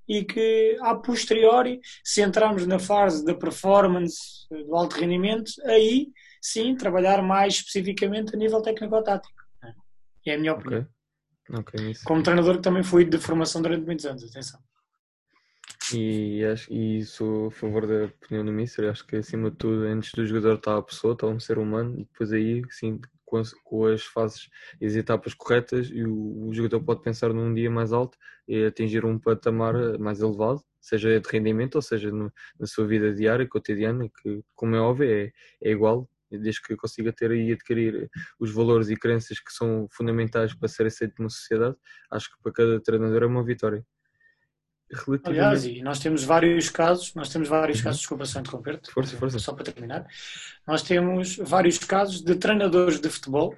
e 0.08 0.24
que, 0.24 0.76
a 0.80 0.96
posteriori, 0.96 1.80
se 2.04 2.20
entrarmos 2.20 2.66
na 2.66 2.80
fase 2.80 3.24
da 3.24 3.34
performance, 3.34 4.18
do 4.50 4.74
alto 4.74 4.96
rendimento, 4.98 5.52
aí 5.66 6.08
sim 6.42 6.74
trabalhar 6.74 7.22
mais 7.22 7.54
especificamente 7.54 8.34
a 8.34 8.38
nível 8.38 8.60
técnico-tático. 8.60 9.40
É 10.26 10.34
a 10.34 10.38
minha 10.38 10.52
opinião. 10.54 10.80
Okay. 10.80 11.00
Okay, 11.52 11.94
Como 12.04 12.22
treinador 12.22 12.56
que 12.56 12.62
também 12.62 12.82
fui 12.82 13.04
de 13.04 13.18
formação 13.18 13.60
durante 13.60 13.84
muitos 13.84 14.06
anos, 14.06 14.22
atenção. 14.22 14.60
E, 15.94 16.44
acho, 16.44 16.72
e 16.72 17.04
sou 17.04 17.48
a 17.48 17.50
favor 17.50 17.86
da 17.86 18.04
opinião 18.04 18.44
do 18.44 18.52
Mister. 18.52 18.88
Acho 18.90 19.06
que 19.06 19.16
acima 19.16 19.50
de 19.50 19.56
tudo, 19.56 19.82
antes 19.84 20.12
do 20.12 20.26
jogador 20.26 20.54
está 20.54 20.76
a 20.76 20.82
pessoa, 20.82 21.14
está 21.14 21.26
um 21.26 21.40
ser 21.40 21.58
humano, 21.58 21.94
e 21.98 22.04
depois 22.04 22.32
aí, 22.32 22.62
sim, 22.70 23.00
com 23.24 23.38
as, 23.38 23.52
com 23.64 23.86
as 23.86 24.02
fases 24.04 24.48
e 24.80 24.86
as 24.86 24.94
etapas 24.94 25.34
corretas, 25.34 25.88
e 25.90 26.04
o, 26.04 26.48
o, 26.48 26.54
jogador 26.54 26.80
pode 26.82 27.02
pensar 27.02 27.32
num 27.32 27.54
dia 27.54 27.70
mais 27.70 27.92
alto 27.92 28.18
e 28.48 28.64
atingir 28.64 29.04
um 29.04 29.18
patamar 29.18 29.98
mais 29.98 30.20
elevado, 30.20 30.62
seja 30.80 31.20
de 31.20 31.28
rendimento 31.28 31.76
ou 31.76 31.82
seja 31.82 32.10
no, 32.10 32.32
na 32.58 32.66
sua 32.66 32.86
vida 32.86 33.14
diária, 33.14 33.46
cotidiana, 33.46 34.08
que, 34.22 34.42
como 34.54 34.74
é 34.76 34.80
óbvio, 34.80 35.10
é, 35.10 35.32
é 35.62 35.70
igual 35.70 36.08
desde 36.30 36.62
que 36.62 36.76
consiga 36.76 37.12
ter 37.12 37.32
e 37.32 37.52
adquirir 37.52 38.08
os 38.38 38.52
valores 38.52 38.88
e 38.88 38.96
crenças 38.96 39.40
que 39.40 39.52
são 39.52 39.88
fundamentais 39.90 40.54
para 40.54 40.68
ser 40.68 40.86
aceito 40.86 41.14
numa 41.18 41.30
sociedade, 41.30 41.76
acho 42.10 42.30
que 42.30 42.42
para 42.42 42.52
cada 42.52 42.80
treinador 42.80 43.22
é 43.24 43.26
uma 43.26 43.44
vitória. 43.44 43.84
Aliás, 45.22 45.64
e 45.64 45.82
nós 45.82 46.00
temos 46.00 46.24
vários 46.24 46.68
casos, 46.68 47.14
nós 47.14 47.28
temos 47.28 47.48
vários 47.48 47.78
uhum. 47.78 47.84
casos, 47.84 48.00
desculpa 48.00 48.24
só 48.24 48.40
interromper-te, 48.40 48.90
força, 48.90 49.16
força. 49.16 49.38
só 49.38 49.52
para 49.52 49.64
terminar, 49.72 50.06
nós 50.66 50.82
temos 50.82 51.36
vários 51.36 51.78
casos 51.78 52.20
de 52.22 52.34
treinadores 52.34 53.00
de 53.00 53.08
futebol 53.08 53.54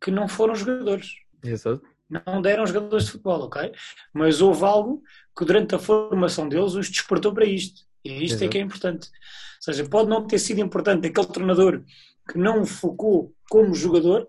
que 0.00 0.10
não 0.10 0.28
foram 0.28 0.54
jogadores. 0.54 1.12
Exato. 1.42 1.82
Não 2.08 2.42
deram 2.42 2.66
jogadores 2.66 3.06
de 3.06 3.12
futebol, 3.12 3.42
ok? 3.42 3.72
Mas 4.12 4.40
houve 4.40 4.64
algo 4.64 5.02
que 5.36 5.44
durante 5.44 5.74
a 5.74 5.78
formação 5.78 6.48
deles 6.48 6.74
os 6.74 6.90
despertou 6.90 7.32
para 7.32 7.46
isto. 7.46 7.82
E 8.04 8.24
isto 8.24 8.34
Exato. 8.34 8.44
é 8.44 8.48
que 8.48 8.58
é 8.58 8.60
importante. 8.60 9.08
Ou 9.08 9.62
seja, 9.62 9.88
pode 9.88 10.08
não 10.08 10.26
ter 10.26 10.38
sido 10.38 10.60
importante 10.60 11.08
aquele 11.08 11.26
treinador 11.26 11.82
que 12.28 12.38
não 12.38 12.64
focou 12.64 13.34
como 13.48 13.74
jogador, 13.74 14.28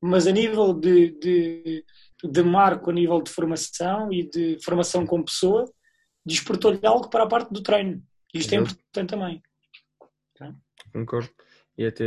mas 0.00 0.26
a 0.26 0.32
nível 0.32 0.72
de, 0.72 1.10
de, 1.18 1.84
de 2.22 2.42
marco, 2.42 2.90
a 2.90 2.92
nível 2.92 3.22
de 3.22 3.30
formação 3.30 4.12
e 4.12 4.28
de 4.28 4.58
formação 4.62 5.06
como 5.06 5.24
pessoa, 5.24 5.64
despertou-lhe 6.24 6.84
algo 6.86 7.08
para 7.08 7.24
a 7.24 7.28
parte 7.28 7.52
do 7.52 7.62
treino. 7.62 8.02
Isto 8.32 8.54
é 8.54 8.56
Exato. 8.56 8.70
é 8.70 8.74
importante 8.74 9.10
também. 9.10 9.42
Concordo. 10.92 11.30
E 11.78 11.86
até 11.86 12.04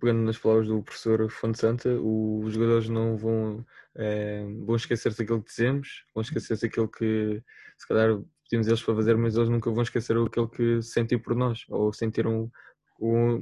pegando 0.00 0.22
nas 0.22 0.38
palavras 0.38 0.66
do 0.68 0.82
professor 0.82 1.30
Fonte 1.30 1.58
Santa, 1.58 1.90
os 2.00 2.52
jogadores 2.52 2.88
não 2.88 3.16
vão, 3.16 3.64
é, 3.94 4.44
vão 4.64 4.74
esquecer-se 4.74 5.18
daquilo 5.18 5.42
que 5.42 5.50
dizemos, 5.50 6.04
vão 6.14 6.22
esquecer-se 6.22 6.66
daquilo 6.66 6.88
que 6.88 7.40
se 7.78 7.86
calhar 7.86 8.18
pedimos 8.42 8.66
eles 8.66 8.82
para 8.82 8.96
fazer, 8.96 9.16
mas 9.16 9.36
eles 9.36 9.48
nunca 9.48 9.70
vão 9.70 9.82
esquecer 9.82 10.16
aquilo 10.16 10.48
que 10.48 10.82
sentem 10.82 11.18
por 11.18 11.36
nós 11.36 11.64
ou 11.68 11.92
sentiram 11.92 12.50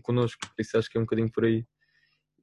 connosco. 0.02 0.40
Por 0.54 0.61
isso 0.61 0.76
acho 0.76 0.90
que 0.90 0.98
é 0.98 1.00
um 1.00 1.04
bocadinho 1.04 1.30
por 1.33 1.44
aí. 1.44 1.66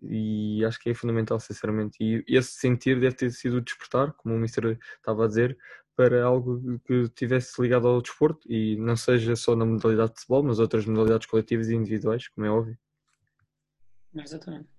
E 0.01 0.63
acho 0.65 0.79
que 0.79 0.89
é 0.89 0.93
fundamental, 0.93 1.39
sinceramente. 1.39 1.97
E 1.99 2.23
esse 2.27 2.51
sentir 2.51 2.99
deve 2.99 3.15
ter 3.15 3.31
sido 3.31 3.62
despertar, 3.62 4.13
como 4.13 4.36
o 4.36 4.38
Mister 4.39 4.77
estava 4.97 5.25
a 5.25 5.27
dizer, 5.27 5.57
para 5.95 6.23
algo 6.23 6.79
que 6.86 7.10
tivesse 7.10 7.60
ligado 7.62 7.88
ao 7.88 8.01
desporto 8.01 8.47
e 8.51 8.75
não 8.77 8.95
seja 8.95 9.36
só 9.36 9.55
na 9.55 9.65
modalidade 9.65 10.13
de 10.13 10.19
futebol, 10.19 10.43
mas 10.43 10.60
outras 10.60 10.86
modalidades 10.86 11.27
coletivas 11.27 11.69
e 11.69 11.75
individuais, 11.75 12.27
como 12.27 12.45
é 12.45 12.51
óbvio. 12.51 12.77
Exatamente. 14.13 14.69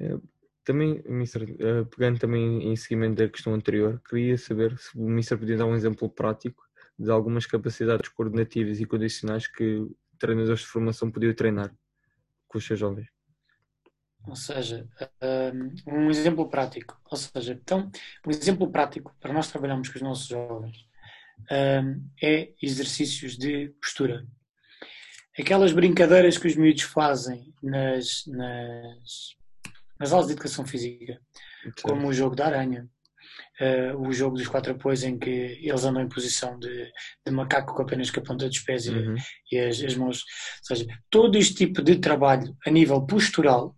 É, 0.00 0.18
também, 0.64 1.02
Mister, 1.06 1.42
eh, 1.42 1.84
pegando 1.84 2.18
também 2.18 2.72
em 2.72 2.74
seguimento 2.74 3.16
da 3.16 3.28
questão 3.28 3.54
anterior, 3.54 4.02
queria 4.08 4.36
saber 4.36 4.76
se 4.78 4.98
o 4.98 5.08
Mister 5.08 5.38
podia 5.38 5.56
dar 5.56 5.66
um 5.66 5.74
exemplo 5.74 6.08
prático 6.08 6.64
de 6.98 7.10
algumas 7.10 7.46
capacidades 7.46 8.08
coordenativas 8.08 8.80
e 8.80 8.86
condicionais 8.86 9.46
que 9.46 9.86
treinadores 10.18 10.60
de 10.60 10.66
formação 10.66 11.10
podiam 11.10 11.34
treinar 11.34 11.72
com 12.48 12.58
os 12.58 12.66
seus 12.66 12.80
jovens. 12.80 13.13
Ou 14.26 14.36
seja, 14.36 14.88
um 15.86 16.10
exemplo 16.10 16.48
prático. 16.48 16.98
Ou 17.10 17.16
seja, 17.16 17.52
então, 17.52 17.90
um 18.26 18.30
exemplo 18.30 18.70
prático 18.70 19.14
para 19.20 19.32
nós 19.32 19.50
trabalharmos 19.50 19.88
com 19.88 19.96
os 19.96 20.02
nossos 20.02 20.26
jovens 20.26 20.86
é 22.22 22.52
exercícios 22.62 23.36
de 23.36 23.68
postura. 23.80 24.26
Aquelas 25.38 25.72
brincadeiras 25.72 26.38
que 26.38 26.46
os 26.46 26.56
miúdos 26.56 26.82
fazem 26.82 27.52
nas, 27.62 28.24
nas, 28.26 29.36
nas 29.98 30.12
aulas 30.12 30.28
de 30.28 30.34
educação 30.34 30.64
física, 30.64 31.20
como 31.82 32.08
o 32.08 32.12
jogo 32.12 32.36
da 32.36 32.46
aranha, 32.46 32.88
uh, 33.60 33.98
o 33.98 34.12
jogo 34.12 34.36
dos 34.36 34.46
quatro 34.46 34.72
apoios 34.72 35.02
em 35.02 35.18
que 35.18 35.30
eles 35.30 35.84
andam 35.84 36.02
em 36.02 36.08
posição 36.08 36.56
de, 36.58 36.90
de 37.26 37.32
macaco 37.32 37.74
com 37.74 37.82
apenas 37.82 38.10
com 38.10 38.20
a 38.20 38.22
ponta 38.22 38.46
dos 38.46 38.60
pés 38.60 38.86
uhum. 38.86 39.16
e, 39.50 39.56
e 39.56 39.58
as, 39.58 39.82
as, 39.82 39.96
mãos. 39.96 40.22
Ou 40.70 40.76
seja, 40.76 40.86
todo 41.10 41.36
este 41.36 41.54
tipo 41.54 41.82
de 41.82 41.96
trabalho 41.98 42.56
a 42.64 42.70
nível 42.70 43.04
postural 43.04 43.74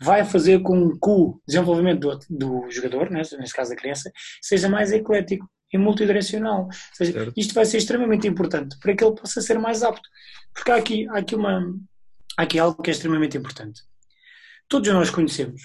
vai 0.00 0.24
fazer 0.24 0.60
com 0.60 0.90
que 0.90 1.08
o 1.08 1.40
desenvolvimento 1.46 2.00
do, 2.00 2.18
do 2.30 2.70
jogador, 2.70 3.10
né, 3.10 3.22
neste 3.38 3.54
caso 3.54 3.70
da 3.70 3.76
criança, 3.76 4.10
seja 4.42 4.68
mais 4.68 4.92
eclético 4.92 5.48
e 5.72 5.78
multidirecional. 5.78 6.64
Ou 6.64 6.72
seja, 6.94 7.12
certo. 7.12 7.32
isto 7.36 7.54
vai 7.54 7.64
ser 7.64 7.78
extremamente 7.78 8.26
importante 8.26 8.78
para 8.78 8.94
que 8.94 9.04
ele 9.04 9.14
possa 9.14 9.40
ser 9.40 9.58
mais 9.58 9.82
apto. 9.82 10.08
Porque 10.52 10.70
há 10.70 10.76
aqui, 10.76 11.08
há 11.08 11.18
aqui, 11.18 11.34
uma, 11.34 11.74
há 12.36 12.42
aqui 12.42 12.58
algo 12.58 12.82
que 12.82 12.90
é 12.90 12.92
extremamente 12.92 13.36
importante. 13.36 13.82
Todos 14.68 14.92
nós 14.92 15.10
conhecemos 15.10 15.62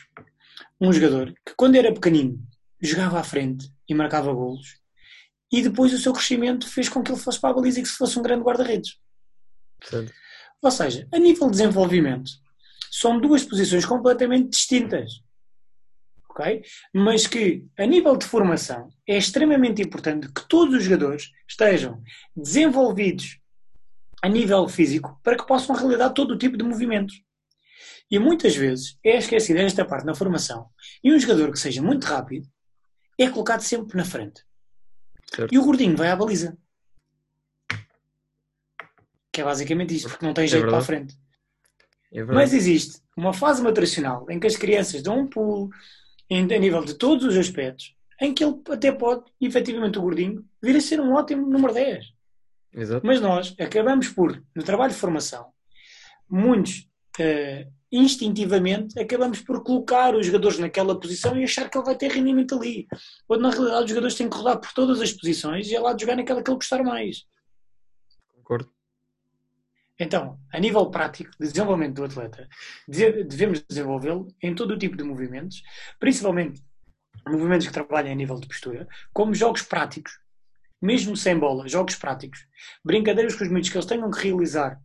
um 0.79 0.91
jogador 0.91 1.33
que, 1.45 1.53
quando 1.55 1.75
era 1.75 1.93
pequenino, 1.93 2.39
jogava 2.81 3.19
à 3.19 3.23
frente 3.23 3.69
e 3.87 3.93
marcava 3.93 4.33
golos. 4.33 4.79
E 5.51 5.61
depois 5.61 5.93
o 5.93 5.97
seu 5.97 6.13
crescimento 6.13 6.67
fez 6.67 6.87
com 6.87 7.01
que 7.01 7.11
ele 7.11 7.19
fosse 7.19 7.39
para 7.39 7.49
a 7.49 7.53
baliza 7.53 7.79
e 7.79 7.83
que 7.83 7.89
se 7.89 7.97
fosse 7.97 8.17
um 8.19 8.21
grande 8.21 8.43
guarda-redes. 8.43 8.97
Ou 10.61 10.71
seja, 10.71 11.07
a 11.11 11.17
nível 11.17 11.47
de 11.47 11.57
desenvolvimento, 11.57 12.31
são 12.91 13.19
duas 13.19 13.43
posições 13.43 13.85
completamente 13.85 14.49
distintas. 14.49 15.21
ok? 16.29 16.63
Mas 16.93 17.27
que, 17.27 17.65
a 17.77 17.85
nível 17.85 18.15
de 18.15 18.25
formação, 18.25 18.89
é 19.07 19.17
extremamente 19.17 19.81
importante 19.81 20.31
que 20.31 20.47
todos 20.47 20.75
os 20.75 20.83
jogadores 20.83 21.31
estejam 21.47 22.01
desenvolvidos 22.35 23.39
a 24.21 24.27
nível 24.27 24.67
físico 24.67 25.19
para 25.23 25.37
que 25.37 25.45
possam 25.45 25.75
realizar 25.75 26.09
todo 26.09 26.31
o 26.31 26.37
tipo 26.37 26.57
de 26.57 26.63
movimentos. 26.63 27.21
E 28.11 28.17
muitas 28.17 28.55
vezes 28.55 28.97
é 29.03 29.17
esquecida 29.17 29.61
esta 29.61 29.85
parte 29.85 30.05
na 30.05 30.15
formação. 30.15 30.67
E 31.03 31.13
um 31.13 31.19
jogador 31.19 31.51
que 31.51 31.59
seja 31.59 31.81
muito 31.81 32.05
rápido 32.05 32.47
é 33.17 33.29
colocado 33.29 33.61
sempre 33.61 33.95
na 33.95 34.03
frente. 34.03 34.43
Certo. 35.33 35.53
E 35.53 35.59
o 35.59 35.63
gordinho 35.63 35.95
vai 35.95 36.09
à 36.09 36.15
baliza. 36.15 36.57
Que 39.31 39.41
é 39.41 39.43
basicamente 39.43 39.95
isto, 39.95 40.09
porque 40.09 40.25
não 40.25 40.33
tem 40.33 40.45
é 40.45 40.47
jeito 40.47 40.65
é 40.65 40.69
para 40.69 40.79
a 40.79 40.81
frente. 40.81 41.15
É 42.11 42.23
Mas 42.23 42.53
existe 42.53 43.01
uma 43.15 43.33
fase 43.33 43.61
maturacional 43.61 44.25
em 44.29 44.39
que 44.39 44.47
as 44.47 44.55
crianças 44.55 45.01
dão 45.01 45.19
um 45.19 45.27
pulo 45.27 45.69
em, 46.29 46.43
a 46.53 46.57
nível 46.57 46.83
de 46.83 46.95
todos 46.95 47.25
os 47.25 47.37
aspectos, 47.37 47.95
em 48.21 48.33
que 48.33 48.43
ele 48.43 48.59
até 48.69 48.91
pode, 48.91 49.23
efetivamente, 49.39 49.99
o 49.99 50.01
gordinho, 50.01 50.45
vir 50.61 50.75
a 50.75 50.81
ser 50.81 50.99
um 50.99 51.13
ótimo 51.13 51.47
número 51.47 51.73
10. 51.73 52.05
Exato. 52.73 53.05
Mas 53.05 53.21
nós 53.21 53.55
acabamos 53.59 54.09
por, 54.09 54.43
no 54.55 54.63
trabalho 54.63 54.91
de 54.91 54.99
formação, 54.99 55.47
muitos 56.29 56.87
uh, 57.19 57.71
instintivamente 57.91 58.99
acabamos 58.99 59.41
por 59.41 59.63
colocar 59.63 60.15
os 60.15 60.25
jogadores 60.25 60.59
naquela 60.59 60.99
posição 60.99 61.35
e 61.35 61.43
achar 61.43 61.69
que 61.69 61.77
ele 61.77 61.85
vai 61.85 61.95
ter 61.95 62.11
rendimento 62.11 62.55
ali. 62.55 62.87
Quando 63.27 63.41
na 63.41 63.49
realidade 63.49 63.83
os 63.83 63.89
jogadores 63.89 64.15
têm 64.15 64.29
que 64.29 64.37
rodar 64.37 64.59
por 64.59 64.71
todas 64.73 65.01
as 65.01 65.11
posições 65.11 65.67
e 65.67 65.75
é 65.75 65.79
lá 65.79 65.93
de 65.93 66.01
jogar 66.01 66.15
naquela 66.15 66.43
que 66.43 66.49
ele 66.49 66.57
gostar 66.57 66.83
mais. 66.83 67.25
Concordo. 68.35 68.69
Então, 69.99 70.39
a 70.53 70.59
nível 70.59 70.89
prático 70.89 71.29
de 71.37 71.47
desenvolvimento 71.49 71.95
do 71.95 72.05
atleta, 72.05 72.47
devemos 72.87 73.61
desenvolvê-lo 73.61 74.27
em 74.41 74.55
todo 74.55 74.71
o 74.71 74.77
tipo 74.77 74.95
de 74.95 75.03
movimentos, 75.03 75.61
principalmente 75.99 76.63
movimentos 77.27 77.67
que 77.67 77.73
trabalhem 77.73 78.13
a 78.13 78.15
nível 78.15 78.39
de 78.39 78.47
postura, 78.47 78.87
como 79.11 79.35
jogos 79.35 79.61
práticos, 79.61 80.17
mesmo 80.81 81.17
sem 81.17 81.37
bola, 81.37 81.67
jogos 81.67 81.95
práticos, 81.95 82.47
brincadeiras 82.83 83.35
com 83.35 83.43
os 83.43 83.49
miúdos 83.49 83.69
que 83.69 83.75
eles 83.75 83.85
tenham 83.85 84.09
que 84.09 84.23
realizar 84.23 84.79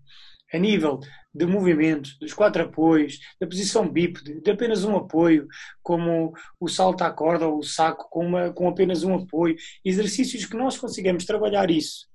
a 0.53 0.59
nível 0.59 0.99
de 1.33 1.47
movimento, 1.47 2.11
dos 2.21 2.33
quatro 2.33 2.65
apoios, 2.65 3.19
da 3.41 3.47
posição 3.47 3.89
bípede, 3.89 4.41
de 4.41 4.51
apenas 4.51 4.85
um 4.85 4.97
apoio, 4.97 5.47
como 5.81 6.33
o 6.59 6.69
salto 6.69 7.03
à 7.03 7.11
corda 7.11 7.47
ou 7.47 7.59
o 7.59 7.63
saco 7.63 8.09
com, 8.11 8.27
uma, 8.27 8.53
com 8.53 8.69
apenas 8.69 9.05
um 9.05 9.15
apoio, 9.15 9.55
exercícios 9.85 10.45
que 10.45 10.57
nós 10.57 10.77
consigamos 10.77 11.25
trabalhar 11.25 11.71
isso 11.71 12.13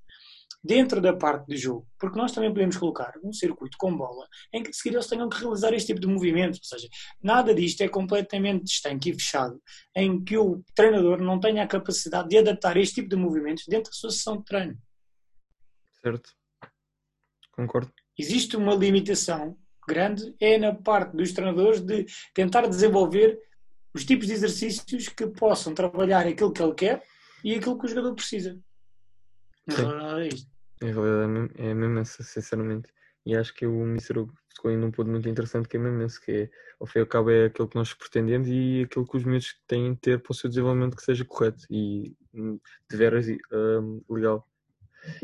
dentro 0.63 0.99
da 1.01 1.13
parte 1.13 1.47
do 1.47 1.57
jogo, 1.57 1.87
porque 1.97 2.17
nós 2.17 2.31
também 2.31 2.51
podemos 2.51 2.77
colocar 2.77 3.13
um 3.23 3.31
circuito 3.31 3.77
com 3.77 3.95
bola 3.95 4.27
em 4.53 4.61
que 4.61 4.71
de 4.71 4.75
seguida 4.75 4.97
eles 4.97 5.07
tenham 5.07 5.29
que 5.29 5.39
realizar 5.39 5.73
este 5.73 5.87
tipo 5.87 6.01
de 6.01 6.07
movimento, 6.07 6.55
ou 6.55 6.63
seja, 6.63 6.87
nada 7.21 7.53
disto 7.53 7.81
é 7.81 7.87
completamente 7.87 8.65
estanque 8.65 9.11
e 9.11 9.13
fechado, 9.13 9.61
em 9.95 10.23
que 10.23 10.37
o 10.37 10.63
treinador 10.75 11.21
não 11.21 11.39
tenha 11.39 11.63
a 11.63 11.67
capacidade 11.67 12.29
de 12.29 12.37
adaptar 12.37 12.75
este 12.77 12.95
tipo 12.95 13.09
de 13.09 13.15
movimentos 13.15 13.65
dentro 13.67 13.91
da 13.91 13.95
sua 13.95 14.11
sessão 14.11 14.37
de 14.37 14.45
treino. 14.45 14.77
Certo. 16.01 16.29
Concordo 17.51 17.93
existe 18.19 18.57
uma 18.57 18.75
limitação 18.75 19.57
grande 19.87 20.35
é 20.41 20.57
na 20.57 20.75
parte 20.75 21.15
dos 21.15 21.31
treinadores 21.31 21.79
de 21.79 22.05
tentar 22.33 22.67
desenvolver 22.67 23.39
os 23.93 24.03
tipos 24.03 24.27
de 24.27 24.33
exercícios 24.33 25.07
que 25.07 25.25
possam 25.25 25.73
trabalhar 25.73 26.27
aquilo 26.27 26.51
que 26.51 26.61
ele 26.61 26.75
quer 26.75 27.03
e 27.43 27.55
aquilo 27.55 27.79
que 27.79 27.85
o 27.85 27.89
jogador 27.89 28.13
precisa. 28.13 28.59
Na 29.69 29.75
Sim. 29.75 29.81
realidade 29.83 30.21
é 30.21 30.27
isto. 30.27 30.51
Realidade 30.81 31.23
é 31.23 31.27
mesmo, 31.27 31.49
é 31.55 31.73
mesmo 31.73 31.99
essa, 31.99 32.23
sinceramente. 32.23 32.89
E 33.25 33.35
acho 33.35 33.53
que 33.53 33.65
o 33.65 33.83
Mr. 33.83 34.19
Hugo 34.19 34.33
tocou 34.55 34.71
em 34.71 34.83
um 34.83 34.91
ponto 34.91 35.09
muito 35.09 35.29
interessante 35.29 35.67
que 35.67 35.77
é 35.77 35.79
mesmo 35.79 36.01
esse, 36.01 36.19
que 36.19 36.31
é, 36.31 36.49
ao 36.79 36.87
fim 36.87 36.99
e 36.99 37.01
ao 37.01 37.07
cabo 37.07 37.29
é 37.29 37.45
aquilo 37.45 37.67
que 37.67 37.75
nós 37.75 37.93
pretendemos 37.93 38.47
e 38.49 38.83
aquilo 38.83 39.07
que 39.07 39.17
os 39.17 39.23
miúdos 39.23 39.55
têm 39.67 39.93
de 39.93 39.99
ter 39.99 40.21
para 40.21 40.31
o 40.31 40.35
seu 40.35 40.49
desenvolvimento 40.49 40.95
que 40.97 41.03
seja 41.03 41.23
correto 41.23 41.65
e 41.69 42.15
hum, 42.33 42.59
de 42.89 42.97
veras 42.97 43.27
hum, 43.27 44.01
legal. 44.09 44.47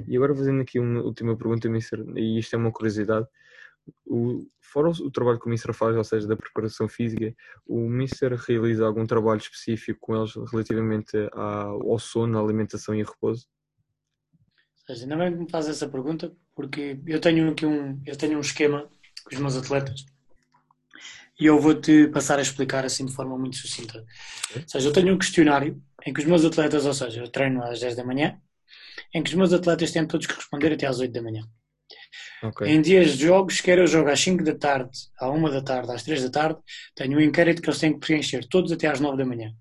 E 0.07 0.15
agora 0.15 0.35
fazendo 0.35 0.61
aqui 0.61 0.79
uma 0.79 1.01
última 1.01 1.35
pergunta, 1.35 1.67
Mr. 1.67 2.03
e 2.15 2.39
isto 2.39 2.53
é 2.55 2.57
uma 2.57 2.71
curiosidade. 2.71 3.27
O, 4.05 4.47
fora 4.61 4.89
o, 4.89 4.91
o 4.91 5.11
trabalho 5.11 5.39
que 5.39 5.47
o 5.47 5.49
Mr. 5.49 5.73
faz, 5.73 5.95
ou 5.95 6.03
seja, 6.03 6.27
da 6.27 6.35
preparação 6.35 6.87
física, 6.87 7.35
o 7.65 7.85
Mr. 7.87 8.35
realiza 8.47 8.85
algum 8.85 9.05
trabalho 9.05 9.39
específico 9.39 9.99
com 9.99 10.15
eles 10.15 10.33
relativamente 10.51 11.15
ao 11.33 11.99
sono, 11.99 12.37
à 12.37 12.41
alimentação 12.41 12.95
e 12.95 13.03
repouso? 13.03 13.47
Seja, 14.87 15.03
ainda 15.03 15.17
bem 15.17 15.31
que 15.33 15.39
me 15.39 15.49
faz 15.49 15.67
essa 15.67 15.89
pergunta, 15.89 16.31
porque 16.55 16.99
eu 17.07 17.19
tenho 17.19 17.51
aqui 17.51 17.65
um, 17.65 18.01
eu 18.05 18.15
tenho 18.15 18.37
um 18.37 18.41
esquema 18.41 18.87
com 19.23 19.33
os 19.33 19.39
meus 19.39 19.55
atletas 19.57 20.05
e 21.39 21.45
eu 21.45 21.59
vou-te 21.59 22.07
passar 22.09 22.39
a 22.39 22.41
explicar 22.41 22.85
assim 22.85 23.05
de 23.05 23.13
forma 23.13 23.37
muito 23.37 23.57
sucinta. 23.57 24.05
Ou 24.55 24.63
seja, 24.67 24.87
eu 24.87 24.93
tenho 24.93 25.13
um 25.13 25.17
questionário 25.17 25.81
em 26.05 26.13
que 26.13 26.21
os 26.21 26.25
meus 26.25 26.45
atletas, 26.45 26.85
ou 26.85 26.93
seja, 26.93 27.21
eu 27.21 27.29
treino 27.29 27.63
às 27.63 27.79
10 27.79 27.95
da 27.95 28.05
manhã, 28.05 28.39
em 29.13 29.21
que 29.21 29.29
os 29.29 29.35
meus 29.35 29.51
atletas 29.51 29.91
têm 29.91 30.07
todos 30.07 30.27
que 30.27 30.33
responder 30.33 30.73
até 30.73 30.85
às 30.87 30.99
8 30.99 31.11
da 31.11 31.21
manhã. 31.21 31.43
Ok, 32.43 32.67
Em 32.67 32.81
dias 32.81 33.17
de 33.17 33.25
jogos, 33.25 33.59
quer 33.59 33.79
eu 33.79 33.87
jogo 33.87 34.09
às 34.09 34.19
5 34.19 34.43
da 34.43 34.55
tarde, 34.55 34.91
à 35.19 35.29
1 35.29 35.49
da 35.49 35.61
tarde, 35.61 35.91
às 35.91 36.03
3 36.03 36.23
da 36.23 36.29
tarde, 36.29 36.59
tenho 36.95 37.17
um 37.17 37.21
inquérito 37.21 37.61
que 37.61 37.69
eles 37.69 37.79
têm 37.79 37.93
que 37.93 37.99
preencher 37.99 38.47
todos 38.47 38.71
até 38.71 38.87
às 38.87 38.99
9 38.99 39.17
da 39.17 39.25
manhã. 39.25 39.51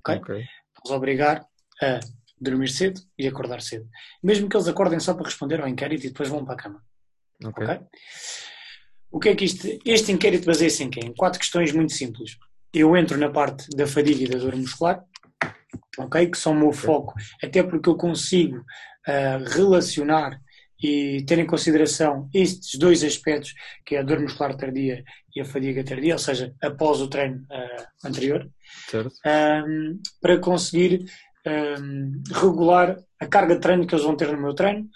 ok? 0.00 0.16
ok, 0.16 0.44
Os 0.84 0.90
obrigar 0.90 1.44
a 1.82 2.00
dormir 2.40 2.68
cedo 2.68 3.00
e 3.18 3.26
acordar 3.26 3.60
cedo. 3.60 3.88
Mesmo 4.22 4.48
que 4.48 4.56
eles 4.56 4.68
acordem 4.68 5.00
só 5.00 5.14
para 5.14 5.24
responder 5.24 5.60
ao 5.60 5.68
inquérito 5.68 6.06
e 6.06 6.08
depois 6.08 6.28
vão 6.28 6.44
para 6.44 6.54
a 6.54 6.56
cama. 6.56 6.82
ok, 7.44 7.64
ok? 7.64 7.80
O 9.10 9.20
que 9.20 9.28
é 9.30 9.34
que 9.34 9.44
isto, 9.44 9.66
este 9.84 10.12
inquérito 10.12 10.46
baseia-se 10.46 10.82
em 10.82 10.90
quê? 10.90 11.00
Em 11.00 11.14
quatro 11.14 11.38
questões 11.38 11.72
muito 11.72 11.92
simples. 11.92 12.36
Eu 12.72 12.96
entro 12.96 13.16
na 13.16 13.30
parte 13.30 13.68
da 13.70 13.86
fadiga 13.86 14.24
e 14.24 14.28
da 14.28 14.38
dor 14.38 14.54
muscular, 14.56 15.02
ok? 15.98 16.26
Que 16.26 16.36
são 16.36 16.52
o 16.52 16.58
meu 16.58 16.72
foco, 16.72 17.14
até 17.42 17.62
porque 17.62 17.88
eu 17.88 17.96
consigo 17.96 18.62
ah, 19.06 19.38
relacionar 19.54 20.38
e 20.82 21.24
ter 21.26 21.38
em 21.38 21.46
consideração 21.46 22.28
estes 22.34 22.78
dois 22.78 23.02
aspectos, 23.02 23.54
que 23.84 23.96
é 23.96 24.00
a 24.00 24.02
dor 24.02 24.20
muscular 24.20 24.54
tardia 24.54 25.02
e 25.34 25.40
a 25.40 25.44
fadiga 25.44 25.82
tardia, 25.82 26.14
ou 26.14 26.18
seja, 26.18 26.54
após 26.62 27.00
o 27.00 27.08
treino 27.08 27.44
ah, 27.50 27.86
anterior, 28.04 28.50
certo, 28.90 29.14
um, 29.66 29.98
para 30.20 30.38
conseguir 30.38 31.06
um, 31.46 32.22
regular 32.32 32.96
a 33.20 33.26
carga 33.26 33.54
de 33.54 33.60
treino 33.60 33.86
que 33.86 33.94
eles 33.94 34.04
vão 34.04 34.16
ter 34.16 34.30
no 34.32 34.40
meu 34.40 34.54
treino 34.54 34.88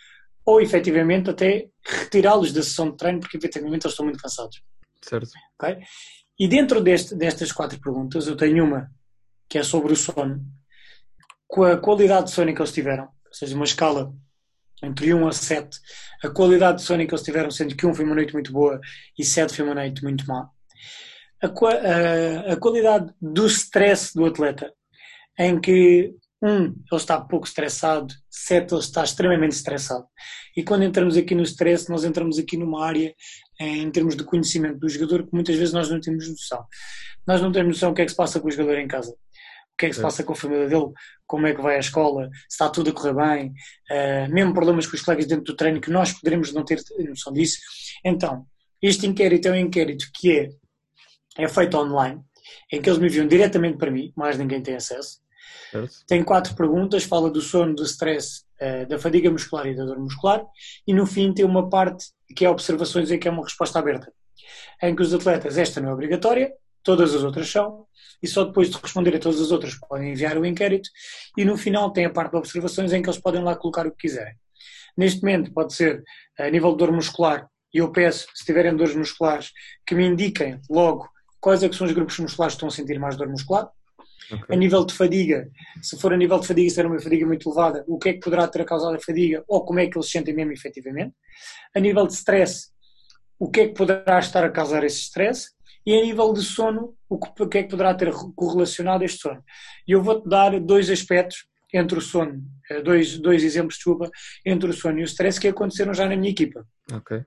ou 0.44 0.60
efetivamente 0.60 1.30
até 1.30 1.68
retirá-los 1.86 2.52
da 2.52 2.62
sessão 2.62 2.90
de 2.90 2.96
treino 2.96 3.20
porque 3.20 3.36
efetivamente 3.36 3.84
eles 3.84 3.92
estão 3.92 4.04
muito 4.04 4.20
cansados. 4.20 4.60
certo, 5.02 5.30
ok? 5.60 5.78
E 6.38 6.48
dentro 6.48 6.80
deste, 6.80 7.14
destas 7.14 7.52
quatro 7.52 7.78
perguntas 7.80 8.26
eu 8.26 8.36
tenho 8.36 8.64
uma 8.64 8.90
que 9.48 9.58
é 9.58 9.62
sobre 9.62 9.92
o 9.92 9.96
sono, 9.96 10.44
com 11.46 11.64
a 11.64 11.76
qualidade 11.76 12.26
de 12.26 12.32
sono 12.32 12.54
que 12.54 12.60
eles 12.60 12.72
tiveram, 12.72 13.04
ou 13.04 13.32
seja, 13.34 13.54
uma 13.56 13.64
escala 13.64 14.12
entre 14.82 15.12
1 15.12 15.28
a 15.28 15.32
7, 15.32 15.78
a 16.24 16.30
qualidade 16.30 16.78
de 16.78 16.84
sono 16.84 17.06
que 17.06 17.12
eles 17.12 17.24
tiveram, 17.24 17.50
sendo 17.50 17.76
que 17.76 17.84
1 17.86 17.94
foi 17.94 18.04
uma 18.04 18.14
noite 18.14 18.32
muito 18.32 18.52
boa 18.52 18.80
e 19.18 19.24
7 19.24 19.54
foi 19.54 19.64
uma 19.64 19.74
noite 19.74 20.02
muito 20.02 20.24
má. 20.26 20.48
A, 21.42 21.46
a- 21.46 22.52
a 22.52 22.56
qualidade 22.56 23.12
do 23.20 23.46
stress 23.46 24.12
do 24.14 24.24
atleta, 24.24 24.72
em 25.38 25.60
que 25.60 26.14
um, 26.42 26.64
ele 26.64 26.76
está 26.92 27.20
pouco 27.20 27.46
estressado, 27.46 28.14
sete, 28.30 28.72
ele 28.72 28.80
está 28.80 29.04
extremamente 29.04 29.52
estressado. 29.52 30.06
E 30.56 30.64
quando 30.64 30.84
entramos 30.84 31.16
aqui 31.16 31.34
no 31.34 31.42
stress, 31.42 31.90
nós 31.90 32.04
entramos 32.04 32.38
aqui 32.38 32.56
numa 32.56 32.84
área, 32.84 33.14
em 33.60 33.90
termos 33.90 34.16
de 34.16 34.24
conhecimento 34.24 34.78
do 34.78 34.88
jogador, 34.88 35.24
que 35.24 35.34
muitas 35.34 35.54
vezes 35.56 35.74
nós 35.74 35.90
não 35.90 36.00
temos 36.00 36.28
noção. 36.28 36.64
Nós 37.26 37.42
não 37.42 37.52
temos 37.52 37.76
noção 37.76 37.90
o 37.90 37.94
que 37.94 38.02
é 38.02 38.04
que 38.06 38.10
se 38.10 38.16
passa 38.16 38.40
com 38.40 38.48
o 38.48 38.50
jogador 38.50 38.78
em 38.78 38.88
casa. 38.88 39.12
O 39.12 39.76
que 39.80 39.86
é 39.86 39.88
que 39.90 39.94
se 39.94 40.02
passa 40.02 40.24
com 40.24 40.32
a 40.32 40.36
família 40.36 40.68
dele, 40.68 40.92
como 41.26 41.46
é 41.46 41.54
que 41.54 41.60
vai 41.60 41.76
à 41.76 41.78
escola, 41.78 42.28
se 42.32 42.52
está 42.52 42.68
tudo 42.68 42.90
a 42.90 42.92
correr 42.92 43.14
bem, 43.14 43.52
eh, 43.90 44.28
mesmo 44.28 44.52
problemas 44.52 44.86
com 44.86 44.94
os 44.94 45.02
colegas 45.02 45.26
dentro 45.26 45.44
do 45.44 45.56
treino, 45.56 45.80
que 45.80 45.90
nós 45.90 46.12
poderemos 46.12 46.52
não 46.52 46.64
ter 46.64 46.82
noção 47.08 47.32
disso. 47.32 47.58
Então, 48.04 48.46
este 48.82 49.06
inquérito 49.06 49.48
é 49.48 49.52
um 49.52 49.56
inquérito 49.56 50.06
que 50.14 50.32
é, 50.32 50.48
é 51.38 51.48
feito 51.48 51.78
online, 51.78 52.20
em 52.72 52.80
que 52.80 52.90
eles 52.90 52.98
me 52.98 53.06
enviam 53.06 53.26
diretamente 53.26 53.78
para 53.78 53.90
mim, 53.90 54.12
mais 54.16 54.36
ninguém 54.36 54.62
tem 54.62 54.74
acesso. 54.74 55.18
Certo, 55.70 55.94
Tem 56.06 56.22
quatro 56.22 56.54
perguntas, 56.54 57.04
fala 57.04 57.30
do 57.30 57.40
sono, 57.40 57.74
do 57.74 57.84
stress, 57.84 58.44
eh, 58.58 58.84
da 58.86 58.98
fadiga 58.98 59.30
muscular 59.30 59.66
e 59.66 59.74
da 59.74 59.84
dor 59.84 59.98
muscular, 59.98 60.44
e 60.86 60.92
no 60.92 61.06
fim 61.06 61.32
tem 61.32 61.44
uma 61.44 61.68
parte 61.68 62.06
que 62.34 62.44
é 62.44 62.50
observações 62.50 63.10
em 63.10 63.18
que 63.18 63.28
é 63.28 63.30
uma 63.30 63.44
resposta 63.44 63.78
aberta, 63.78 64.12
em 64.82 64.94
que 64.94 65.02
os 65.02 65.12
atletas, 65.12 65.58
esta 65.58 65.80
não 65.80 65.90
é 65.90 65.94
obrigatória, 65.94 66.52
todas 66.82 67.14
as 67.14 67.22
outras 67.22 67.50
são, 67.50 67.86
e 68.22 68.28
só 68.28 68.44
depois 68.44 68.70
de 68.70 68.76
responder 68.76 69.14
a 69.16 69.18
todas 69.18 69.40
as 69.40 69.50
outras 69.50 69.74
podem 69.74 70.12
enviar 70.12 70.36
o 70.38 70.44
inquérito, 70.44 70.88
e 71.36 71.44
no 71.44 71.56
final 71.56 71.92
tem 71.92 72.04
a 72.04 72.10
parte 72.10 72.32
de 72.32 72.38
observações 72.38 72.92
em 72.92 73.02
que 73.02 73.08
eles 73.08 73.20
podem 73.20 73.42
lá 73.42 73.56
colocar 73.56 73.86
o 73.86 73.90
que 73.90 74.08
quiserem. 74.08 74.34
Neste 74.96 75.22
momento 75.22 75.52
pode 75.52 75.72
ser 75.74 76.02
a 76.38 76.50
nível 76.50 76.72
de 76.72 76.78
dor 76.78 76.92
muscular, 76.92 77.48
e 77.72 77.78
eu 77.78 77.92
peço, 77.92 78.26
se 78.34 78.44
tiverem 78.44 78.76
dores 78.76 78.96
musculares, 78.96 79.52
que 79.86 79.94
me 79.94 80.04
indiquem 80.04 80.60
logo 80.68 81.08
quais 81.40 81.62
é 81.62 81.72
são 81.72 81.86
os 81.86 81.92
grupos 81.92 82.18
musculares 82.18 82.54
que 82.54 82.56
estão 82.56 82.68
a 82.68 82.72
sentir 82.72 82.98
mais 82.98 83.16
dor 83.16 83.28
muscular, 83.28 83.70
a 84.32 84.34
ok, 84.36 84.56
nível 84.56 84.84
de 84.84 84.94
fadiga, 84.94 85.50
se 85.82 85.98
for 85.98 86.12
a 86.12 86.16
nível 86.16 86.38
de 86.38 86.46
fadiga, 86.46 86.70
se 86.70 86.78
era 86.78 86.88
uma 86.88 87.00
fadiga 87.00 87.26
muito 87.26 87.48
elevada, 87.48 87.84
o 87.86 87.98
que 87.98 88.10
é 88.10 88.12
que 88.14 88.20
poderá 88.20 88.46
ter 88.46 88.64
causado 88.64 88.94
a 88.94 89.00
fadiga 89.00 89.44
ou 89.48 89.64
como 89.64 89.80
é 89.80 89.86
que 89.86 89.96
eles 89.96 90.06
se 90.06 90.12
sentem 90.12 90.34
mesmo 90.34 90.52
efetivamente. 90.52 91.14
A 91.74 91.80
nível 91.80 92.06
de 92.06 92.14
stress, 92.14 92.68
o 93.38 93.50
que 93.50 93.60
é 93.60 93.68
que 93.68 93.74
poderá 93.74 94.18
estar 94.18 94.44
a 94.44 94.50
causar 94.50 94.84
esse 94.84 95.00
stress. 95.00 95.50
E 95.86 95.98
a 95.98 96.02
nível 96.04 96.34
de 96.34 96.42
sono, 96.42 96.94
o 97.08 97.18
que, 97.18 97.42
o 97.42 97.48
que 97.48 97.58
é 97.58 97.62
que 97.62 97.70
poderá 97.70 97.94
ter 97.94 98.12
correlacionado 98.36 99.02
este 99.02 99.20
sono. 99.20 99.42
E 99.88 99.92
eu 99.92 100.02
vou-te 100.02 100.28
dar 100.28 100.60
dois 100.60 100.90
aspectos 100.90 101.46
entre 101.72 101.98
o 101.98 102.02
sono, 102.02 102.42
eh, 102.70 102.82
dois, 102.82 103.18
dois 103.18 103.42
exemplos, 103.42 103.76
desculpa, 103.76 104.10
entre 104.44 104.68
o 104.68 104.72
sono 104.74 104.98
e 104.98 105.02
o 105.02 105.04
stress 105.04 105.40
que 105.40 105.48
aconteceram 105.48 105.94
já 105.94 106.06
na 106.06 106.16
minha 106.16 106.30
equipa 106.30 106.66
ok, 106.92 107.24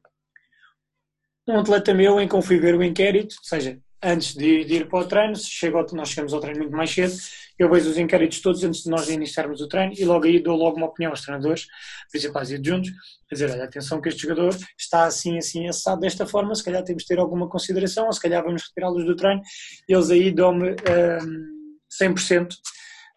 um 1.48 1.60
atleta 1.60 1.94
meu 1.94 2.20
em 2.20 2.28
que 2.28 2.36
eu 2.36 2.42
fui 2.42 2.60
ver 2.60 2.76
o 2.76 2.84
inquérito, 2.84 3.36
ou 3.38 3.44
seja, 3.44 3.80
antes 4.04 4.34
de, 4.34 4.64
de 4.66 4.76
ir 4.76 4.88
para 4.90 5.00
o 5.00 5.06
treino, 5.08 5.34
ao- 5.76 5.96
nós 5.96 6.10
chegamos 6.10 6.34
ao 6.34 6.40
treino 6.40 6.60
muito 6.60 6.76
mais 6.76 6.92
cedo, 6.92 7.14
eu 7.58 7.70
vejo 7.70 7.90
os 7.90 7.98
inquéritos 7.98 8.42
todos 8.42 8.64
antes 8.64 8.84
de 8.84 8.90
nós 8.90 9.10
iniciarmos 9.10 9.62
o 9.62 9.68
treino 9.68 9.94
e 9.96 10.04
logo 10.06 10.26
aí 10.26 10.40
dou 10.42 10.56
logo 10.58 10.78
uma 10.78 10.88
opinião 10.88 11.12
aos 11.12 11.22
treinadores 11.22 11.68
principais 12.12 12.50
e 12.52 12.56
adjuntos, 12.56 12.90
a 13.32 13.36
dizer, 13.36 13.52
olha, 13.52 13.64
atenção 13.64 14.02
que 14.02 14.10
este 14.10 14.24
jogador 14.24 14.56
está 14.78 15.06
assim, 15.06 15.38
assim, 15.38 15.68
assado 15.68 16.02
desta 16.02 16.26
forma, 16.26 16.54
se 16.56 16.64
calhar 16.64 16.84
temos 16.84 17.04
de 17.04 17.08
ter 17.08 17.20
alguma 17.20 17.48
consideração, 17.48 18.08
ou 18.08 18.14
se 18.14 18.22
calhar 18.22 18.44
vamos 18.44 18.64
retirá-los 18.64 19.06
do 19.06 19.16
treino, 19.16 19.42
eles 19.88 20.10
aí 20.10 20.32
dão-me 20.32 20.72
hum, 20.72 21.78
100% 21.90 22.56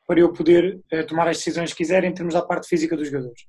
para 0.06 0.20
eu 0.20 0.32
poder 0.32 0.80
eh, 0.92 1.02
tomar 1.02 1.26
as 1.28 1.38
decisões 1.38 1.70
que 1.72 1.78
quiserem 1.78 2.10
em 2.10 2.14
termos 2.14 2.34
da 2.34 2.42
parte 2.42 2.68
física 2.68 2.96
dos 2.96 3.08
jogadores, 3.08 3.40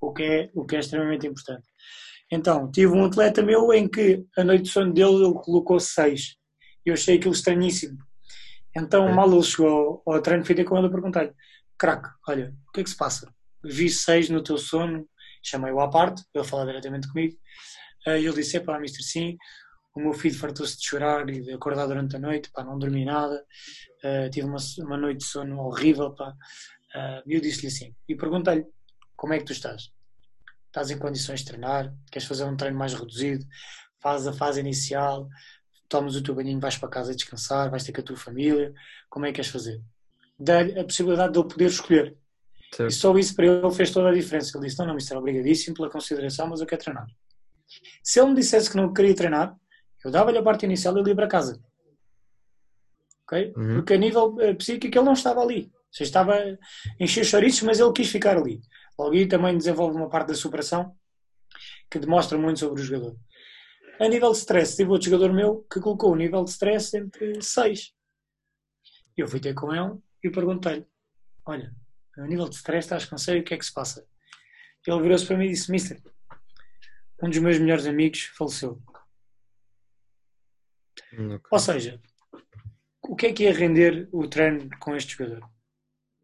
o 0.00 0.12
que 0.12 0.22
é, 0.22 0.50
o 0.54 0.64
que 0.64 0.76
é 0.76 0.78
extremamente 0.78 1.26
importante. 1.26 1.66
Então, 2.30 2.70
tive 2.70 2.92
um 2.92 3.04
atleta 3.04 3.42
meu 3.42 3.72
em 3.72 3.88
que 3.88 4.24
a 4.36 4.42
noite 4.42 4.64
de 4.64 4.70
sono 4.70 4.92
dele 4.92 5.14
ele 5.24 5.34
colocou 5.34 5.78
6. 5.78 6.36
Eu 6.86 6.94
achei 6.94 7.16
aquilo 7.18 7.34
estranhíssimo. 7.34 7.98
Então, 8.74 9.04
Ok. 9.04 9.14
mal 9.14 9.30
ele 9.32 9.42
chegou 9.42 10.02
ao, 10.06 10.14
ao 10.14 10.22
treino, 10.22 10.44
fui 10.44 10.54
ter 10.54 10.64
com 10.64 10.76
ele 10.78 10.86
a 10.86 10.90
perguntar-lhe: 10.90 11.32
Crack, 11.78 12.08
olha, 12.28 12.54
o 12.68 12.72
que 12.72 12.80
é 12.80 12.84
que 12.84 12.90
se 12.90 12.96
passa? 12.96 13.30
Vi 13.64 13.90
6 13.90 14.30
no 14.30 14.42
teu 14.42 14.56
sono, 14.56 15.08
chamei-o 15.42 15.80
à 15.80 15.90
parte, 15.90 16.22
ele 16.34 16.44
falar 16.44 16.66
diretamente 16.66 17.08
comigo. 17.08 17.36
Eh, 18.06 18.20
E 18.20 18.26
ele 18.26 18.36
disse: 18.36 18.60
Pá, 18.60 18.78
Mister, 18.78 19.02
sim, 19.02 19.36
o 19.94 20.00
meu 20.00 20.12
filho 20.12 20.38
fartou-se 20.38 20.76
de 20.78 20.86
chorar 20.86 21.28
e 21.28 21.40
de 21.42 21.52
acordar 21.52 21.86
durante 21.86 22.16
a 22.16 22.18
noite, 22.18 22.50
pá, 22.52 22.62
não 22.62 22.78
dormi 22.78 23.04
nada, 23.04 23.44
eh, 24.04 24.28
tive 24.30 24.46
uma, 24.46 24.58
uma 24.80 24.96
noite 24.96 25.18
de 25.20 25.24
sono 25.26 25.58
horrível, 25.60 26.14
pá. 26.14 26.32
Eh, 26.94 27.22
E 27.26 27.34
eu 27.34 27.40
disse-lhe 27.40 27.68
assim: 27.68 27.94
E 28.08 28.14
perguntei-lhe: 28.14 28.64
Como 29.16 29.32
é 29.32 29.38
que 29.38 29.44
tu 29.44 29.52
estás? 29.52 29.90
estás 30.66 30.90
em 30.90 30.98
condições 30.98 31.40
de 31.40 31.46
treinar, 31.46 31.90
queres 32.12 32.28
fazer 32.28 32.44
um 32.44 32.54
treino 32.54 32.76
mais 32.76 32.92
reduzido, 32.92 33.42
fazes 34.02 34.26
a 34.26 34.32
fase 34.34 34.60
inicial, 34.60 35.26
tomas 35.88 36.16
o 36.16 36.22
teu 36.22 36.34
banhinho, 36.34 36.60
vais 36.60 36.76
para 36.76 36.88
casa 36.88 37.14
descansar, 37.14 37.70
vais 37.70 37.84
ter 37.84 37.92
com 37.92 38.00
a 38.00 38.04
tua 38.04 38.16
família, 38.16 38.72
como 39.08 39.26
é 39.26 39.28
que 39.28 39.36
queres 39.36 39.50
fazer? 39.50 39.80
Dá-lhe 40.38 40.78
a 40.78 40.84
possibilidade 40.84 41.32
de 41.32 41.38
ele 41.38 41.48
poder 41.48 41.66
escolher. 41.66 42.16
E 42.78 42.90
só 42.90 43.16
isso 43.16 43.34
para 43.34 43.46
ele 43.46 43.70
fez 43.70 43.90
toda 43.90 44.10
a 44.10 44.12
diferença. 44.12 44.56
Ele 44.56 44.66
disse, 44.66 44.78
não, 44.78 44.86
não, 44.86 44.94
mister, 44.94 45.16
obrigadíssimo 45.16 45.76
pela 45.76 45.88
consideração, 45.88 46.48
mas 46.48 46.60
eu 46.60 46.66
quero 46.66 46.82
treinar. 46.82 47.06
Se 48.02 48.20
ele 48.20 48.30
me 48.30 48.34
dissesse 48.34 48.70
que 48.70 48.76
não 48.76 48.92
queria 48.92 49.14
treinar, 49.14 49.56
eu 50.04 50.10
dava-lhe 50.10 50.38
a 50.38 50.42
parte 50.42 50.66
inicial 50.66 50.96
e 50.96 51.00
ele 51.00 51.10
ia 51.10 51.16
para 51.16 51.26
casa. 51.26 51.60
Ok? 53.24 53.52
Uhum. 53.56 53.74
Porque 53.76 53.94
a 53.94 53.96
nível 53.96 54.36
eh, 54.40 54.54
psíquico 54.54 54.96
ele 54.96 55.04
não 55.04 55.14
estava 55.14 55.40
ali. 55.40 55.72
Ou 55.72 55.92
seja, 55.92 56.08
estava 56.08 56.34
a 56.34 56.56
encher 57.00 57.24
chouriços, 57.24 57.62
mas 57.62 57.80
ele 57.80 57.92
quis 57.92 58.08
ficar 58.08 58.36
ali. 58.36 58.60
Logo 58.98 59.12
aí 59.12 59.26
também 59.26 59.56
desenvolve 59.56 59.96
uma 59.96 60.08
parte 60.08 60.28
da 60.28 60.34
superação 60.34 60.94
que 61.90 61.98
demonstra 61.98 62.36
muito 62.36 62.60
sobre 62.60 62.80
o 62.80 62.84
jogador. 62.84 63.16
A 63.98 64.08
nível 64.08 64.30
de 64.32 64.38
stress, 64.38 64.76
tive 64.76 64.90
outro 64.90 65.10
jogador 65.10 65.32
meu 65.32 65.66
que 65.72 65.80
colocou 65.80 66.12
o 66.12 66.16
nível 66.16 66.44
de 66.44 66.50
stress 66.50 66.96
entre 66.96 67.40
6. 67.40 67.94
Eu 69.16 69.26
fui 69.26 69.40
ter 69.40 69.54
com 69.54 69.74
ele 69.74 69.98
e 70.22 70.30
perguntei-lhe: 70.30 70.86
Olha, 71.46 71.74
a 72.18 72.26
nível 72.26 72.48
de 72.48 72.56
stress, 72.56 72.86
estás 72.86 73.04
com 73.06 73.16
sério, 73.16 73.40
o 73.40 73.44
que 73.44 73.54
é 73.54 73.58
que 73.58 73.64
se 73.64 73.72
passa? 73.72 74.06
Ele 74.86 75.02
virou-se 75.02 75.26
para 75.26 75.36
mim 75.36 75.46
e 75.46 75.50
disse: 75.50 75.70
Mister, 75.70 76.00
um 77.22 77.30
dos 77.30 77.38
meus 77.38 77.58
melhores 77.58 77.86
amigos 77.86 78.24
faleceu. 78.36 78.82
Okay. 81.12 81.40
Ou 81.50 81.58
seja, 81.58 82.00
o 83.02 83.16
que 83.16 83.26
é 83.26 83.32
que 83.32 83.44
ia 83.44 83.52
render 83.52 84.08
o 84.12 84.28
treino 84.28 84.68
com 84.78 84.94
este 84.94 85.16
jogador? 85.16 85.48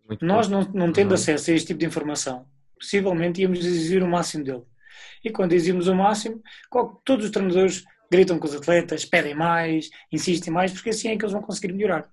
Muito 0.06 0.24
Nós, 0.24 0.48
não, 0.48 0.62
não 0.72 0.92
tendo 0.92 1.08
uhum. 1.08 1.14
acesso 1.14 1.50
a 1.50 1.54
este 1.54 1.68
tipo 1.68 1.80
de 1.80 1.86
informação, 1.86 2.46
possivelmente 2.78 3.40
íamos 3.40 3.60
exigir 3.64 4.02
o 4.02 4.08
máximo 4.08 4.44
dele. 4.44 4.64
E 5.24 5.30
quando 5.30 5.52
exigimos 5.52 5.88
o 5.88 5.94
máximo, 5.94 6.42
todos 7.04 7.26
os 7.26 7.30
treinadores 7.30 7.84
gritam 8.10 8.38
com 8.38 8.46
os 8.46 8.54
atletas, 8.54 9.04
pedem 9.04 9.34
mais, 9.34 9.88
insistem 10.12 10.52
mais, 10.52 10.72
porque 10.72 10.90
assim 10.90 11.08
é 11.08 11.16
que 11.16 11.24
eles 11.24 11.32
vão 11.32 11.42
conseguir 11.42 11.72
melhorar. 11.72 12.08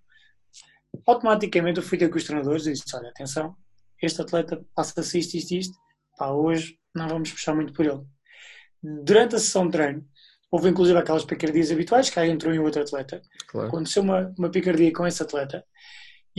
Automaticamente 1.06 1.80
eu 1.80 1.84
fui 1.84 1.98
ter 1.98 2.10
com 2.10 2.18
os 2.18 2.24
treinadores 2.24 2.66
e 2.66 2.74
disse: 2.74 2.96
Olha, 2.96 3.10
atenção, 3.10 3.56
este 4.02 4.22
atleta 4.22 4.66
passa-se 4.74 5.20
isto, 5.20 5.36
isto, 5.36 5.52
isto, 5.54 5.78
pá, 6.18 6.30
hoje 6.30 6.78
não 6.96 7.08
vamos 7.08 7.32
puxar 7.32 7.54
muito 7.54 7.74
por 7.74 7.86
ele. 7.86 8.02
Durante 8.82 9.36
a 9.36 9.40
sessão 9.40 9.66
de 9.66 9.72
treino, 9.74 10.06
houve 10.50 10.70
inclusive 10.70 10.98
aquelas 10.98 11.26
picardias 11.26 11.72
habituais, 11.72 12.10
que 12.10 12.20
aí 12.20 12.30
entrou 12.30 12.54
em 12.54 12.60
outro 12.60 12.82
atleta. 12.82 13.22
Claro. 13.48 13.68
Aconteceu 13.68 14.02
uma, 14.02 14.34
uma 14.38 14.50
picardia 14.50 14.92
com 14.94 15.06
esse 15.06 15.22
atleta 15.22 15.64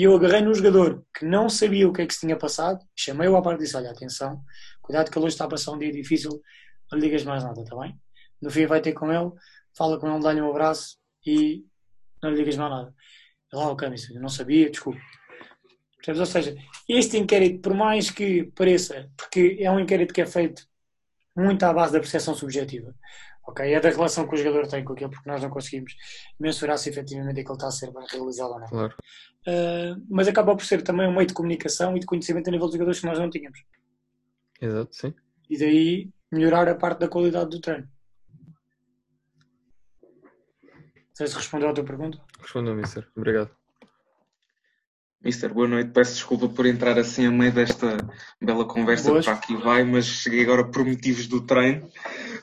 e 0.01 0.05
eu 0.05 0.17
agarrei 0.17 0.41
num 0.41 0.55
jogador 0.55 1.05
que 1.15 1.27
não 1.27 1.51
sabia 1.51 1.87
o 1.87 1.93
que 1.93 2.01
é 2.01 2.07
que 2.07 2.15
se 2.15 2.21
tinha 2.21 2.35
passado, 2.35 2.83
chamei-o 2.97 3.37
à 3.37 3.43
parte 3.43 3.61
e 3.61 3.65
disse: 3.65 3.77
Olha, 3.77 3.91
atenção, 3.91 4.43
cuidado 4.81 5.11
que 5.11 5.19
ele 5.19 5.27
hoje 5.27 5.35
está 5.35 5.45
a 5.45 5.49
passar 5.49 5.73
um 5.73 5.79
dia 5.79 5.93
difícil, 5.93 6.41
não 6.91 6.99
lhe 6.99 7.05
digas 7.05 7.23
mais 7.23 7.45
nada, 7.45 7.61
está 7.61 7.77
bem? 7.77 7.95
No 8.41 8.51
fim, 8.51 8.65
vai 8.65 8.81
ter 8.81 8.95
com 8.95 9.13
ele, 9.13 9.31
fala 9.77 10.01
com 10.01 10.11
ele, 10.11 10.23
dá-lhe 10.23 10.41
um 10.41 10.49
abraço 10.49 10.97
e 11.27 11.67
não 12.23 12.31
lhe 12.31 12.37
digas 12.37 12.57
mais 12.57 12.71
nada. 12.71 12.95
Ele, 13.53 13.63
ah, 13.63 13.69
ok, 13.69 13.89
eu 14.15 14.21
não 14.23 14.31
sabia, 14.31 14.71
desculpe. 14.71 15.03
Ou 16.09 16.25
seja, 16.25 16.57
este 16.89 17.19
inquérito, 17.19 17.61
por 17.61 17.75
mais 17.75 18.11
que 18.11 18.45
pareça, 18.57 19.11
porque 19.19 19.59
é 19.61 19.71
um 19.71 19.79
inquérito 19.79 20.15
que 20.15 20.23
é 20.23 20.27
feito 20.27 20.67
muito 21.37 21.63
à 21.63 21.75
base 21.75 21.93
da 21.93 22.01
percepção 22.01 22.35
subjetiva, 22.35 22.95
ok? 23.47 23.73
É 23.73 23.81
da 23.81 23.91
relação 23.91 24.27
que 24.27 24.35
o 24.35 24.39
jogador 24.39 24.67
tem 24.67 24.85
com 24.85 24.93
aquilo, 24.93 25.11
porque 25.11 25.29
nós 25.29 25.43
não 25.43 25.51
conseguimos 25.51 25.95
mensurar 26.39 26.79
se 26.79 26.91
efetivamente 26.91 27.41
aquilo 27.41 27.55
está 27.55 27.69
a 27.69 27.71
ser 27.71 27.93
bem 27.93 28.05
realizado 28.11 28.53
ou 28.53 28.61
não. 28.61 28.67
Claro. 28.69 28.95
Uh, 29.47 30.07
mas 30.09 30.29
acaba 30.29 30.55
por 30.57 30.65
ser 30.65 30.83
também 30.83 31.07
um 31.09 31.15
meio 31.15 31.27
de 31.27 31.35
comunicação 31.35 31.97
e 31.97 32.01
de 32.01 32.07
conhecimento 32.07 32.49
a 32.49 32.51
nível 32.51 32.67
dos 32.67 32.75
jogadores 32.75 33.01
que 33.01 33.07
nós 33.07 33.19
não 33.19 33.31
tínhamos. 33.31 33.59
Exato, 34.61 34.95
sim. 34.95 35.15
E 35.49 35.59
daí 35.59 36.11
melhorar 36.31 36.69
a 36.69 36.75
parte 36.75 37.01
da 37.01 37.09
qualidade 37.09 37.51
do 37.51 37.61
treino. 37.61 37.89
Não 40.63 41.15
sei 41.15 41.27
se 41.27 41.37
respondeu 41.37 41.69
à 41.69 41.73
tua 41.73 41.85
pergunta. 41.85 42.19
Respondeu, 42.41 42.75
Mister. 42.75 43.07
Obrigado. 43.17 43.60
Mister, 45.23 45.53
boa 45.53 45.69
noite. 45.69 45.91
Peço 45.91 46.15
desculpa 46.15 46.49
por 46.49 46.65
entrar 46.65 46.99
assim 46.99 47.27
a 47.27 47.31
meio 47.31 47.53
desta 47.53 47.99
bela 48.41 48.65
conversa 48.65 49.11
Boas. 49.11 49.27
para 49.27 49.35
aqui 49.35 49.55
vai, 49.55 49.85
mas 49.85 50.07
cheguei 50.07 50.43
agora 50.43 50.65
por 50.65 50.83
motivos 50.83 51.27
do 51.27 51.45
treino. 51.45 51.91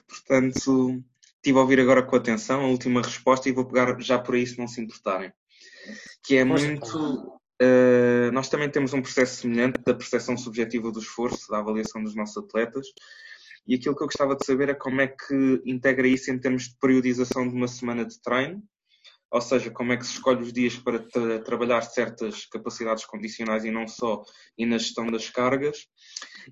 Portanto, 0.07 1.03
estive 1.35 1.57
a 1.57 1.61
ouvir 1.61 1.79
agora 1.79 2.03
com 2.03 2.15
atenção 2.15 2.61
a 2.61 2.67
última 2.67 3.01
resposta 3.01 3.49
e 3.49 3.51
vou 3.51 3.65
pegar 3.65 3.99
já 3.99 4.19
por 4.19 4.35
aí 4.35 4.45
se 4.45 4.59
não 4.59 4.67
se 4.67 4.79
importarem. 4.79 5.33
Que 6.23 6.37
é 6.37 6.43
muito. 6.43 7.39
Uh, 7.59 8.31
nós 8.31 8.47
também 8.47 8.69
temos 8.69 8.93
um 8.93 9.01
processo 9.01 9.41
semelhante 9.41 9.81
da 9.83 9.95
percepção 9.95 10.37
subjetiva 10.37 10.91
do 10.91 10.99
esforço, 10.99 11.49
da 11.49 11.57
avaliação 11.57 12.03
dos 12.03 12.13
nossos 12.15 12.37
atletas. 12.37 12.85
E 13.65 13.73
aquilo 13.73 13.95
que 13.95 14.03
eu 14.03 14.07
gostava 14.07 14.35
de 14.35 14.45
saber 14.45 14.69
é 14.69 14.75
como 14.75 15.01
é 15.01 15.07
que 15.07 15.61
integra 15.65 16.07
isso 16.07 16.29
em 16.29 16.37
termos 16.37 16.69
de 16.69 16.77
periodização 16.79 17.49
de 17.49 17.55
uma 17.55 17.67
semana 17.67 18.05
de 18.05 18.21
treino 18.21 18.61
ou 19.29 19.41
seja, 19.41 19.69
como 19.69 19.91
é 19.91 19.97
que 19.97 20.05
se 20.05 20.13
escolhe 20.13 20.41
os 20.41 20.53
dias 20.53 20.75
para 20.77 20.99
tra 20.99 21.39
trabalhar 21.39 21.81
certas 21.81 22.45
capacidades 22.45 23.05
condicionais 23.05 23.65
e 23.65 23.71
não 23.71 23.87
só, 23.87 24.23
e 24.57 24.65
na 24.65 24.77
gestão 24.77 25.07
das 25.07 25.29
cargas. 25.29 25.85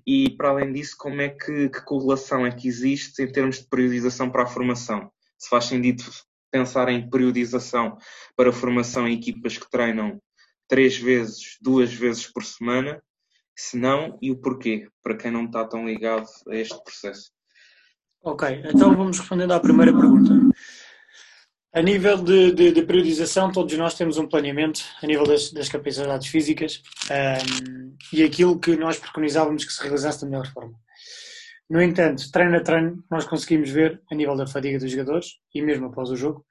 E, 0.06 0.30
para 0.36 0.50
além 0.50 0.72
disso, 0.72 0.94
como 0.98 1.20
é 1.20 1.30
que, 1.30 1.70
que 1.70 1.84
correlação 1.84 2.44
é 2.44 2.50
que 2.50 2.68
existe 2.68 3.22
em 3.22 3.32
termos 3.32 3.60
de 3.60 3.68
periodização 3.68 4.30
para 4.30 4.42
a 4.42 4.46
formação? 4.46 5.10
Se 5.38 5.48
faz 5.48 5.64
sentido 5.64 6.04
pensar 6.50 6.88
em 6.88 7.08
periodização 7.08 7.96
para 8.36 8.50
a 8.50 8.52
formação 8.52 9.08
em 9.08 9.14
equipas 9.14 9.56
que 9.56 9.70
treinam 9.70 10.20
três 10.68 10.98
vezes, 10.98 11.56
duas 11.60 11.92
vezes 11.92 12.26
por 12.26 12.44
semana, 12.44 13.02
se 13.56 13.78
não, 13.78 14.18
e 14.20 14.30
o 14.30 14.36
porquê, 14.36 14.86
para 15.02 15.16
quem 15.16 15.30
não 15.30 15.46
está 15.46 15.64
tão 15.64 15.86
ligado 15.86 16.26
a 16.48 16.54
este 16.54 16.82
processo. 16.84 17.30
Ok, 18.22 18.62
então 18.64 18.94
vamos 18.94 19.18
respondendo 19.18 19.52
à 19.52 19.60
primeira 19.60 19.92
pergunta. 19.92 20.32
A 21.76 21.82
nível 21.82 22.16
de, 22.16 22.52
de, 22.52 22.72
de, 22.72 22.82
periodização, 22.84 23.52
todos 23.52 23.76
nós 23.76 23.92
temos 23.92 24.16
um 24.16 24.26
planeamento 24.26 24.80
a 25.02 25.06
nível 25.06 25.26
das, 25.26 25.52
das 25.52 25.68
capacidades 25.68 26.26
físicas 26.26 26.82
um, 27.10 27.94
e 28.10 28.22
aquilo 28.22 28.58
que 28.58 28.74
nós 28.76 28.98
preconizávamos 28.98 29.62
que 29.62 29.70
se 29.70 29.82
realizasse 29.82 30.22
da 30.22 30.26
melhor 30.26 30.50
forma. 30.54 30.72
No 31.68 31.82
entanto, 31.82 32.32
treino 32.32 32.56
a 32.56 32.60
treino, 32.60 33.04
nós 33.10 33.26
conseguimos 33.26 33.68
ver, 33.68 34.00
a 34.10 34.14
nível 34.14 34.34
da 34.34 34.46
fadiga 34.46 34.78
dos 34.78 34.90
jogadores 34.90 35.32
e 35.54 35.60
mesmo 35.60 35.88
após 35.88 36.08
o 36.08 36.16
jogo, 36.16 36.46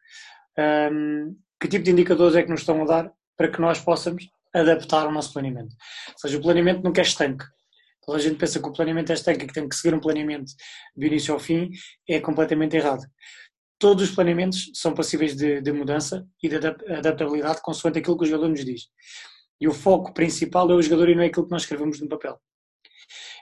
um, 0.93 1.35
que 1.59 1.69
tipo 1.69 1.83
de 1.83 1.89
indicadores 1.89 2.35
é 2.35 2.43
que 2.43 2.51
nos 2.51 2.59
estão 2.59 2.83
a 2.83 2.85
dar 2.85 3.11
para 3.35 3.47
que 3.47 3.59
nós 3.59 3.79
possamos 3.79 4.29
adaptar 4.53 5.07
o 5.07 5.11
nosso 5.11 5.33
planeamento. 5.33 5.73
Ou 6.09 6.19
seja, 6.19 6.37
o 6.37 6.41
planeamento 6.41 6.83
nunca 6.83 7.01
é 7.01 7.03
estanque. 7.03 7.45
Toda 8.05 8.19
a 8.19 8.21
gente 8.21 8.35
pensa 8.35 8.59
que 8.59 8.69
o 8.69 8.71
planeamento 8.71 9.11
é 9.11 9.15
estanque 9.15 9.47
que 9.47 9.53
tem 9.55 9.67
que 9.67 9.75
seguir 9.75 9.95
um 9.95 9.99
planeamento 9.99 10.51
do 10.95 11.03
início 11.03 11.33
ao 11.33 11.39
fim, 11.39 11.71
é 12.07 12.19
completamente 12.19 12.77
errado 12.77 13.01
todos 13.77 14.09
os 14.09 14.15
planeamentos 14.15 14.71
são 14.73 14.93
passíveis 14.93 15.35
de, 15.35 15.61
de, 15.61 15.71
mudança 15.71 16.27
e 16.41 16.47
de 16.47 16.55
adaptabilidade 16.55 17.61
consoante 17.61 17.99
aquilo 17.99 18.17
que 18.17 18.23
o 18.23 18.27
jogador 18.27 18.49
nos 18.49 18.63
diz. 18.63 18.87
E 19.59 19.67
o 19.67 19.73
foco 19.73 20.13
principal 20.13 20.69
é 20.71 20.73
o 20.73 20.81
jogador 20.81 21.09
e 21.09 21.15
não 21.15 21.23
é 21.23 21.27
aquilo 21.27 21.45
que 21.45 21.51
nós 21.51 21.63
escrevemos 21.63 21.99
no 21.99 22.09
papel. 22.09 22.39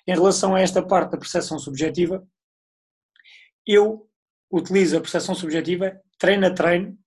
Em 0.08 0.14
relação 0.14 0.56
a 0.56 0.62
esta 0.62 0.86
parte 0.86 1.12
da 1.12 1.18
percepção 1.18 1.58
subjetiva, 1.58 2.26
eu 3.66 4.08
utilizo 4.52 4.98
a 4.98 5.02
percepção 5.02 5.34
subjetiva 5.34 6.00
treino 6.20 6.46
a 6.46 6.54
treino 6.54 6.98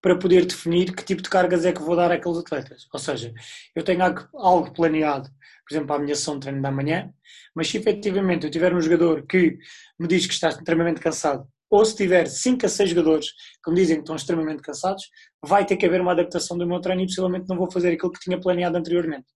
para 0.00 0.18
poder 0.18 0.46
definir 0.46 0.94
que 0.94 1.04
tipo 1.04 1.22
de 1.22 1.28
cargas 1.28 1.64
é 1.64 1.72
que 1.72 1.82
vou 1.82 1.96
dar 1.96 2.10
àqueles 2.12 2.38
atletas. 2.38 2.86
Ou 2.92 2.98
seja, 2.98 3.32
eu 3.74 3.82
tenho 3.82 4.02
algo 4.34 4.72
planeado, 4.72 5.28
por 5.66 5.74
exemplo, 5.74 5.88
para 5.88 5.96
a 5.96 5.98
minha 5.98 6.14
sessão 6.14 6.34
de 6.34 6.42
treino 6.42 6.62
da 6.62 6.70
manhã, 6.70 7.12
mas 7.54 7.68
se 7.68 7.76
efetivamente 7.76 8.44
eu 8.44 8.50
tiver 8.50 8.72
um 8.72 8.80
jogador 8.80 9.26
que 9.26 9.58
me 9.98 10.06
diz 10.06 10.26
que 10.26 10.32
está 10.32 10.48
extremamente 10.48 11.00
cansado 11.00 11.46
ou 11.70 11.84
se 11.84 11.96
tiver 11.96 12.26
5 12.26 12.64
a 12.66 12.68
6 12.68 12.90
jogadores 12.90 13.28
que 13.62 13.70
me 13.70 13.76
dizem 13.76 13.96
que 13.96 14.02
estão 14.02 14.16
extremamente 14.16 14.62
cansados, 14.62 15.04
vai 15.44 15.66
ter 15.66 15.76
que 15.76 15.86
haver 15.86 16.00
uma 16.00 16.12
adaptação 16.12 16.56
do 16.56 16.66
meu 16.66 16.80
treino 16.80 17.02
e 17.02 17.06
possivelmente 17.06 17.48
não 17.48 17.56
vou 17.56 17.70
fazer 17.70 17.92
aquilo 17.92 18.12
que 18.12 18.20
tinha 18.20 18.40
planeado 18.40 18.76
anteriormente. 18.76 19.26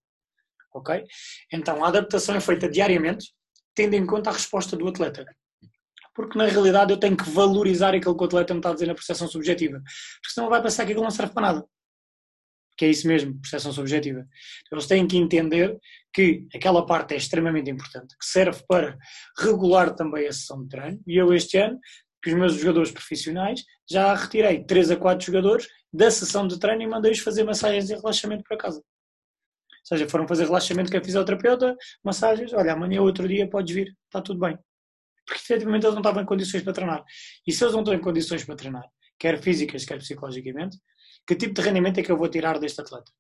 Ok? 0.73 1.05
Então 1.53 1.85
a 1.85 1.89
adaptação 1.89 2.35
é 2.37 2.41
feita 2.41 2.69
diariamente, 2.69 3.33
tendo 3.75 3.95
em 3.95 4.07
conta 4.07 4.31
a 4.31 4.33
resposta 4.33 4.77
do 4.77 4.87
atleta. 4.87 5.25
Porque 6.15 6.39
na 6.39 6.47
realidade 6.47 6.93
eu 6.93 6.99
tenho 6.99 7.17
que 7.17 7.29
valorizar 7.29 7.95
aquilo 7.95 8.17
que 8.17 8.23
o 8.23 8.27
atleta 8.27 8.55
me 8.55 8.61
está 8.61 8.71
a 8.71 8.75
dizer 8.75 8.87
na 8.87 8.95
percepção 8.95 9.29
subjetiva. 9.29 9.79
Porque 9.79 10.35
senão 10.35 10.49
vai 10.49 10.63
pensar 10.63 10.85
que 10.85 10.93
aquilo 10.93 11.05
não 11.05 11.11
serve 11.11 11.33
para 11.33 11.53
nada. 11.53 11.67
Que 12.77 12.85
é 12.87 12.89
isso 12.89 13.07
mesmo, 13.07 13.39
percepção 13.41 13.73
subjetiva. 13.73 14.27
Eles 14.73 14.87
têm 14.87 15.07
que 15.07 15.17
entender 15.17 15.79
que 16.13 16.47
aquela 16.55 16.85
parte 16.85 17.15
é 17.15 17.17
extremamente 17.17 17.71
importante, 17.71 18.17
que 18.19 18.25
serve 18.25 18.63
para 18.67 18.97
regular 19.39 19.95
também 19.95 20.27
a 20.27 20.33
sessão 20.33 20.63
de 20.63 20.69
treino. 20.69 21.01
E 21.07 21.17
eu 21.17 21.33
este 21.33 21.59
ano 21.59 21.79
que 22.23 22.31
os 22.31 22.37
meus 22.37 22.55
jogadores 22.55 22.91
profissionais, 22.91 23.65
já 23.89 24.15
retirei 24.15 24.63
3 24.65 24.91
a 24.93 24.97
4 24.97 25.27
jogadores 25.27 25.69
da 25.93 26.11
sessão 26.11 26.47
de 26.47 26.59
treino 26.59 26.83
e 26.83 26.87
mandei-os 26.87 27.19
fazer 27.21 27.45
massagens 27.45 27.87
de 27.87 27.95
relaxamento 27.95 28.45
para 28.45 28.57
casa. 28.57 28.79
Ou 28.79 29.87
seja, 29.87 30.09
foram 30.09 30.29
fazer 30.29 30.45
relaxamento 30.45 30.91
com 30.91 30.99
a 30.99 31.03
fisioterapeuta, 31.03 31.77
massagens, 32.05 32.53
olha, 32.53 32.73
amanhã 32.73 33.01
ou 33.01 33.07
outro 33.07 33.27
dia 33.27 33.49
podes 33.49 33.75
vir, 33.75 33.97
está 34.07 34.21
tudo 34.21 34.39
bem. 34.39 34.59
Porque 35.27 35.41
efetivamente 35.43 35.85
eles 35.85 35.95
não 35.95 36.03
estavam 36.03 36.23
em 36.23 36.27
condições 36.27 36.63
para 36.63 36.73
treinar. 36.73 37.05
E 37.47 37.53
se 37.53 37.65
eles 37.65 37.73
não 37.73 37.81
estão 37.81 37.95
em 37.95 38.01
condições 38.01 38.45
para 38.45 38.57
treinar, 38.57 38.87
quer 39.19 39.41
físicas, 39.41 39.85
quer 39.85 39.99
psicologicamente, 39.99 40.77
que 41.27 41.35
tipo 41.35 41.55
de 41.55 41.63
rendimento 41.63 41.99
é 41.99 42.03
que 42.03 42.13
eu 42.13 42.17
vou 42.17 42.29
tirar 42.29 42.59
deste 42.59 42.81
atleta? 42.81 43.11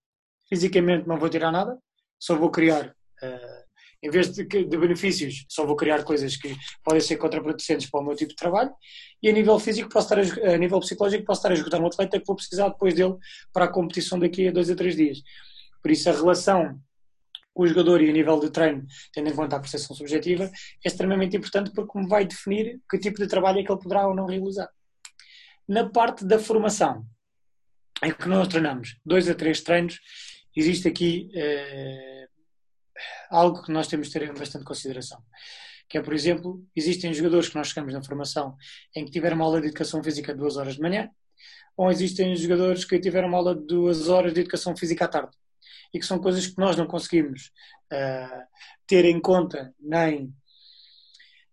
Fisicamente 0.49 1.07
não 1.07 1.19
vou 1.19 1.29
tirar 1.29 1.51
nada, 1.51 1.79
só 2.19 2.37
vou 2.37 2.51
criar 2.51 2.89
uh, 2.89 3.70
em 4.03 4.11
vez 4.11 4.33
de, 4.33 4.45
de, 4.45 4.77
benefícios, 4.79 5.45
só 5.49 5.67
vou 5.67 5.77
criar 5.77 6.03
coisas 6.05 6.37
que 6.37 6.57
podem 6.83 7.01
ser 7.01 7.17
contraproducentes 7.17 7.91
para 7.91 8.01
o 8.01 8.05
meu 8.05 8.17
tipo 8.17 8.31
de 8.31 8.37
trabalho, 8.37 8.73
e 9.23 9.29
a 9.29 9.33
nível 9.33 9.59
físico, 9.59 9.91
posso 9.91 10.15
estar 10.15 10.49
a, 10.49 10.55
a 10.55 10.57
nível 10.57 10.81
psicológico, 10.81 11.25
posso 11.25 11.41
estar 11.41 11.51
a 11.51 11.55
esgotar 11.55 11.81
um 11.81 11.87
atleta 11.87 12.19
que 12.19 12.27
vou 12.27 12.37
precisar 12.37 12.71
depois 12.71 12.95
dele 12.95 13.15
para 13.53 13.67
a 13.67 13.69
competição 13.69 14.19
daqui 14.19 14.49
a 14.49 14.53
dois 14.53 14.71
a 14.71 14.75
três 14.75 14.97
dias. 14.97 15.23
Por 15.83 15.91
isso, 15.91 16.09
a 16.09 16.13
relação 16.13 16.81
com 17.53 17.65
o 17.65 17.67
jogador 17.67 18.01
e 18.01 18.09
a 18.09 18.13
nível 18.13 18.41
de 18.41 18.51
treino, 18.51 18.87
tendo 19.13 19.29
em 19.29 19.35
conta 19.35 19.57
a 19.57 19.61
percepção 19.61 19.95
subjetiva, 19.95 20.45
é 20.45 20.51
extremamente 20.89 21.37
importante 21.37 21.71
porque 21.73 21.99
me 21.99 22.09
vai 22.09 22.25
definir 22.25 22.81
que 22.89 22.99
tipo 22.99 23.19
de 23.19 23.27
trabalho 23.27 23.59
é 23.59 23.65
que 23.65 23.71
ele 23.71 23.81
poderá 23.81 24.07
ou 24.07 24.15
não 24.15 24.27
realizar. 24.27 24.69
Na 25.69 25.89
parte 25.89 26.25
da 26.25 26.39
formação, 26.39 27.05
em 28.03 28.13
que 28.13 28.29
nós 28.29 28.49
treinamos 28.49 28.97
dois 29.05 29.29
a 29.29 29.35
três 29.35 29.61
treinos, 29.61 30.01
existe 30.57 30.89
aqui. 30.89 31.31
Eh, 31.35 32.20
algo 33.31 33.63
que 33.63 33.73
nós 33.73 33.87
temos 33.87 34.09
de 34.09 34.13
ter 34.19 34.33
bastante 34.33 34.65
consideração. 34.65 35.23
Que 35.89 35.99
é, 35.99 36.03
por 36.03 36.13
exemplo, 36.13 36.65
existem 36.75 37.13
jogadores 37.15 37.49
que 37.49 37.57
nós 37.57 37.69
chegamos 37.69 37.93
na 37.93 38.03
formação 38.03 38.57
em 38.95 39.05
que 39.05 39.11
tiveram 39.11 39.37
uma 39.37 39.45
aula 39.45 39.61
de 39.61 39.69
educação 39.69 40.03
física 40.03 40.35
duas 40.35 40.57
horas 40.57 40.75
de 40.75 40.81
manhã 40.81 41.11
ou 41.77 41.91
existem 41.91 42.35
jogadores 42.37 42.85
que 42.85 42.99
tiveram 42.99 43.29
uma 43.29 43.39
aula 43.39 43.55
de 43.55 43.65
duas 43.67 44.09
horas 44.09 44.35
de 44.35 44.41
educação 44.41 44.77
física 44.77 45.07
à 45.07 45.09
tarde 45.09 45.37
e 45.93 45.99
que 45.99 46.07
são 46.07 46.19
coisas 46.19 46.47
que 46.47 46.59
nós 46.59 46.77
não 46.77 46.87
conseguimos 46.87 47.51
uh, 47.93 48.43
ter 48.87 49.05
em 49.05 49.21
conta 49.21 49.75
nem 49.81 50.33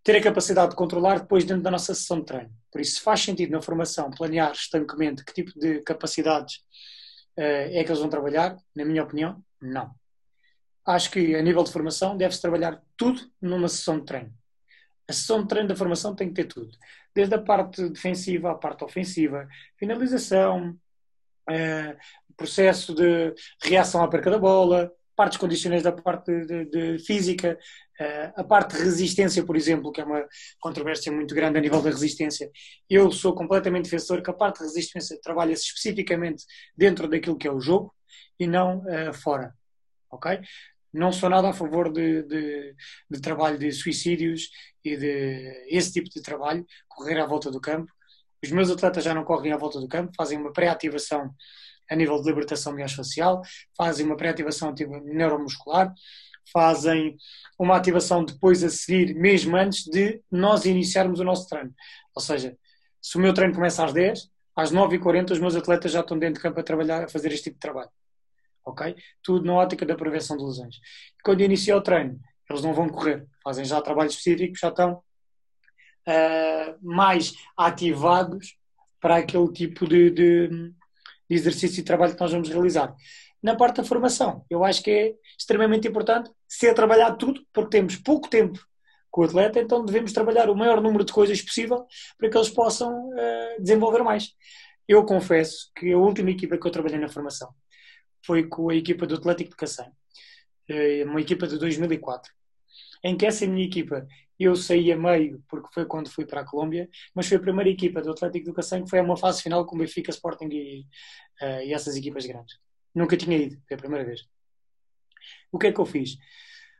ter 0.03 0.17
a 0.17 0.21
capacidade 0.21 0.71
de 0.71 0.75
controlar 0.75 1.19
depois 1.19 1.43
dentro 1.43 1.63
da 1.63 1.71
nossa 1.71 1.93
sessão 1.93 2.19
de 2.19 2.25
treino. 2.25 2.51
Por 2.71 2.79
isso, 2.79 3.01
faz 3.01 3.21
sentido 3.21 3.51
na 3.51 3.61
formação 3.61 4.09
planear 4.09 4.51
estanquemente 4.51 5.23
que 5.23 5.33
tipo 5.33 5.57
de 5.57 5.81
capacidades 5.81 6.57
uh, 7.37 7.71
é 7.71 7.83
que 7.83 7.89
eles 7.89 7.99
vão 7.99 8.09
trabalhar? 8.09 8.57
Na 8.75 8.85
minha 8.85 9.03
opinião, 9.03 9.43
não. 9.61 9.93
Acho 10.87 11.11
que 11.11 11.35
a 11.35 11.41
nível 11.41 11.63
de 11.63 11.71
formação 11.71 12.15
deve-se 12.15 12.41
trabalhar 12.41 12.81
tudo 12.95 13.21
numa 13.41 13.67
sessão 13.67 13.99
de 13.99 14.05
treino. 14.05 14.33
A 15.05 15.11
sessão 15.11 15.41
de 15.41 15.49
treino 15.49 15.67
da 15.67 15.75
formação 15.75 16.15
tem 16.15 16.29
que 16.29 16.35
ter 16.35 16.45
tudo. 16.45 16.77
Desde 17.13 17.35
a 17.35 17.41
parte 17.41 17.89
defensiva 17.89 18.51
à 18.51 18.55
parte 18.55 18.85
ofensiva, 18.85 19.49
finalização, 19.77 20.79
uh, 21.49 21.97
processo 22.37 22.95
de 22.95 23.35
reação 23.61 24.01
à 24.01 24.07
perca 24.07 24.31
da 24.31 24.39
bola, 24.39 24.89
partes 25.13 25.37
condicionais 25.37 25.83
da 25.83 25.91
parte 25.91 26.45
de, 26.45 26.65
de 26.65 26.99
física, 26.99 27.59
uh, 27.99 28.39
a 28.39 28.43
parte 28.45 28.77
de 28.77 28.83
resistência, 28.83 29.43
por 29.43 29.57
exemplo, 29.57 29.91
que 29.91 29.99
é 29.99 30.05
uma 30.05 30.25
controvérsia 30.61 31.11
muito 31.11 31.35
grande 31.35 31.57
a 31.57 31.61
nível 31.61 31.81
da 31.81 31.89
resistência. 31.89 32.49
Eu 32.89 33.11
sou 33.11 33.35
completamente 33.35 33.85
defensor 33.85 34.21
que 34.21 34.29
a 34.29 34.33
parte 34.33 34.59
de 34.59 34.65
resistência 34.65 35.19
trabalha-se 35.21 35.63
especificamente 35.63 36.45
dentro 36.77 37.09
daquilo 37.09 37.37
que 37.37 37.47
é 37.47 37.51
o 37.51 37.59
jogo 37.59 37.93
e 38.39 38.47
não 38.47 38.85
uh, 38.85 39.13
fora. 39.13 39.53
Ok? 40.09 40.39
Não 40.97 41.11
sou 41.11 41.29
nada 41.29 41.49
a 41.49 41.53
favor 41.53 41.91
de, 41.91 42.23
de, 42.23 42.75
de, 43.09 43.21
trabalho 43.21 43.57
de 43.57 43.71
suicídios 43.71 44.49
e 44.83 44.97
de 44.97 45.65
esse 45.69 45.93
tipo 45.93 46.09
de 46.09 46.21
trabalho, 46.21 46.65
correr 46.87 47.19
à 47.19 47.25
volta 47.25 47.51
do 47.51 47.61
campo. 47.61 47.91
Os 48.43 48.51
meus 48.51 48.69
atletas 48.71 49.03
já 49.03 49.13
não 49.13 49.23
correm 49.23 49.53
à 49.53 49.57
volta 49.57 49.79
do 49.79 49.87
campo, 49.87 50.11
fazem 50.17 50.39
uma 50.39 50.51
pré-ativação 50.51 51.33
a 51.89 51.95
nível 51.95 52.19
de 52.21 52.27
libertação 52.27 52.73
miosfacial, 52.73 53.41
fazem 53.77 54.05
uma 54.05 54.17
pré-ativação 54.17 54.73
neuromuscular, 55.05 55.93
fazem 56.51 57.15
uma 57.59 57.75
ativação 57.77 58.25
depois 58.25 58.63
a 58.63 58.69
seguir, 58.69 59.13
mesmo 59.15 59.55
antes 59.55 59.85
de 59.85 60.21
nós 60.31 60.65
iniciarmos 60.65 61.19
o 61.19 61.23
nosso 61.23 61.47
treino. 61.47 61.73
Ou 62.15 62.21
seja, 62.21 62.57
se 63.01 63.17
o 63.17 63.19
meu 63.19 63.33
treino 63.33 63.53
começa 63.53 63.85
às 63.85 63.93
10, 63.93 64.29
às 64.55 64.71
9h40 64.71 65.31
os 65.31 65.39
meus 65.39 65.55
atletas 65.55 65.91
já 65.91 65.99
estão 65.99 66.17
dentro 66.17 66.35
de 66.35 66.41
campo 66.41 66.59
a 66.59 66.63
trabalhar, 66.63 67.03
a 67.03 67.07
fazer 67.07 67.31
este 67.31 67.45
tipo 67.45 67.55
de 67.55 67.61
trabalho. 67.61 67.89
Ok? 68.67 68.95
Tudo 69.23 69.45
na 69.45 69.53
ótica 69.53 69.85
da 69.85 69.95
prevenção 69.95 70.35
de 70.35 70.43
lesões. 70.43 70.75
Quando 71.23 71.41
inicia 71.41 71.77
o 71.77 71.81
treino, 71.81 72.19
eles 72.49 72.61
não 72.61 72.73
vão 72.73 72.89
correr, 72.89 73.25
fazem 73.41 73.63
já 73.63 73.81
trabalho 73.81 74.09
específico, 74.09 74.57
já 74.57 74.67
estão 74.67 75.01
uh, 76.05 76.77
mais 76.81 77.33
ativados 77.57 78.57
para 78.99 79.17
aquele 79.17 79.51
tipo 79.53 79.87
de, 79.87 80.11
de, 80.11 80.47
de 80.49 80.73
exercício 81.29 81.79
e 81.79 81.83
trabalho 81.83 82.13
que 82.13 82.19
nós 82.19 82.31
vamos 82.31 82.49
realizar. 82.49 82.93
Na 83.41 83.55
parte 83.55 83.77
da 83.77 83.83
formação, 83.85 84.45
eu 84.49 84.65
acho 84.65 84.83
que 84.83 84.91
é 84.91 85.13
extremamente 85.37 85.87
importante 85.87 86.29
ser 86.45 86.73
trabalhado 86.73 87.17
tudo, 87.17 87.41
porque 87.53 87.77
temos 87.77 87.95
pouco 87.95 88.29
tempo 88.29 88.59
com 89.09 89.21
o 89.21 89.23
atleta, 89.23 89.61
então 89.61 89.85
devemos 89.85 90.11
trabalhar 90.11 90.49
o 90.49 90.55
maior 90.55 90.81
número 90.81 91.05
de 91.05 91.13
coisas 91.13 91.41
possível 91.41 91.85
para 92.17 92.29
que 92.29 92.37
eles 92.37 92.49
possam 92.49 93.09
uh, 93.09 93.61
desenvolver 93.61 94.03
mais. 94.03 94.33
Eu 94.85 95.05
confesso 95.05 95.71
que 95.73 95.93
a 95.93 95.97
última 95.97 96.31
equipa 96.31 96.57
que 96.57 96.67
eu 96.67 96.71
trabalhei 96.71 96.99
na 96.99 97.07
formação 97.07 97.49
foi 98.27 98.45
com 98.45 98.69
a 98.69 98.75
equipa 98.75 99.07
do 99.07 99.15
Atlético 99.15 99.51
de 99.51 99.55
Cacém, 99.55 99.89
eh, 100.67 101.05
uma 101.05 101.21
equipa 101.21 101.47
de 101.47 101.57
2004, 101.57 102.33
em 103.05 103.15
que 103.17 103.25
essa 103.25 103.47
minha 103.47 103.65
equipa 103.65 104.05
eu 104.37 104.53
saí 104.55 104.91
a 104.91 104.97
meio, 104.97 105.41
porque 105.47 105.69
foi 105.73 105.85
quando 105.85 106.09
fui 106.09 106.25
para 106.25 106.41
a 106.41 106.45
Colômbia, 106.45 106.89
mas 107.15 107.27
foi 107.27 107.37
a 107.37 107.39
primeira 107.39 107.69
equipa 107.69 108.01
do 108.01 108.11
Atlético 108.11 108.47
do 108.47 108.53
Cacém 108.53 108.83
que 108.83 108.89
foi 108.89 108.99
a 108.99 109.03
uma 109.03 109.15
fase 109.15 109.41
final 109.41 109.65
com 109.65 109.75
o 109.75 109.79
Benfica, 109.79 110.11
Sporting 110.11 110.49
e, 110.51 110.81
uh, 111.41 111.61
e 111.63 111.73
essas 111.73 111.95
equipas 111.95 112.25
grandes. 112.25 112.59
Nunca 112.93 113.15
tinha 113.15 113.37
ido, 113.37 113.57
foi 113.67 113.75
a 113.75 113.79
primeira 113.79 114.05
vez. 114.05 114.27
O 115.51 115.57
que 115.57 115.67
é 115.67 115.71
que 115.71 115.79
eu 115.79 115.85
fiz? 115.85 116.17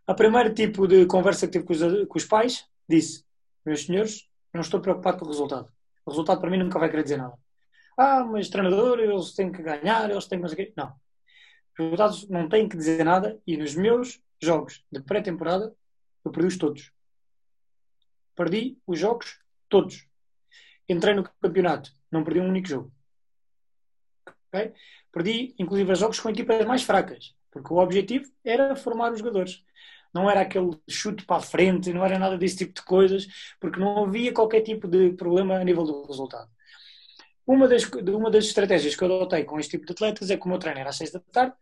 A 0.05 0.13
primeiro 0.13 0.53
tipo 0.53 0.87
de 0.87 1.05
conversa 1.07 1.47
que 1.47 1.53
tive 1.53 1.65
com 1.65 1.73
os, 1.73 2.07
com 2.07 2.17
os 2.17 2.25
pais, 2.25 2.65
disse: 2.87 3.25
Meus 3.65 3.85
senhores, 3.85 4.29
não 4.53 4.61
estou 4.61 4.79
preocupado 4.79 5.17
com 5.17 5.25
o 5.25 5.29
resultado. 5.29 5.71
O 6.05 6.11
resultado 6.11 6.39
para 6.39 6.49
mim 6.49 6.57
nunca 6.57 6.79
vai 6.79 6.89
querer 6.89 7.03
dizer 7.03 7.17
nada. 7.17 7.37
Ah, 7.97 8.23
mas 8.23 8.49
treinador, 8.49 8.99
eles 8.99 9.33
têm 9.33 9.51
que 9.51 9.63
ganhar, 9.63 10.09
eles 10.09 10.27
têm 10.27 10.41
que. 10.41 10.73
Não. 10.77 10.93
Os 11.78 11.86
resultados 11.86 12.28
não 12.28 12.49
têm 12.49 12.67
que 12.67 12.75
dizer 12.75 13.03
nada 13.03 13.39
e 13.45 13.55
nos 13.55 13.75
meus 13.75 14.21
jogos 14.41 14.84
de 14.91 15.01
pré-temporada 15.01 15.75
eu 16.25 16.32
perdi-os 16.32 16.57
todos. 16.57 16.91
Perdi 18.36 18.78
os 18.86 18.99
jogos 18.99 19.39
todos. 19.69 20.07
Entrei 20.89 21.13
no 21.13 21.23
campeonato, 21.23 21.91
não 22.11 22.23
perdi 22.23 22.39
um 22.39 22.49
único 22.49 22.67
jogo. 22.67 22.91
Okay? 24.47 24.73
Perdi, 25.11 25.55
inclusive, 25.59 25.91
os 25.91 25.99
jogos 25.99 26.19
com 26.19 26.30
equipas 26.30 26.65
mais 26.65 26.84
fracas, 26.84 27.36
porque 27.51 27.71
o 27.73 27.78
objetivo 27.78 28.32
era 28.43 28.75
formar 28.75 29.11
os 29.11 29.19
jogadores. 29.19 29.63
Não 30.13 30.30
era 30.30 30.41
aquele 30.41 30.71
chute 30.89 31.25
para 31.25 31.38
a 31.38 31.41
frente, 31.41 31.93
não 31.93 32.03
era 32.03 32.17
nada 32.17 32.38
desse 32.38 32.57
tipo 32.57 32.73
de 32.73 32.82
coisas, 32.82 33.28
porque 33.59 33.80
não 33.80 34.05
havia 34.05 34.34
qualquer 34.34 34.61
tipo 34.61 34.88
de 34.88 35.11
problema 35.13 35.55
a 35.55 35.63
nível 35.63 35.84
do 35.84 36.05
resultado. 36.07 36.49
Uma 37.47 37.65
das, 37.65 37.83
uma 37.85 38.29
das 38.29 38.43
estratégias 38.43 38.93
que 38.93 39.01
eu 39.01 39.15
adotei 39.15 39.45
com 39.45 39.57
este 39.57 39.71
tipo 39.71 39.85
de 39.85 39.93
atletas 39.93 40.29
é 40.29 40.35
que 40.35 40.45
o 40.45 40.49
meu 40.49 40.59
treino 40.59 40.81
era 40.81 40.89
às 40.89 40.97
6 40.97 41.13
da 41.13 41.19
tarde, 41.31 41.55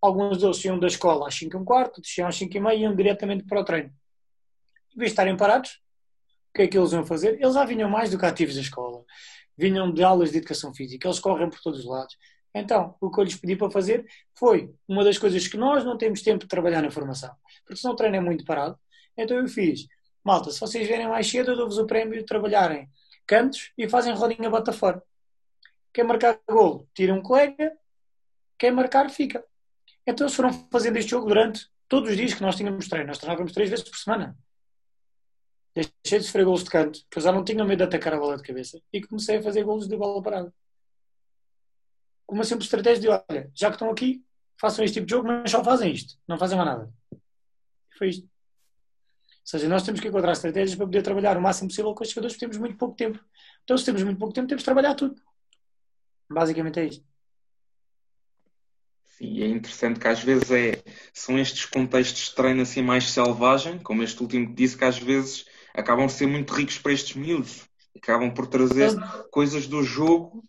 alguns 0.00 0.38
deles 0.38 0.64
iam 0.64 0.78
da 0.78 0.86
escola 0.86 1.26
às 1.26 1.34
5 1.34 1.56
e 1.56 1.60
um 1.60 1.64
quarto, 1.64 1.96
outros 1.96 2.16
iam 2.16 2.28
às 2.28 2.36
5 2.36 2.56
e 2.56 2.60
meia 2.60 2.76
e 2.76 2.80
iam 2.82 2.94
diretamente 2.94 3.42
para 3.44 3.60
o 3.60 3.64
treino. 3.64 3.88
Em 4.94 4.98
vez 4.98 5.10
de 5.10 5.12
estarem 5.14 5.36
parados, 5.36 5.80
o 6.50 6.54
que 6.54 6.62
é 6.62 6.68
que 6.68 6.78
eles 6.78 6.92
iam 6.92 7.04
fazer? 7.04 7.40
Eles 7.40 7.54
já 7.54 7.64
vinham 7.64 7.90
mais 7.90 8.08
do 8.08 8.18
que 8.18 8.24
ativos 8.24 8.54
da 8.54 8.60
escola, 8.60 9.04
vinham 9.58 9.92
de 9.92 10.04
aulas 10.04 10.30
de 10.30 10.38
educação 10.38 10.72
física, 10.72 11.08
eles 11.08 11.18
correm 11.18 11.50
por 11.50 11.60
todos 11.60 11.80
os 11.80 11.86
lados. 11.86 12.16
Então, 12.54 12.94
o 13.00 13.10
que 13.10 13.18
eu 13.18 13.24
lhes 13.24 13.34
pedi 13.34 13.56
para 13.56 13.68
fazer 13.68 14.06
foi 14.38 14.72
uma 14.86 15.02
das 15.02 15.18
coisas 15.18 15.48
que 15.48 15.56
nós 15.56 15.84
não 15.84 15.98
temos 15.98 16.22
tempo 16.22 16.44
de 16.44 16.48
trabalhar 16.48 16.82
na 16.82 16.90
formação, 16.90 17.34
porque 17.64 17.80
senão 17.80 17.94
o 17.94 17.96
treino 17.96 18.16
é 18.16 18.20
muito 18.20 18.44
parado. 18.44 18.78
Então 19.16 19.36
eu 19.36 19.48
fiz, 19.48 19.88
malta, 20.22 20.52
se 20.52 20.60
vocês 20.60 20.86
vierem 20.86 21.08
mais 21.08 21.28
cedo, 21.28 21.50
eu 21.50 21.56
dou-vos 21.56 21.78
o 21.78 21.86
prémio 21.86 22.16
de 22.16 22.24
trabalharem 22.24 22.88
cantos 23.26 23.72
e 23.76 23.88
fazem 23.88 24.14
rodinha 24.14 24.48
bota 24.48 24.72
fora. 24.72 25.02
Quem 25.92 26.04
marcar 26.04 26.40
gol, 26.48 26.88
tira 26.94 27.12
um 27.12 27.22
colega, 27.22 27.76
quem 28.58 28.70
marcar, 28.70 29.10
fica. 29.10 29.44
Então 30.06 30.26
eles 30.26 30.34
foram 30.34 30.52
fazendo 30.70 30.96
este 30.96 31.10
jogo 31.10 31.26
durante 31.26 31.70
todos 31.88 32.10
os 32.10 32.16
dias 32.16 32.32
que 32.32 32.42
nós 32.42 32.56
tínhamos 32.56 32.88
treino. 32.88 33.08
Nós 33.08 33.18
treinávamos 33.18 33.52
três 33.52 33.68
vezes 33.68 33.88
por 33.88 33.96
semana. 33.96 34.36
Deixei 35.74 36.18
de 36.18 36.24
sofrer 36.24 36.44
golos 36.44 36.64
de 36.64 36.70
canto, 36.70 37.00
porque 37.02 37.18
eu 37.18 37.22
já 37.22 37.32
não 37.32 37.44
tinha 37.44 37.64
medo 37.64 37.78
de 37.78 37.84
atacar 37.84 38.14
a 38.14 38.18
bola 38.18 38.36
de 38.36 38.42
cabeça. 38.42 38.80
E 38.92 39.00
comecei 39.02 39.38
a 39.38 39.42
fazer 39.42 39.64
golos 39.64 39.88
de 39.88 39.96
bola 39.96 40.22
parada. 40.22 40.54
Com 42.26 42.34
uma 42.34 42.44
simples 42.44 42.66
estratégia 42.66 43.00
de, 43.00 43.08
olha, 43.08 43.50
já 43.54 43.68
que 43.68 43.74
estão 43.74 43.90
aqui, 43.90 44.24
façam 44.60 44.84
este 44.84 44.94
tipo 44.94 45.06
de 45.06 45.10
jogo, 45.12 45.28
mas 45.28 45.50
só 45.50 45.62
fazem 45.64 45.92
isto. 45.92 46.18
Não 46.26 46.38
fazem 46.38 46.56
mais 46.56 46.70
nada. 46.70 46.92
E 47.12 47.98
foi 47.98 48.08
isto. 48.08 48.24
Ou 48.24 48.28
seja, 49.44 49.68
nós 49.68 49.82
temos 49.82 50.00
que 50.00 50.08
encontrar 50.08 50.32
estratégias 50.32 50.76
para 50.76 50.86
poder 50.86 51.02
trabalhar 51.02 51.36
o 51.36 51.42
máximo 51.42 51.68
possível 51.68 51.94
com 51.94 52.04
os 52.04 52.10
jogadores, 52.10 52.34
porque 52.34 52.46
temos 52.46 52.58
muito 52.58 52.76
pouco 52.76 52.94
tempo. 52.94 53.18
Então, 53.64 53.76
se 53.76 53.84
temos 53.84 54.02
muito 54.02 54.18
pouco 54.18 54.32
tempo, 54.32 54.46
temos 54.46 54.62
de 54.62 54.64
trabalhar 54.64 54.94
tudo. 54.94 55.20
Basicamente 56.32 56.80
é 56.80 56.84
isto. 56.86 57.04
Sim, 59.18 59.42
é 59.42 59.46
interessante 59.46 60.00
que 60.00 60.08
às 60.08 60.22
vezes 60.22 60.50
é, 60.50 60.82
são 61.12 61.38
estes 61.38 61.66
contextos 61.66 62.30
de 62.30 62.34
treino 62.34 62.62
assim 62.62 62.82
mais 62.82 63.04
selvagem, 63.10 63.78
como 63.78 64.02
este 64.02 64.20
último 64.22 64.48
que 64.48 64.54
disse, 64.54 64.76
que 64.76 64.84
às 64.84 64.98
vezes 64.98 65.44
acabam 65.74 66.06
por 66.06 66.12
ser 66.12 66.26
muito 66.26 66.52
ricos 66.52 66.78
para 66.78 66.92
estes 66.92 67.14
miúdos. 67.14 67.62
Acabam 67.96 68.32
por 68.32 68.46
trazer 68.46 68.90
coisas 69.30 69.66
do 69.66 69.82
jogo 69.82 70.42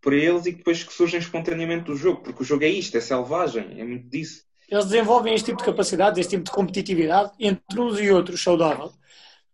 para 0.00 0.16
eles 0.16 0.46
e 0.46 0.52
depois 0.52 0.82
que 0.82 0.92
surgem 0.92 1.20
espontaneamente 1.20 1.84
do 1.84 1.96
jogo, 1.96 2.22
porque 2.22 2.42
o 2.42 2.46
jogo 2.46 2.64
é 2.64 2.68
isto, 2.68 2.96
é 2.96 3.00
selvagem, 3.00 3.80
é 3.80 3.84
muito 3.84 4.08
disso. 4.08 4.44
Eles 4.68 4.86
desenvolvem 4.86 5.34
este 5.34 5.46
tipo 5.46 5.58
de 5.58 5.64
capacidades, 5.64 6.18
este 6.18 6.30
tipo 6.30 6.44
de 6.44 6.50
competitividade 6.50 7.32
entre 7.38 7.80
uns 7.80 8.00
e 8.00 8.10
outros 8.10 8.42
saudável 8.42 8.92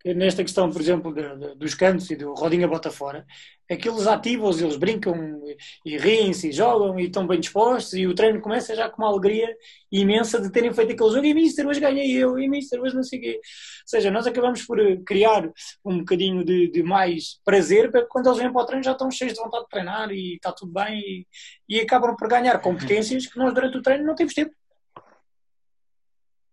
nesta 0.04 0.42
questão, 0.42 0.70
por 0.70 0.80
exemplo, 0.80 1.12
de, 1.12 1.36
de, 1.36 1.54
dos 1.56 1.74
cantos 1.74 2.10
e 2.10 2.16
do 2.16 2.32
rodinha 2.34 2.68
bota 2.68 2.90
fora, 2.90 3.26
aqueles 3.70 4.06
ativos, 4.06 4.60
eles 4.60 4.76
brincam 4.76 5.42
e 5.84 5.98
riem-se 5.98 6.48
e 6.48 6.52
jogam 6.52 6.98
e 6.98 7.06
estão 7.06 7.26
bem 7.26 7.40
dispostos 7.40 7.94
e 7.94 8.06
o 8.06 8.14
treino 8.14 8.40
começa 8.40 8.74
já 8.74 8.88
com 8.88 9.02
uma 9.02 9.10
alegria 9.10 9.54
imensa 9.90 10.40
de 10.40 10.50
terem 10.50 10.72
feito 10.72 10.92
aquele 10.92 11.10
jogo 11.10 11.24
e 11.26 11.34
Mister, 11.34 11.66
hoje 11.66 11.80
ganhei 11.80 12.10
eu, 12.12 12.38
e 12.38 12.48
Mister, 12.48 12.80
hoje 12.80 12.94
não 12.94 13.02
sei 13.02 13.18
o 13.18 13.22
quê. 13.22 13.34
Ou 13.34 13.42
seja, 13.86 14.10
nós 14.10 14.26
acabamos 14.26 14.64
por 14.64 14.78
criar 15.04 15.50
um 15.84 15.98
bocadinho 15.98 16.44
de, 16.44 16.70
de 16.70 16.82
mais 16.82 17.40
prazer 17.44 17.90
para 17.90 18.02
que 18.02 18.08
quando 18.08 18.28
eles 18.28 18.38
vêm 18.38 18.52
para 18.52 18.62
o 18.62 18.66
treino 18.66 18.84
já 18.84 18.92
estão 18.92 19.10
cheios 19.10 19.34
de 19.34 19.40
vontade 19.40 19.64
de 19.64 19.70
treinar 19.70 20.10
e 20.10 20.34
está 20.36 20.52
tudo 20.52 20.72
bem 20.72 21.00
e, 21.00 21.26
e 21.68 21.80
acabam 21.80 22.16
por 22.16 22.28
ganhar 22.28 22.58
competências 22.60 23.26
que 23.26 23.38
nós 23.38 23.52
durante 23.52 23.76
o 23.76 23.82
treino 23.82 24.04
não 24.04 24.14
temos 24.14 24.32
tempo. 24.32 24.54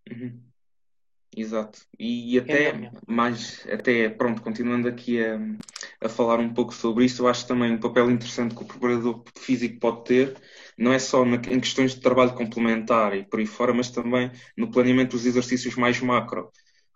Uhum. 0.09 0.44
Exato. 1.38 1.81
E 1.99 2.39
até 2.39 2.69
é 2.69 2.91
mais, 3.05 3.65
até 3.67 4.07
pronto, 4.09 4.41
continuando 4.41 4.88
aqui 4.88 5.21
a, 5.21 5.38
a 6.01 6.07
falar 6.07 6.39
um 6.39 6.53
pouco 6.53 6.73
sobre 6.73 7.03
isso, 7.05 7.23
eu 7.23 7.27
acho 7.27 7.45
também 7.45 7.73
um 7.73 7.79
papel 7.79 8.09
interessante 8.09 8.55
que 8.55 8.63
o 8.63 8.65
preparador 8.65 9.21
físico 9.38 9.77
pode 9.77 10.05
ter, 10.05 10.41
não 10.77 10.93
é 10.93 10.99
só 10.99 11.25
na, 11.25 11.36
em 11.36 11.59
questões 11.59 11.93
de 11.93 11.99
trabalho 11.99 12.33
complementar 12.36 13.13
e 13.17 13.25
por 13.25 13.39
aí 13.41 13.45
fora, 13.45 13.73
mas 13.73 13.89
também 13.91 14.31
no 14.55 14.71
planeamento 14.71 15.17
dos 15.17 15.25
exercícios 15.25 15.75
mais 15.75 15.99
macro. 15.99 16.49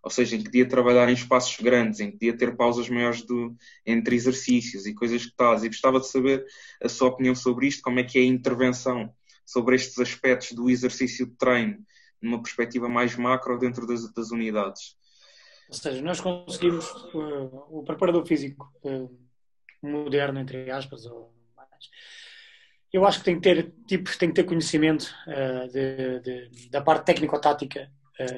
ou 0.04 0.10
seja, 0.12 0.36
em 0.38 0.44
que 0.44 0.52
dia 0.52 0.68
trabalhar 0.68 1.10
em 1.10 1.14
espaços 1.14 1.58
grandes, 1.62 2.00
em 2.00 2.12
que 2.12 2.18
dia 2.20 2.38
ter 2.38 2.56
pausas 2.56 2.90
maiores 2.90 3.24
do, 3.24 3.56
entre 3.86 4.16
exercícios 4.16 4.86
e 4.86 4.94
coisas 4.94 5.24
que 5.26 5.32
estás. 5.32 5.64
E 5.64 5.68
gostava 5.70 6.00
de 6.00 6.08
saber 6.10 6.46
a 6.82 6.90
sua 6.90 7.10
opinião 7.10 7.36
sobre 7.36 7.68
isto, 7.68 7.82
como 7.82 8.00
é 8.00 8.04
que 8.04 8.18
é 8.18 8.22
a 8.22 8.26
intervenção 8.26 9.14
sobre 9.46 9.76
estes 9.76 10.00
aspectos 10.00 10.54
do 10.54 10.70
exercício 10.70 11.26
de 11.28 11.36
treino, 11.36 11.78
numa 12.22 12.42
perspectiva 12.42 12.90
mais 12.90 13.16
macro 13.16 13.58
dentro 13.58 13.86
das, 13.88 14.12
das 14.14 14.32
unidades. 14.32 14.98
Ou 15.70 15.76
seja, 15.76 16.02
nós 16.02 16.20
conseguimos 16.20 16.90
uh, 17.14 17.66
o 17.70 17.84
preparador 17.84 18.26
físico 18.26 18.72
uh, 18.84 19.10
moderno, 19.82 20.40
entre 20.40 20.70
aspas, 20.72 21.06
ou 21.06 21.34
mais. 21.56 21.70
Eu 22.92 23.06
acho 23.06 23.20
que 23.20 23.26
tem 23.26 23.36
que 23.36 23.42
ter, 23.42 23.74
tipo, 23.88 24.18
tem 24.18 24.30
que 24.30 24.36
ter 24.36 24.46
conhecimento 24.46 25.14
uh, 25.28 25.72
de, 25.72 26.20
de, 26.22 26.70
da 26.70 26.82
parte 26.82 27.06
técnico-tática 27.06 27.92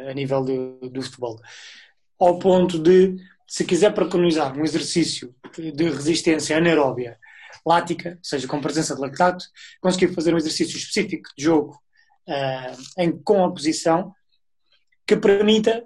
a 0.07 0.13
nível 0.13 0.43
do 0.43 1.01
futebol. 1.01 1.41
Ao 2.19 2.37
ponto 2.37 2.77
de, 2.77 3.15
se 3.47 3.65
quiser 3.65 3.91
preconizar 3.95 4.55
um 4.55 4.63
exercício 4.63 5.33
de 5.57 5.89
resistência 5.89 6.55
anaeróbia 6.55 7.17
lática, 7.65 8.11
ou 8.11 8.23
seja, 8.23 8.47
com 8.47 8.61
presença 8.61 8.93
de 8.93 9.01
lactato, 9.01 9.43
conseguir 9.79 10.13
fazer 10.13 10.35
um 10.35 10.37
exercício 10.37 10.77
específico 10.77 11.29
de 11.35 11.45
jogo 11.45 11.81
uh, 12.27 12.77
em, 12.97 13.11
com 13.23 13.43
a 13.43 13.51
posição 13.51 14.13
que 15.05 15.15
permita 15.15 15.83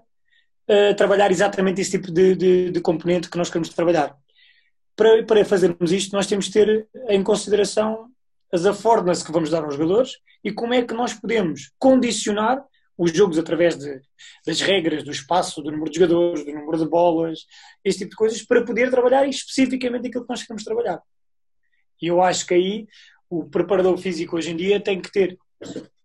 uh, 0.70 0.96
trabalhar 0.96 1.32
exatamente 1.32 1.82
esse 1.82 1.92
tipo 1.92 2.12
de, 2.12 2.36
de, 2.36 2.72
de, 2.72 2.82
componente 2.82 3.30
que 3.30 3.38
nós 3.38 3.50
queremos 3.50 3.70
trabalhar. 3.70 4.16
Para, 4.96 5.24
para 5.26 5.46
fazermos 5.46 5.92
isto, 5.92 6.16
nós 6.16 6.28
temos 6.28 6.46
de 6.46 6.52
ter 6.54 6.88
em 7.10 7.24
consideração 7.24 8.10
as 8.52 8.66
affordness 8.66 9.24
que 9.24 9.32
vamos 9.32 9.50
dar 9.50 9.64
aos 9.64 9.76
jogadores 9.76 10.14
e 10.44 10.52
como 10.52 10.74
é 10.74 10.82
que 10.82 10.94
nós 10.94 11.14
podemos 11.14 11.72
condicionar 11.78 12.64
os 12.98 13.12
jogos 13.12 13.38
através 13.38 13.78
de, 13.78 14.02
das 14.46 14.62
regras, 14.62 15.04
do 15.04 15.12
espaço, 15.12 15.62
do 15.62 15.72
número 15.72 15.92
de 15.92 16.00
jogadores, 16.00 16.46
do 16.46 16.54
número 16.54 16.78
de 16.78 16.90
bolas, 16.90 17.40
esse 17.84 18.00
tipo 18.00 18.12
de 18.12 18.16
coisas, 18.16 18.42
para 18.42 18.64
poder 18.64 18.90
trabalhar 18.90 19.28
especificamente 19.28 20.08
aquilo 20.08 20.24
que 20.24 20.30
nós 20.30 20.44
queremos 20.44 20.64
trabalhar. 20.64 21.02
E 22.02 22.08
eu 22.08 22.22
acho 22.22 22.46
que 22.46 22.54
aí 22.54 22.88
o 23.30 23.44
preparador 23.44 23.98
físico 23.98 24.38
hoje 24.38 24.52
em 24.52 24.56
dia 24.56 24.80
tem 24.80 25.02
que 25.02 25.12
ter 25.12 25.38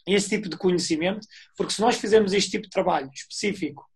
esse 0.07 0.28
tipo 0.28 0.48
de 0.48 0.57
conhecimento, 0.57 1.26
porque 1.57 1.72
se 1.72 1.80
nós 1.80 1.96
fizermos 1.96 2.32
este 2.32 2.51
tipo 2.51 2.64
de 2.64 2.70
trabalho 2.70 3.11
específico 3.14 3.88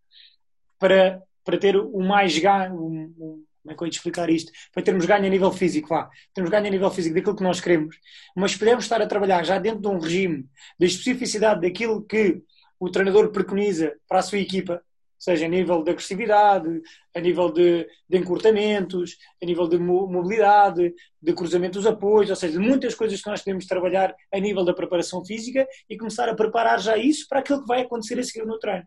para, 0.79 1.21
para 1.43 1.57
ter 1.57 1.75
o 1.77 1.99
mais 1.99 2.37
ganho, 2.37 2.75
um, 2.75 3.13
um, 3.17 3.45
como 3.63 3.73
é 3.73 3.75
que 3.75 3.83
eu 3.83 3.87
ia 3.87 3.91
explicar 3.91 4.29
isto? 4.29 4.51
Para 4.71 4.83
termos 4.83 5.05
ganho 5.05 5.25
a 5.25 5.29
nível 5.29 5.51
físico, 5.51 5.89
vá, 5.89 6.09
termos 6.33 6.51
ganho 6.51 6.67
a 6.67 6.69
nível 6.69 6.91
físico 6.91 7.15
daquilo 7.15 7.35
que 7.35 7.43
nós 7.43 7.59
queremos, 7.59 7.97
mas 8.35 8.55
podemos 8.55 8.85
estar 8.85 9.01
a 9.01 9.07
trabalhar 9.07 9.43
já 9.43 9.57
dentro 9.57 9.81
de 9.81 9.87
um 9.87 9.97
regime 9.97 10.47
da 10.79 10.85
especificidade 10.85 11.61
daquilo 11.61 12.03
que 12.03 12.41
o 12.79 12.89
treinador 12.89 13.31
preconiza 13.31 13.95
para 14.07 14.19
a 14.19 14.21
sua 14.21 14.37
equipa, 14.37 14.83
seja 15.17 15.45
a 15.45 15.49
nível 15.49 15.83
de 15.83 15.91
agressividade, 15.91 16.81
a 17.15 17.19
nível 17.19 17.51
de, 17.51 17.87
de 18.07 18.17
encurtamentos, 18.17 19.17
a 19.41 19.45
nível 19.45 19.67
de 19.67 19.77
mobilidade, 19.77 20.93
de 21.21 21.33
cruzamento 21.33 21.79
dos 21.79 21.87
apoios, 21.87 22.29
ou 22.29 22.35
seja, 22.35 22.59
muitas 22.59 22.93
coisas 22.93 23.21
que 23.21 23.29
nós 23.29 23.41
podemos 23.41 23.65
trabalhar 23.65 24.15
a 24.33 24.39
nível 24.39 24.63
da 24.63 24.73
preparação 24.73 25.23
física 25.25 25.67
e 25.89 25.97
começar 25.97 26.29
a 26.29 26.35
preparar 26.35 26.79
já 26.79 26.97
isso 26.97 27.27
para 27.27 27.39
aquilo 27.39 27.61
que 27.61 27.67
vai 27.67 27.81
acontecer 27.81 28.19
a 28.19 28.23
seguir 28.23 28.45
no 28.45 28.59
treino. 28.59 28.85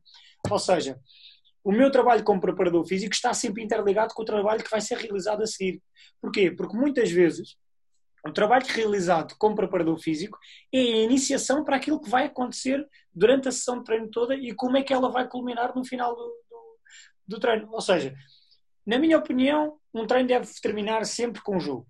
Ou 0.50 0.58
seja, 0.58 0.98
o 1.64 1.72
meu 1.72 1.90
trabalho 1.90 2.24
como 2.24 2.40
preparador 2.40 2.84
físico 2.86 3.14
está 3.14 3.34
sempre 3.34 3.62
interligado 3.62 4.14
com 4.14 4.22
o 4.22 4.24
trabalho 4.24 4.62
que 4.62 4.70
vai 4.70 4.80
ser 4.80 4.96
realizado 4.96 5.42
a 5.42 5.46
seguir. 5.46 5.82
Porquê? 6.20 6.50
Porque 6.50 6.76
muitas 6.76 7.10
vezes 7.10 7.56
o 8.26 8.32
trabalho 8.32 8.66
realizado 8.66 9.34
como 9.38 9.54
preparador 9.54 9.98
físico 9.98 10.38
é 10.72 10.78
a 10.78 11.02
iniciação 11.04 11.64
para 11.64 11.76
aquilo 11.76 12.00
que 12.00 12.10
vai 12.10 12.26
acontecer 12.26 12.86
durante 13.14 13.48
a 13.48 13.52
sessão 13.52 13.78
de 13.78 13.84
treino 13.84 14.10
toda 14.10 14.34
e 14.34 14.52
como 14.54 14.76
é 14.76 14.82
que 14.82 14.92
ela 14.92 15.10
vai 15.10 15.28
culminar 15.28 15.74
no 15.74 15.84
final 15.84 16.14
do, 16.14 16.22
do, 16.22 16.78
do 17.28 17.40
treino. 17.40 17.68
Ou 17.70 17.80
seja, 17.80 18.14
na 18.86 18.98
minha 18.98 19.18
opinião, 19.18 19.78
um 19.92 20.06
treino 20.06 20.28
deve 20.28 20.48
terminar 20.62 21.04
sempre 21.04 21.42
com 21.42 21.56
o 21.56 21.60
jogo. 21.60 21.86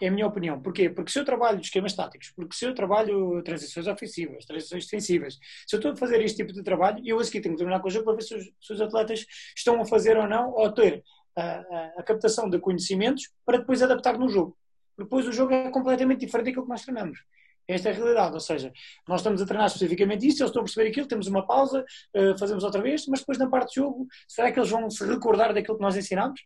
É 0.00 0.08
a 0.08 0.10
minha 0.10 0.26
opinião. 0.26 0.60
Porquê? 0.60 0.90
Porque 0.90 1.10
se 1.10 1.18
eu 1.18 1.24
trabalho 1.24 1.60
esquemas 1.60 1.94
táticos, 1.94 2.32
porque 2.34 2.54
se 2.54 2.64
eu 2.64 2.74
trabalho 2.74 3.42
transições 3.42 3.86
ofensivas, 3.86 4.44
transições 4.44 4.84
defensivas, 4.84 5.38
se 5.66 5.76
eu 5.76 5.78
estou 5.78 5.92
a 5.92 5.96
fazer 5.96 6.20
este 6.20 6.38
tipo 6.38 6.52
de 6.52 6.62
trabalho, 6.62 7.00
eu 7.04 7.18
a 7.18 7.24
seguir 7.24 7.40
tenho 7.40 7.54
que 7.54 7.58
terminar 7.58 7.80
com 7.80 7.88
o 7.88 7.90
jogo 7.90 8.06
para 8.06 8.14
ver 8.16 8.22
se 8.22 8.34
os, 8.34 8.44
se 8.60 8.72
os 8.72 8.80
atletas 8.80 9.24
estão 9.56 9.80
a 9.80 9.84
fazer 9.84 10.16
ou 10.16 10.26
não, 10.26 10.50
ou 10.50 10.66
a 10.66 10.72
ter 10.72 11.02
a, 11.36 11.42
a, 11.42 11.92
a 11.98 12.02
captação 12.02 12.50
de 12.50 12.58
conhecimentos 12.58 13.30
para 13.46 13.58
depois 13.58 13.82
adaptar 13.82 14.18
no 14.18 14.28
jogo. 14.28 14.56
Depois 14.96 15.26
o 15.26 15.32
jogo 15.32 15.52
é 15.52 15.70
completamente 15.70 16.20
diferente 16.20 16.46
daquilo 16.46 16.64
que 16.64 16.70
nós 16.70 16.82
treinamos. 16.82 17.18
Esta 17.66 17.88
é 17.88 17.92
a 17.92 17.94
realidade, 17.94 18.34
ou 18.34 18.40
seja, 18.40 18.72
nós 19.08 19.20
estamos 19.20 19.40
a 19.40 19.46
treinar 19.46 19.66
especificamente 19.68 20.26
isso, 20.26 20.42
eles 20.42 20.50
estão 20.50 20.60
a 20.60 20.64
perceber 20.64 20.90
aquilo, 20.90 21.08
temos 21.08 21.26
uma 21.26 21.46
pausa, 21.46 21.82
uh, 22.14 22.38
fazemos 22.38 22.62
outra 22.62 22.82
vez, 22.82 23.06
mas 23.06 23.20
depois 23.20 23.38
na 23.38 23.48
parte 23.48 23.70
de 23.70 23.76
jogo, 23.76 24.06
será 24.28 24.52
que 24.52 24.58
eles 24.58 24.68
vão 24.68 24.90
se 24.90 25.04
recordar 25.06 25.54
daquilo 25.54 25.78
que 25.78 25.82
nós 25.82 25.96
ensinamos? 25.96 26.44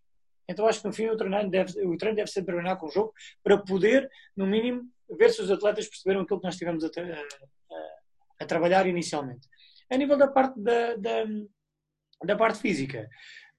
Então 0.49 0.67
acho 0.67 0.81
que 0.81 0.87
no 0.87 0.93
fim 0.93 1.09
o 1.09 1.17
treino 1.17 1.51
deve, 1.51 1.85
o 1.85 1.97
treino 1.97 2.17
deve 2.17 2.31
ser 2.31 2.45
treinado 2.45 2.79
com 2.79 2.87
o 2.87 2.91
jogo 2.91 3.13
para 3.43 3.59
poder, 3.59 4.09
no 4.37 4.47
mínimo, 4.47 4.89
ver 5.19 5.31
se 5.31 5.43
os 5.43 5.51
atletas 5.51 5.89
perceberam 5.89 6.21
aquilo 6.21 6.39
que 6.39 6.47
nós 6.47 6.55
estivemos 6.55 6.85
a, 6.85 6.89
a, 6.89 8.45
a 8.45 8.47
trabalhar 8.47 8.87
inicialmente. 8.87 9.49
A 9.91 9.97
nível 9.97 10.17
da 10.17 10.29
parte, 10.29 10.59
da, 10.61 10.95
da, 10.97 11.25
da 12.25 12.37
parte 12.37 12.61
física, 12.61 13.09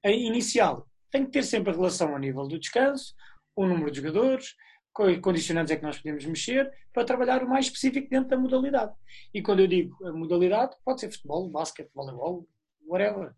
inicial 0.05 0.87
tem 1.11 1.25
que 1.25 1.31
ter 1.31 1.43
sempre 1.43 1.71
a 1.71 1.75
relação 1.75 2.15
a 2.15 2.19
nível 2.19 2.47
do 2.47 2.59
descanso, 2.59 3.13
o 3.55 3.65
número 3.65 3.91
de 3.91 3.97
jogadores, 3.97 4.55
condicionantes 4.93 5.71
é 5.71 5.77
que 5.77 5.83
nós 5.83 5.97
podemos 5.97 6.25
mexer 6.25 6.71
para 6.93 7.05
trabalhar 7.05 7.43
o 7.43 7.49
mais 7.49 7.65
específico 7.65 8.09
dentro 8.09 8.29
da 8.29 8.37
modalidade. 8.37 8.93
E 9.33 9.41
quando 9.41 9.61
eu 9.61 9.67
digo 9.67 9.95
modalidade, 10.13 10.75
pode 10.83 10.99
ser 10.99 11.11
futebol, 11.11 11.49
basquete, 11.49 11.89
voleibol, 11.93 12.47
whatever. 12.85 13.33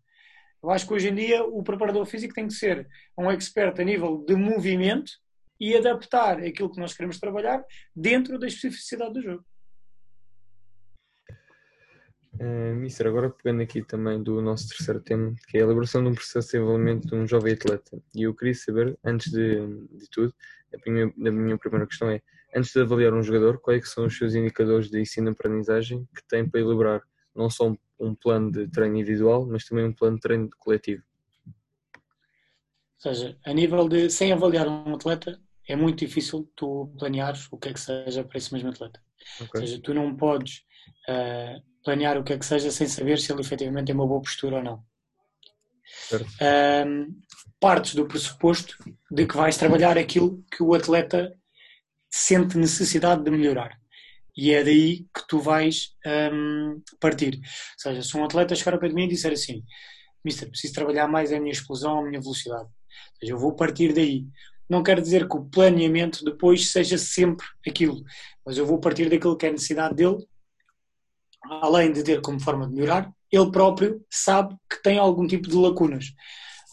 Eu 0.62 0.70
acho 0.70 0.86
que 0.86 0.94
hoje 0.94 1.08
em 1.08 1.14
dia 1.14 1.44
o 1.44 1.62
preparador 1.62 2.06
físico 2.06 2.34
tem 2.34 2.46
que 2.46 2.54
ser 2.54 2.88
um 3.18 3.30
expert 3.30 3.78
a 3.80 3.84
nível 3.84 4.24
de 4.26 4.34
movimento 4.34 5.12
e 5.60 5.76
adaptar 5.76 6.38
aquilo 6.40 6.70
que 6.70 6.80
nós 6.80 6.94
queremos 6.94 7.18
trabalhar 7.18 7.64
dentro 7.94 8.38
da 8.38 8.46
especificidade 8.46 9.12
do 9.14 9.22
jogo. 9.22 9.44
Uh, 12.42 12.74
Mister, 12.74 13.06
agora 13.06 13.30
pegando 13.30 13.62
aqui 13.62 13.84
também 13.84 14.20
do 14.20 14.42
nosso 14.42 14.68
terceiro 14.68 15.00
tema, 15.00 15.32
que 15.46 15.58
é 15.58 15.60
a 15.60 15.62
elaboração 15.62 16.02
de 16.02 16.08
um 16.08 16.14
processo 16.14 16.48
de 16.48 16.52
desenvolvimento 16.54 17.06
de 17.06 17.14
um 17.14 17.24
jovem 17.24 17.52
atleta. 17.52 18.02
E 18.12 18.24
eu 18.24 18.34
queria 18.34 18.54
saber, 18.54 18.98
antes 19.04 19.30
de, 19.30 19.64
de 19.96 20.10
tudo, 20.10 20.34
a 20.74 20.90
minha, 20.90 21.06
a 21.06 21.30
minha 21.30 21.56
primeira 21.56 21.86
questão 21.86 22.10
é, 22.10 22.20
antes 22.52 22.72
de 22.72 22.80
avaliar 22.80 23.14
um 23.14 23.22
jogador, 23.22 23.60
quais 23.60 23.88
são 23.88 24.06
os 24.06 24.18
seus 24.18 24.34
indicadores 24.34 24.90
de 24.90 25.00
ensino-aprendizagem 25.00 26.04
que 26.16 26.26
tem 26.26 26.48
para 26.48 26.58
elaborar 26.58 27.02
não 27.32 27.48
só 27.48 27.68
um, 27.68 27.78
um 28.00 28.12
plano 28.12 28.50
de 28.50 28.66
treino 28.66 28.96
individual, 28.96 29.46
mas 29.46 29.64
também 29.64 29.84
um 29.84 29.92
plano 29.92 30.16
de 30.16 30.22
treino 30.22 30.50
coletivo? 30.58 31.04
Ou 31.46 31.52
seja, 33.14 33.38
a 33.46 33.52
nível 33.52 33.88
de, 33.88 34.10
sem 34.10 34.32
avaliar 34.32 34.66
um 34.66 34.96
atleta, 34.96 35.40
é 35.68 35.76
muito 35.76 36.00
difícil 36.00 36.50
tu 36.56 36.92
planeares 36.98 37.46
o 37.52 37.56
que 37.56 37.68
é 37.68 37.72
que 37.72 37.78
seja 37.78 38.24
para 38.24 38.36
esse 38.36 38.52
mesmo 38.52 38.70
atleta. 38.70 39.00
Okay. 39.36 39.60
Ou 39.60 39.66
seja, 39.66 39.80
tu 39.80 39.94
não 39.94 40.16
podes 40.16 40.64
uh, 41.08 41.71
planear 41.84 42.18
o 42.18 42.24
que 42.24 42.32
é 42.32 42.38
que 42.38 42.46
seja 42.46 42.70
sem 42.70 42.86
saber 42.86 43.18
se 43.18 43.32
ele 43.32 43.40
efetivamente 43.40 43.86
tem 43.86 43.94
uma 43.94 44.06
boa 44.06 44.20
postura 44.20 44.56
ou 44.56 44.62
não. 44.62 44.84
Um, 46.86 47.20
partes 47.60 47.94
do 47.94 48.06
pressuposto 48.06 48.76
de 49.10 49.26
que 49.26 49.36
vais 49.36 49.56
trabalhar 49.56 49.98
aquilo 49.98 50.44
que 50.50 50.62
o 50.62 50.74
atleta 50.74 51.34
sente 52.10 52.58
necessidade 52.58 53.22
de 53.22 53.30
melhorar. 53.30 53.78
E 54.36 54.52
é 54.52 54.64
daí 54.64 55.06
que 55.14 55.26
tu 55.28 55.38
vais 55.38 55.94
um, 56.32 56.82
partir. 56.98 57.36
Ou 57.36 57.42
seja, 57.78 58.02
se 58.02 58.16
um 58.16 58.24
atleta 58.24 58.54
chegar 58.54 58.74
ao 58.74 58.80
pé 58.80 58.88
de 58.88 58.94
mim 58.94 59.04
e 59.04 59.08
disser 59.08 59.32
assim: 59.32 59.62
Mister, 60.24 60.48
preciso 60.48 60.74
trabalhar 60.74 61.06
mais 61.06 61.32
a 61.32 61.38
minha 61.38 61.52
explosão, 61.52 61.98
a 61.98 62.02
minha 62.02 62.20
velocidade. 62.20 62.64
Ou 62.64 63.18
seja, 63.20 63.32
eu 63.32 63.38
vou 63.38 63.54
partir 63.54 63.92
daí. 63.92 64.26
Não 64.68 64.82
quer 64.82 65.00
dizer 65.00 65.28
que 65.28 65.36
o 65.36 65.44
planeamento 65.44 66.24
depois 66.24 66.70
seja 66.70 66.96
sempre 66.96 67.46
aquilo, 67.66 68.02
mas 68.44 68.56
eu 68.56 68.64
vou 68.64 68.80
partir 68.80 69.10
daquilo 69.10 69.36
que 69.36 69.44
é 69.44 69.50
a 69.50 69.52
necessidade 69.52 69.94
dele 69.94 70.26
além 71.44 71.92
de 71.92 72.02
ter 72.02 72.20
como 72.20 72.40
forma 72.40 72.68
de 72.68 72.74
melhorar, 72.74 73.12
ele 73.30 73.50
próprio 73.50 74.04
sabe 74.10 74.56
que 74.68 74.82
tem 74.82 74.98
algum 74.98 75.26
tipo 75.26 75.48
de 75.48 75.56
lacunas. 75.56 76.12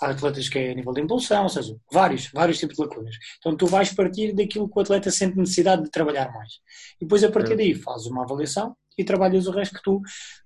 Há 0.02 0.12
atletas 0.12 0.48
que 0.48 0.58
é 0.58 0.72
a 0.72 0.76
nível 0.76 0.94
de 0.94 1.02
impulsão, 1.02 1.44
ou 1.44 1.50
seja, 1.50 1.76
vários, 1.92 2.30
vários 2.32 2.58
tipos 2.58 2.78
de 2.78 2.84
lacunas. 2.84 3.16
Então 3.38 3.56
tu 3.56 3.66
vais 3.66 3.94
partir 3.94 4.34
daquilo 4.34 4.70
que 4.70 4.78
o 4.78 4.82
atleta 4.82 5.12
sente 5.12 5.38
necessidade 5.38 5.84
de 5.84 5.90
trabalhar 5.90 6.32
mais. 6.32 6.54
E 7.02 7.06
depois 7.06 7.24
a 7.24 7.32
partir 7.32 7.56
daí 7.56 7.74
fazes 7.74 8.08
uma 8.08 8.24
avaliação 8.24 8.76
e 8.98 9.04
trabalhas 9.04 9.48
o 9.48 9.52
resto 9.52 9.76
que 9.76 9.84
tu 9.84 10.02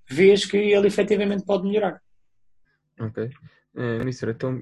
vês 0.09 0.45
que 0.45 0.57
ele 0.57 0.87
efetivamente 0.87 1.45
pode 1.45 1.67
melhorar. 1.67 2.01
Ok. 2.99 3.29
Mister, 3.75 4.29
então, 4.29 4.61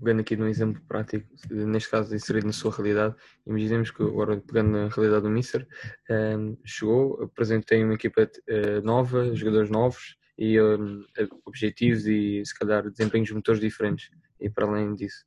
pegando 0.00 0.20
aqui 0.20 0.36
num 0.36 0.48
exemplo 0.48 0.82
prático, 0.88 1.24
neste 1.50 1.88
caso 1.88 2.14
inserido 2.14 2.46
na 2.46 2.52
sua 2.52 2.72
realidade, 2.72 3.14
imaginemos 3.46 3.92
que 3.92 4.02
agora, 4.02 4.40
pegando 4.40 4.72
na 4.72 4.88
realidade 4.88 5.22
do 5.22 5.30
Mister, 5.30 5.66
um, 6.10 6.14
ehm, 6.14 6.56
chegou, 6.64 7.22
apresentei 7.22 7.84
uma 7.84 7.94
equipa 7.94 8.22
uh, 8.22 8.82
nova, 8.82 9.34
jogadores 9.36 9.70
novos 9.70 10.16
e 10.36 10.60
um, 10.60 11.04
objetivos 11.44 12.06
e, 12.06 12.42
se 12.44 12.58
calhar, 12.58 12.90
desempenhos 12.90 13.30
motores 13.30 13.60
diferentes. 13.60 14.10
E 14.40 14.50
para 14.50 14.66
além 14.66 14.96
disso, 14.96 15.24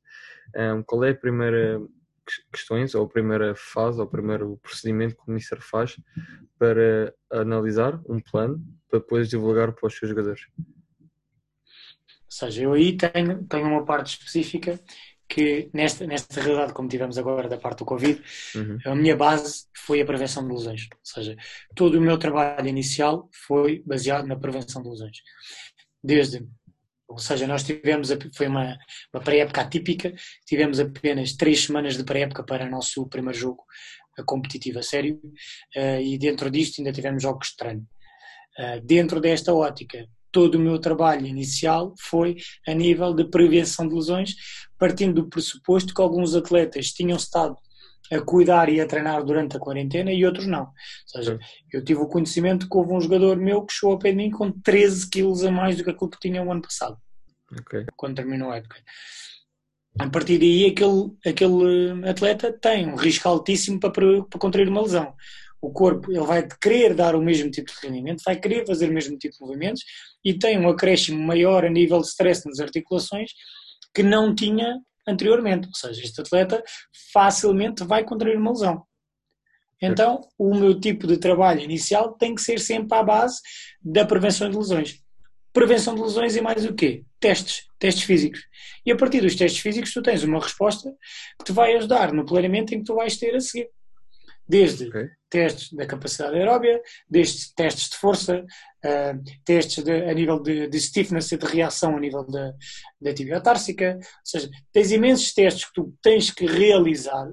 um, 0.54 0.60
ehm, 0.60 0.82
qual 0.82 1.04
é 1.04 1.10
a 1.10 1.14
primeira 1.14 1.80
questões, 2.52 2.94
ou 2.94 3.04
a 3.04 3.08
primeira 3.08 3.54
fase, 3.54 4.00
ou 4.00 4.06
o 4.06 4.10
primeiro 4.10 4.58
procedimento 4.58 5.16
que 5.16 5.30
o 5.30 5.32
Mister 5.32 5.60
faz 5.62 5.98
para 6.58 7.14
analisar 7.30 8.00
um 8.06 8.20
plano 8.20 8.62
para 8.88 8.98
depois 8.98 9.30
divulgar 9.30 9.72
para 9.72 9.86
os 9.86 9.96
seus 9.96 10.10
jogadores? 10.10 10.46
Seja, 12.34 12.62
eu 12.62 12.72
aí 12.72 12.96
tenho, 12.96 13.44
tenho 13.44 13.66
uma 13.66 13.84
parte 13.84 14.08
específica 14.08 14.80
que 15.28 15.70
nesta, 15.72 16.06
nesta 16.06 16.40
realidade, 16.40 16.72
como 16.72 16.88
tivemos 16.88 17.16
agora 17.18 17.48
da 17.48 17.56
parte 17.56 17.78
do 17.78 17.84
Covid, 17.84 18.22
uhum. 18.54 18.78
a 18.84 18.94
minha 18.94 19.16
base 19.16 19.64
foi 19.76 20.00
a 20.00 20.06
prevenção 20.06 20.46
de 20.46 20.52
lesões. 20.52 20.82
Ou 20.92 20.98
seja, 21.02 21.36
todo 21.74 21.98
o 21.98 22.00
meu 22.00 22.18
trabalho 22.18 22.68
inicial 22.68 23.28
foi 23.32 23.82
baseado 23.86 24.26
na 24.26 24.36
prevenção 24.36 24.82
de 24.82 24.88
lesões. 24.88 25.16
Desde, 26.02 26.46
ou 27.08 27.18
seja, 27.18 27.46
nós 27.46 27.64
tivemos, 27.64 28.10
foi 28.34 28.46
uma, 28.46 28.76
uma 29.12 29.22
pré-época 29.22 29.62
atípica, 29.62 30.14
tivemos 30.46 30.78
apenas 30.78 31.32
três 31.32 31.64
semanas 31.64 31.96
de 31.96 32.04
pré-época 32.04 32.44
para 32.44 32.66
o 32.66 32.70
nosso 32.70 33.06
primeiro 33.08 33.38
jogo 33.38 33.64
competitivo 34.26 34.78
a 34.78 34.82
sério, 34.82 35.20
uh, 35.76 36.00
e 36.00 36.16
dentro 36.18 36.50
disto 36.50 36.78
ainda 36.78 36.92
tivemos 36.92 37.22
jogos 37.22 37.48
de 37.48 37.56
treino. 37.56 37.86
Uh, 38.58 38.80
dentro 38.84 39.20
desta 39.20 39.52
ótica, 39.52 40.06
todo 40.34 40.56
o 40.56 40.60
meu 40.60 40.80
trabalho 40.80 41.28
inicial 41.28 41.94
foi 41.96 42.36
a 42.66 42.74
nível 42.74 43.14
de 43.14 43.24
prevenção 43.24 43.86
de 43.86 43.94
lesões, 43.94 44.34
partindo 44.76 45.22
do 45.22 45.28
pressuposto 45.28 45.94
que 45.94 46.02
alguns 46.02 46.34
atletas 46.34 46.88
tinham 46.88 47.16
estado 47.16 47.56
a 48.12 48.20
cuidar 48.20 48.68
e 48.68 48.80
a 48.80 48.86
treinar 48.86 49.24
durante 49.24 49.56
a 49.56 49.60
quarentena 49.60 50.12
e 50.12 50.26
outros 50.26 50.46
não. 50.46 50.64
Ou 50.64 50.72
seja, 51.06 51.38
eu 51.72 51.84
tive 51.84 52.00
o 52.00 52.08
conhecimento 52.08 52.68
que 52.68 52.76
houve 52.76 52.92
um 52.92 53.00
jogador 53.00 53.36
meu 53.36 53.64
que 53.64 53.72
chegou 53.72 53.94
a 53.94 53.98
pé 53.98 54.10
de 54.10 54.16
mim 54.16 54.30
com 54.30 54.50
13 54.50 55.08
quilos 55.08 55.44
a 55.44 55.52
mais 55.52 55.76
do 55.76 55.84
que 55.84 55.90
aquilo 55.90 56.10
que 56.10 56.18
tinha 56.18 56.42
o 56.42 56.50
ano 56.50 56.62
passado, 56.62 56.98
okay. 57.60 57.86
quando 57.96 58.16
terminou 58.16 58.50
a 58.50 58.56
época. 58.56 58.76
A 60.00 60.10
partir 60.10 60.38
daí, 60.38 60.66
aquele, 60.66 61.12
aquele 61.24 62.08
atleta 62.08 62.52
tem 62.52 62.88
um 62.88 62.96
risco 62.96 63.28
altíssimo 63.28 63.78
para, 63.78 63.92
para 63.92 64.40
contrair 64.40 64.68
uma 64.68 64.82
lesão 64.82 65.14
o 65.64 65.72
corpo 65.72 66.12
ele 66.12 66.20
vai 66.20 66.46
querer 66.60 66.94
dar 66.94 67.14
o 67.14 67.22
mesmo 67.22 67.50
tipo 67.50 67.72
de 67.72 67.86
rendimento, 67.86 68.22
vai 68.24 68.38
querer 68.38 68.66
fazer 68.66 68.90
o 68.90 68.92
mesmo 68.92 69.16
tipo 69.16 69.34
de 69.34 69.40
movimentos 69.40 69.82
e 70.22 70.38
tem 70.38 70.58
um 70.58 70.68
acréscimo 70.68 71.18
maior 71.18 71.64
a 71.64 71.70
nível 71.70 72.00
de 72.00 72.06
stress 72.08 72.46
nas 72.46 72.60
articulações 72.60 73.30
que 73.94 74.02
não 74.02 74.34
tinha 74.34 74.78
anteriormente. 75.08 75.66
Ou 75.66 75.74
seja, 75.74 76.02
este 76.02 76.20
atleta 76.20 76.62
facilmente 77.12 77.82
vai 77.82 78.04
contrair 78.04 78.36
uma 78.36 78.50
lesão. 78.50 78.84
Então, 79.80 80.20
o 80.38 80.54
meu 80.54 80.78
tipo 80.78 81.06
de 81.06 81.16
trabalho 81.16 81.60
inicial 81.60 82.12
tem 82.12 82.34
que 82.34 82.42
ser 82.42 82.58
sempre 82.60 82.96
à 82.96 83.02
base 83.02 83.40
da 83.82 84.04
prevenção 84.04 84.50
de 84.50 84.56
lesões. 84.56 85.02
Prevenção 85.52 85.94
de 85.94 86.02
lesões 86.02 86.36
e 86.36 86.40
mais 86.40 86.64
o 86.64 86.74
quê? 86.74 87.04
Testes, 87.20 87.66
testes 87.78 88.04
físicos. 88.04 88.40
E 88.84 88.92
a 88.92 88.96
partir 88.96 89.20
dos 89.20 89.34
testes 89.34 89.60
físicos 89.60 89.92
tu 89.92 90.02
tens 90.02 90.24
uma 90.24 90.40
resposta 90.40 90.90
que 91.38 91.44
te 91.44 91.52
vai 91.52 91.74
ajudar 91.76 92.12
no 92.12 92.26
planeamento 92.26 92.74
em 92.74 92.78
que 92.78 92.84
tu 92.84 92.94
vais 92.94 93.16
ter 93.16 93.34
a 93.34 93.40
seguir. 93.40 93.68
Desde 94.46 94.88
okay. 94.88 95.08
testes 95.30 95.72
da 95.72 95.86
capacidade 95.86 96.36
aeróbia, 96.36 96.80
desde 97.08 97.54
testes 97.54 97.88
de 97.90 97.96
força, 97.96 98.40
uh, 98.40 99.22
testes 99.44 99.82
de, 99.82 99.90
a 99.90 100.12
nível 100.12 100.38
de, 100.38 100.68
de, 100.68 100.80
stiffness 100.80 101.32
e 101.32 101.38
de 101.38 101.46
reação 101.46 101.96
a 101.96 102.00
nível 102.00 102.24
da, 102.24 102.52
da 103.00 103.14
tibia 103.14 103.40
társica, 103.40 103.96
ou 103.96 104.02
seja, 104.22 104.50
tens 104.70 104.90
imensos 104.90 105.32
testes 105.32 105.64
que 105.64 105.72
tu 105.74 105.94
tens 106.02 106.30
que 106.30 106.46
realizar, 106.46 107.32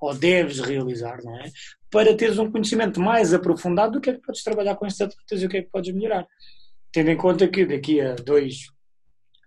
ou 0.00 0.14
deves 0.14 0.58
realizar, 0.58 1.22
não 1.22 1.38
é? 1.38 1.50
Para 1.90 2.16
teres 2.16 2.38
um 2.38 2.50
conhecimento 2.50 3.00
mais 3.00 3.32
aprofundado 3.32 3.92
do 3.92 4.00
que 4.00 4.10
é 4.10 4.14
que 4.14 4.22
podes 4.22 4.42
trabalhar 4.42 4.74
com 4.76 4.86
estes 4.86 5.00
atletas 5.00 5.42
e 5.42 5.46
o 5.46 5.48
que 5.48 5.58
é 5.58 5.62
que 5.62 5.70
podes 5.70 5.94
melhorar. 5.94 6.26
Tendo 6.92 7.10
em 7.10 7.16
conta 7.16 7.46
que 7.46 7.64
daqui 7.64 8.00
a 8.00 8.14
dois, 8.14 8.66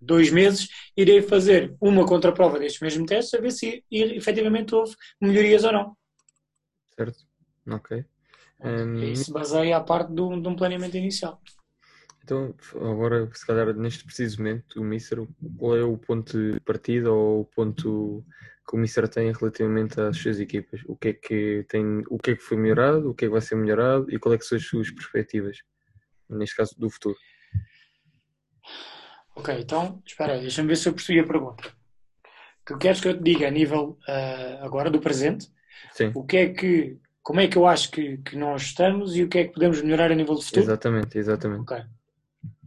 dois 0.02 0.30
meses 0.30 0.70
irei 0.96 1.22
fazer 1.22 1.76
uma 1.82 2.06
contraprova 2.06 2.60
destes 2.60 2.82
mesmos 2.82 3.08
testes 3.08 3.34
a 3.34 3.42
ver 3.42 3.52
se 3.52 3.84
efetivamente 3.92 4.74
houve 4.74 4.94
melhorias 5.20 5.64
ou 5.64 5.74
não. 5.74 5.98
Certo? 6.96 7.26
Ok. 7.68 8.06
Um, 8.60 9.04
Isso 9.04 9.34
baseia 9.34 9.78
a 9.78 9.82
parte 9.82 10.14
de 10.14 10.22
um 10.22 10.56
planeamento 10.56 10.96
inicial. 10.96 11.42
Então, 12.24 12.56
agora, 12.76 13.30
se 13.34 13.46
calhar, 13.46 13.74
neste 13.74 14.06
preciso 14.06 14.38
momento, 14.38 14.80
o 14.80 14.84
Mister, 14.84 15.28
qual 15.58 15.76
é 15.76 15.84
o 15.84 15.98
ponto 15.98 16.38
de 16.38 16.60
partida 16.62 17.12
ou 17.12 17.42
o 17.42 17.46
ponto 17.46 18.26
que 18.66 18.76
o 18.78 18.80
Mister 18.80 19.10
tem 19.10 19.34
relativamente 19.34 20.00
às 20.00 20.16
suas 20.18 20.40
equipas? 20.40 20.82
O 20.88 20.96
que 20.96 21.10
é 21.10 21.14
que 21.14 21.66
tem, 21.68 22.02
o 22.08 22.18
que 22.18 22.32
é 22.32 22.36
que 22.36 22.42
foi 22.42 22.56
melhorado, 22.56 23.10
o 23.10 23.14
que 23.14 23.26
é 23.26 23.28
que 23.28 23.32
vai 23.34 23.42
ser 23.42 23.56
melhorado 23.56 24.10
e 24.10 24.18
qual 24.18 24.34
é 24.34 24.38
que 24.38 24.46
são 24.46 24.58
as 24.58 24.66
suas 24.66 24.90
perspectivas, 24.90 25.58
neste 26.30 26.56
caso, 26.56 26.74
do 26.80 26.90
futuro? 26.90 27.18
Ok, 29.36 29.54
então, 29.60 30.02
espera 30.06 30.34
aí, 30.34 30.42
deixa-me 30.42 30.70
ver 30.70 30.78
se 30.78 30.88
eu 30.88 30.94
percebi 30.94 31.20
a 31.20 31.28
pergunta. 31.28 31.68
O 32.62 32.66
que 32.66 32.78
queres 32.78 33.02
que 33.02 33.10
eu 33.10 33.18
te 33.18 33.24
diga 33.24 33.50
a 33.50 33.52
nível 33.52 34.00
uh, 34.08 34.64
agora 34.64 34.90
do 34.90 35.02
presente? 35.02 35.52
Sim. 35.94 36.12
O 36.14 36.24
que 36.24 36.38
é 36.38 36.50
que, 36.50 36.98
como 37.22 37.40
é 37.40 37.48
que 37.48 37.58
eu 37.58 37.66
acho 37.66 37.92
que, 37.92 38.18
que 38.18 38.36
nós 38.36 38.64
estamos 38.64 39.16
e 39.16 39.24
o 39.24 39.30
que 39.30 39.38
é 39.40 39.44
que 39.46 39.54
podemos 39.54 39.82
melhorar 39.82 40.12
a 40.12 40.16
nível 40.16 40.36
de 40.36 40.44
futuro? 40.44 40.66
Exatamente, 40.66 41.18
exatamente. 41.18 41.62
Ok. 41.62 41.84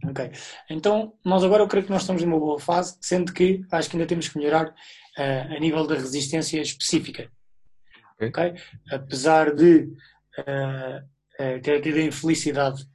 Ok. 0.05 0.31
Então, 0.71 1.15
nós 1.25 1.43
agora 1.43 1.63
eu 1.63 1.69
creio 1.69 1.85
que 1.85 1.91
nós 1.91 2.03
estamos 2.03 2.23
numa 2.23 2.39
boa 2.39 2.59
fase, 2.59 2.97
sendo 3.01 3.33
que 3.33 3.65
acho 3.71 3.91
que 3.91 3.97
ainda 3.97 4.07
temos 4.07 4.29
que 4.29 4.39
melhorar 4.39 4.69
uh, 4.69 5.55
a 5.57 5.59
nível 5.59 5.87
da 5.87 5.95
resistência 5.97 6.61
específica. 6.61 7.31
Ok? 8.15 8.29
okay? 8.29 8.55
Apesar 8.91 9.55
de 9.55 9.89
uh, 10.39 11.61
ter 11.63 11.81
tido 11.81 11.99
a 11.99 12.03
infelicidade 12.03 12.87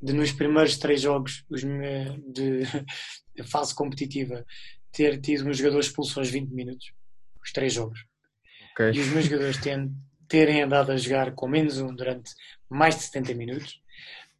de 0.00 0.12
nos 0.12 0.32
primeiros 0.32 0.76
três 0.76 1.00
jogos 1.00 1.44
de, 1.50 2.62
de 3.34 3.42
fase 3.42 3.74
competitiva 3.74 4.44
ter 4.92 5.20
tido 5.20 5.48
um 5.48 5.52
jogador 5.52 5.80
expulso 5.80 6.20
aos 6.20 6.30
20 6.30 6.50
minutos, 6.50 6.92
os 7.42 7.50
três 7.50 7.72
jogos. 7.72 8.06
Okay. 8.74 8.92
E 8.92 9.00
os 9.00 9.08
meus 9.08 9.26
jogadores 9.26 9.56
terem, 9.58 9.94
terem 10.28 10.62
andado 10.62 10.90
a 10.90 10.96
jogar 10.96 11.32
com 11.32 11.46
menos 11.46 11.78
um 11.78 11.94
durante 11.94 12.32
mais 12.68 12.96
de 12.96 13.02
70 13.02 13.34
minutos 13.34 13.80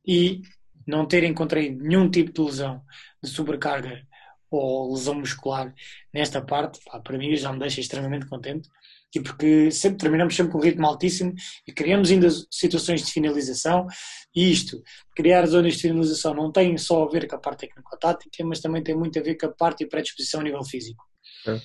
e 0.07 0.43
não 0.87 1.07
terem 1.07 1.33
contraído 1.33 1.83
nenhum 1.83 2.11
tipo 2.11 2.33
de 2.33 2.41
lesão 2.43 2.83
de 3.23 3.31
sobrecarga 3.31 4.05
ou 4.51 4.93
lesão 4.93 5.15
muscular 5.15 5.73
nesta 6.13 6.43
parte, 6.43 6.81
pá, 6.85 7.01
para 7.01 7.17
mim 7.17 7.35
já 7.37 7.53
me 7.53 7.59
deixa 7.59 7.81
extremamente 7.81 8.27
contente 8.27 8.69
e 9.15 9.21
porque 9.21 9.71
sempre 9.71 9.99
terminamos 9.99 10.35
sempre 10.35 10.53
com 10.53 10.59
um 10.59 10.63
ritmo 10.63 10.87
altíssimo 10.87 11.33
e 11.67 11.73
criamos 11.73 12.11
ainda 12.11 12.29
situações 12.51 13.05
de 13.05 13.13
finalização 13.13 13.87
e 14.35 14.51
isto, 14.51 14.83
criar 15.15 15.47
zonas 15.47 15.75
de 15.75 15.83
finalização 15.83 16.35
não 16.35 16.51
tem 16.51 16.77
só 16.77 17.05
a 17.05 17.09
ver 17.09 17.29
com 17.29 17.37
a 17.37 17.39
parte 17.39 17.61
técnico-tática, 17.61 18.45
mas 18.45 18.61
também 18.61 18.83
tem 18.83 18.97
muito 18.97 19.19
a 19.19 19.23
ver 19.23 19.37
com 19.37 19.47
a 19.47 19.53
parte 19.53 19.85
de 19.85 19.87
predisposição 19.87 20.41
a 20.41 20.45
nível 20.45 20.65
físico. 20.65 21.05
É. 21.47 21.61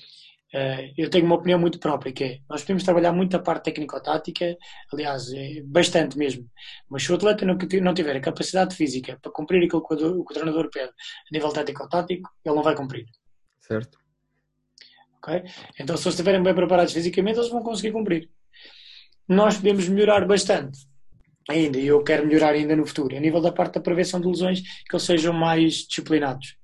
Uh, 0.53 0.91
eu 0.97 1.09
tenho 1.11 1.25
uma 1.25 1.35
opinião 1.35 1.59
muito 1.59 1.77
própria, 1.79 2.11
que 2.11 2.23
é, 2.23 2.39
nós 2.49 2.61
podemos 2.61 2.83
trabalhar 2.83 3.11
muito 3.13 3.35
a 3.35 3.39
parte 3.39 3.65
técnico-tática, 3.65 4.57
aliás, 4.91 5.31
é 5.31 5.61
bastante 5.63 6.17
mesmo, 6.17 6.49
mas 6.89 7.03
se 7.03 7.11
o 7.11 7.15
atleta 7.15 7.45
não, 7.45 7.93
tiver 7.93 8.15
a 8.15 8.19
capacidade 8.19 8.75
física 8.75 9.19
para 9.21 9.31
cumprir 9.31 9.63
aquilo 9.63 9.87
que 9.87 9.93
o, 9.93 10.25
que 10.25 10.31
o 10.31 10.33
treinador 10.33 10.71
pede 10.71 10.89
a 10.89 11.31
nível 11.31 11.49
técnico-tático, 11.49 12.29
ele 12.43 12.55
não 12.55 12.63
vai 12.63 12.75
cumprir. 12.75 13.05
Certo. 13.59 13.99
Ok? 15.17 15.43
Então, 15.79 15.95
se 15.95 16.03
eles 16.05 16.15
estiverem 16.15 16.41
bem 16.41 16.55
preparados 16.55 16.93
fisicamente, 16.93 17.37
eles 17.37 17.51
vão 17.51 17.61
conseguir 17.61 17.91
cumprir. 17.91 18.27
Nós 19.27 19.57
podemos 19.57 19.87
melhorar 19.87 20.25
bastante 20.25 20.79
ainda, 21.47 21.77
e 21.77 21.85
eu 21.85 22.03
quero 22.03 22.25
melhorar 22.25 22.53
ainda 22.53 22.75
no 22.75 22.85
futuro, 22.87 23.15
a 23.15 23.19
nível 23.19 23.41
da 23.41 23.51
parte 23.51 23.75
da 23.75 23.81
prevenção 23.81 24.19
de 24.19 24.27
lesões, 24.27 24.61
que 24.61 24.95
eles 24.95 25.03
sejam 25.03 25.33
mais 25.33 25.87
disciplinados. 25.87 26.58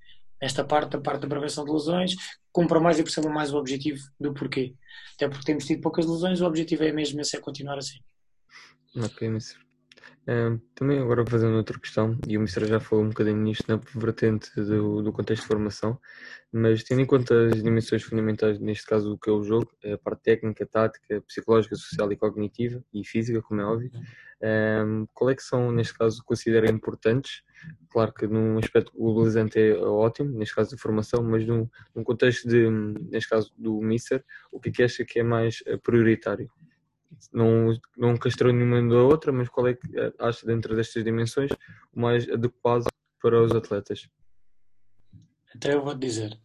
Nesta 0.46 0.64
parte, 0.64 0.96
a 0.96 1.02
parte 1.02 1.22
da 1.22 1.28
prevenção 1.28 1.66
de 1.66 1.72
lesões, 1.72 2.14
cumpram 2.52 2.80
mais 2.80 3.00
e 3.00 3.04
percebam 3.04 3.34
mais 3.34 3.52
o 3.52 3.58
objetivo 3.58 3.98
do 4.20 4.32
porquê. 4.32 4.76
Até 5.16 5.28
porque 5.28 5.44
temos 5.44 5.66
tido 5.66 5.82
poucas 5.82 6.06
lesões, 6.06 6.40
o 6.40 6.46
objetivo 6.46 6.84
é 6.84 6.92
mesmo 6.92 7.20
esse, 7.20 7.36
é 7.36 7.40
continuar 7.40 7.80
assim. 7.80 7.98
Ok, 8.96 9.28
Mr. 9.28 9.65
Também 10.74 11.00
agora 11.00 11.26
fazendo 11.26 11.56
outra 11.56 11.80
questão, 11.80 12.18
e 12.28 12.38
o 12.38 12.42
Mr. 12.42 12.66
já 12.66 12.80
falou 12.80 13.06
um 13.06 13.10
bocadinho 13.10 13.38
nisto 13.38 13.66
na 13.68 13.80
vertente 13.94 14.50
do, 14.56 15.04
do, 15.04 15.14
contexto 15.14 15.44
de 15.44 15.48
formação, 15.48 16.00
mas 16.52 16.84
tendo 16.84 17.02
em 17.02 17.06
conta 17.06 17.48
as 17.48 17.62
dimensões 17.62 18.02
fundamentais, 18.02 18.60
neste 18.60 18.88
caso 18.88 19.14
o 19.14 19.18
que 19.20 19.30
é 19.30 19.34
o 19.34 19.44
jogo, 19.44 19.72
a 19.84 19.98
parte 19.98 20.24
técnica, 20.24 20.66
tática, 20.66 21.22
psicológica, 21.22 21.76
social 21.76 22.12
e 22.12 22.16
cognitiva, 22.16 22.84
e 22.92 23.06
física, 23.06 23.42
como 23.42 23.62
é 23.62 23.66
óbvio, 23.66 23.92
um, 24.84 25.06
qual 25.14 25.30
é 25.30 25.36
que 25.36 25.44
são, 25.44 25.72
neste 25.72 25.96
caso, 25.96 26.24
considera 26.26 26.72
importantes 26.72 27.44
Claro 27.90 28.14
que 28.14 28.28
num 28.28 28.58
aspecto 28.58 28.92
globalizante 28.94 29.58
é 29.58 29.74
ótimo, 29.78 30.38
neste 30.38 30.54
caso 30.54 30.72
da 30.72 30.78
formação, 30.78 31.24
mas 31.24 31.46
num, 31.48 31.70
num 31.96 32.04
contexto 32.04 32.48
de, 32.48 32.70
neste 32.70 33.30
caso 33.30 33.54
do 33.58 33.80
Mister, 33.82 34.24
o 34.52 34.60
que 34.60 34.70
é 34.70 34.72
que 34.72 34.84
acha 34.84 35.06
que 35.06 35.20
é 35.20 35.24
mais 35.24 35.64
eh, 35.66 35.78
prioritário? 35.78 36.52
Não, 37.32 37.78
não 37.98 38.18
castrou 38.18 38.54
nenhuma 38.54 38.82
da 38.88 39.02
outra, 39.04 39.32
mas 39.32 39.50
qual 39.50 39.68
é 39.68 39.74
que 39.74 39.98
eh, 39.98 40.14
acha 40.20 40.46
dentro 40.46 40.76
destas 40.76 41.04
dimensões 41.04 41.52
o 41.94 42.00
mais 42.00 42.30
adequado 42.30 42.86
para 43.22 43.42
os 43.42 43.52
atletas? 43.52 44.08
Então 45.56 45.72
eu 45.72 45.84
vou 45.84 45.96
dizer, 45.96 46.38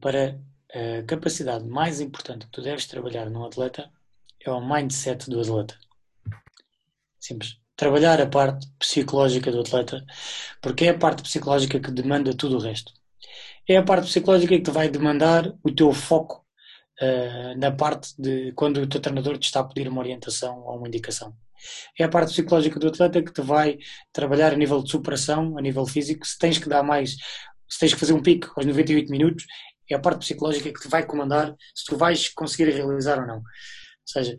para 0.00 0.38
a 0.72 1.02
capacidade 1.06 1.66
mais 1.66 2.00
importante 2.00 2.46
que 2.46 2.52
tu 2.52 2.62
deves 2.62 2.86
trabalhar 2.86 3.28
num 3.28 3.44
atleta 3.44 3.90
é 4.40 4.50
o 4.50 4.60
mindset 4.60 5.28
do 5.28 5.40
atleta. 5.40 5.78
Simples 7.18 7.60
trabalhar 7.80 8.20
a 8.20 8.26
parte 8.26 8.68
psicológica 8.78 9.50
do 9.50 9.60
atleta, 9.60 10.04
porque 10.60 10.84
é 10.84 10.90
a 10.90 10.98
parte 10.98 11.22
psicológica 11.22 11.80
que 11.80 11.90
demanda 11.90 12.36
tudo 12.36 12.58
o 12.58 12.60
resto. 12.60 12.92
É 13.66 13.78
a 13.78 13.82
parte 13.82 14.06
psicológica 14.06 14.54
que 14.54 14.62
te 14.62 14.70
vai 14.70 14.90
demandar 14.90 15.54
o 15.62 15.74
teu 15.74 15.90
foco 15.90 16.44
uh, 17.02 17.58
na 17.58 17.70
parte 17.70 18.14
de 18.18 18.52
quando 18.52 18.78
o 18.78 18.86
teu 18.86 19.00
treinador 19.00 19.38
te 19.38 19.44
está 19.44 19.60
a 19.60 19.64
pedir 19.64 19.88
uma 19.88 20.00
orientação 20.00 20.60
ou 20.60 20.78
uma 20.78 20.88
indicação. 20.88 21.34
É 21.98 22.04
a 22.04 22.08
parte 22.08 22.32
psicológica 22.32 22.80
do 22.80 22.88
atleta 22.88 23.22
que 23.22 23.32
te 23.32 23.42
vai 23.42 23.78
trabalhar 24.12 24.52
a 24.52 24.56
nível 24.56 24.82
de 24.82 24.90
superação, 24.90 25.58
a 25.58 25.60
nível 25.60 25.86
físico, 25.86 26.26
se 26.26 26.38
tens 26.38 26.58
que 26.58 26.68
dar 26.68 26.82
mais 26.82 27.16
se 27.70 27.78
tens 27.78 27.94
que 27.94 28.00
fazer 28.00 28.12
um 28.12 28.22
pico 28.22 28.52
aos 28.56 28.66
98 28.66 29.10
minutos, 29.10 29.46
é 29.88 29.94
a 29.94 30.00
parte 30.00 30.20
psicológica 30.20 30.72
que 30.72 30.80
te 30.80 30.88
vai 30.88 31.06
comandar 31.06 31.54
se 31.74 31.84
tu 31.86 31.96
vais 31.96 32.28
conseguir 32.28 32.70
realizar 32.70 33.20
ou 33.20 33.26
não. 33.26 33.36
Ou 33.36 33.42
seja, 34.04 34.36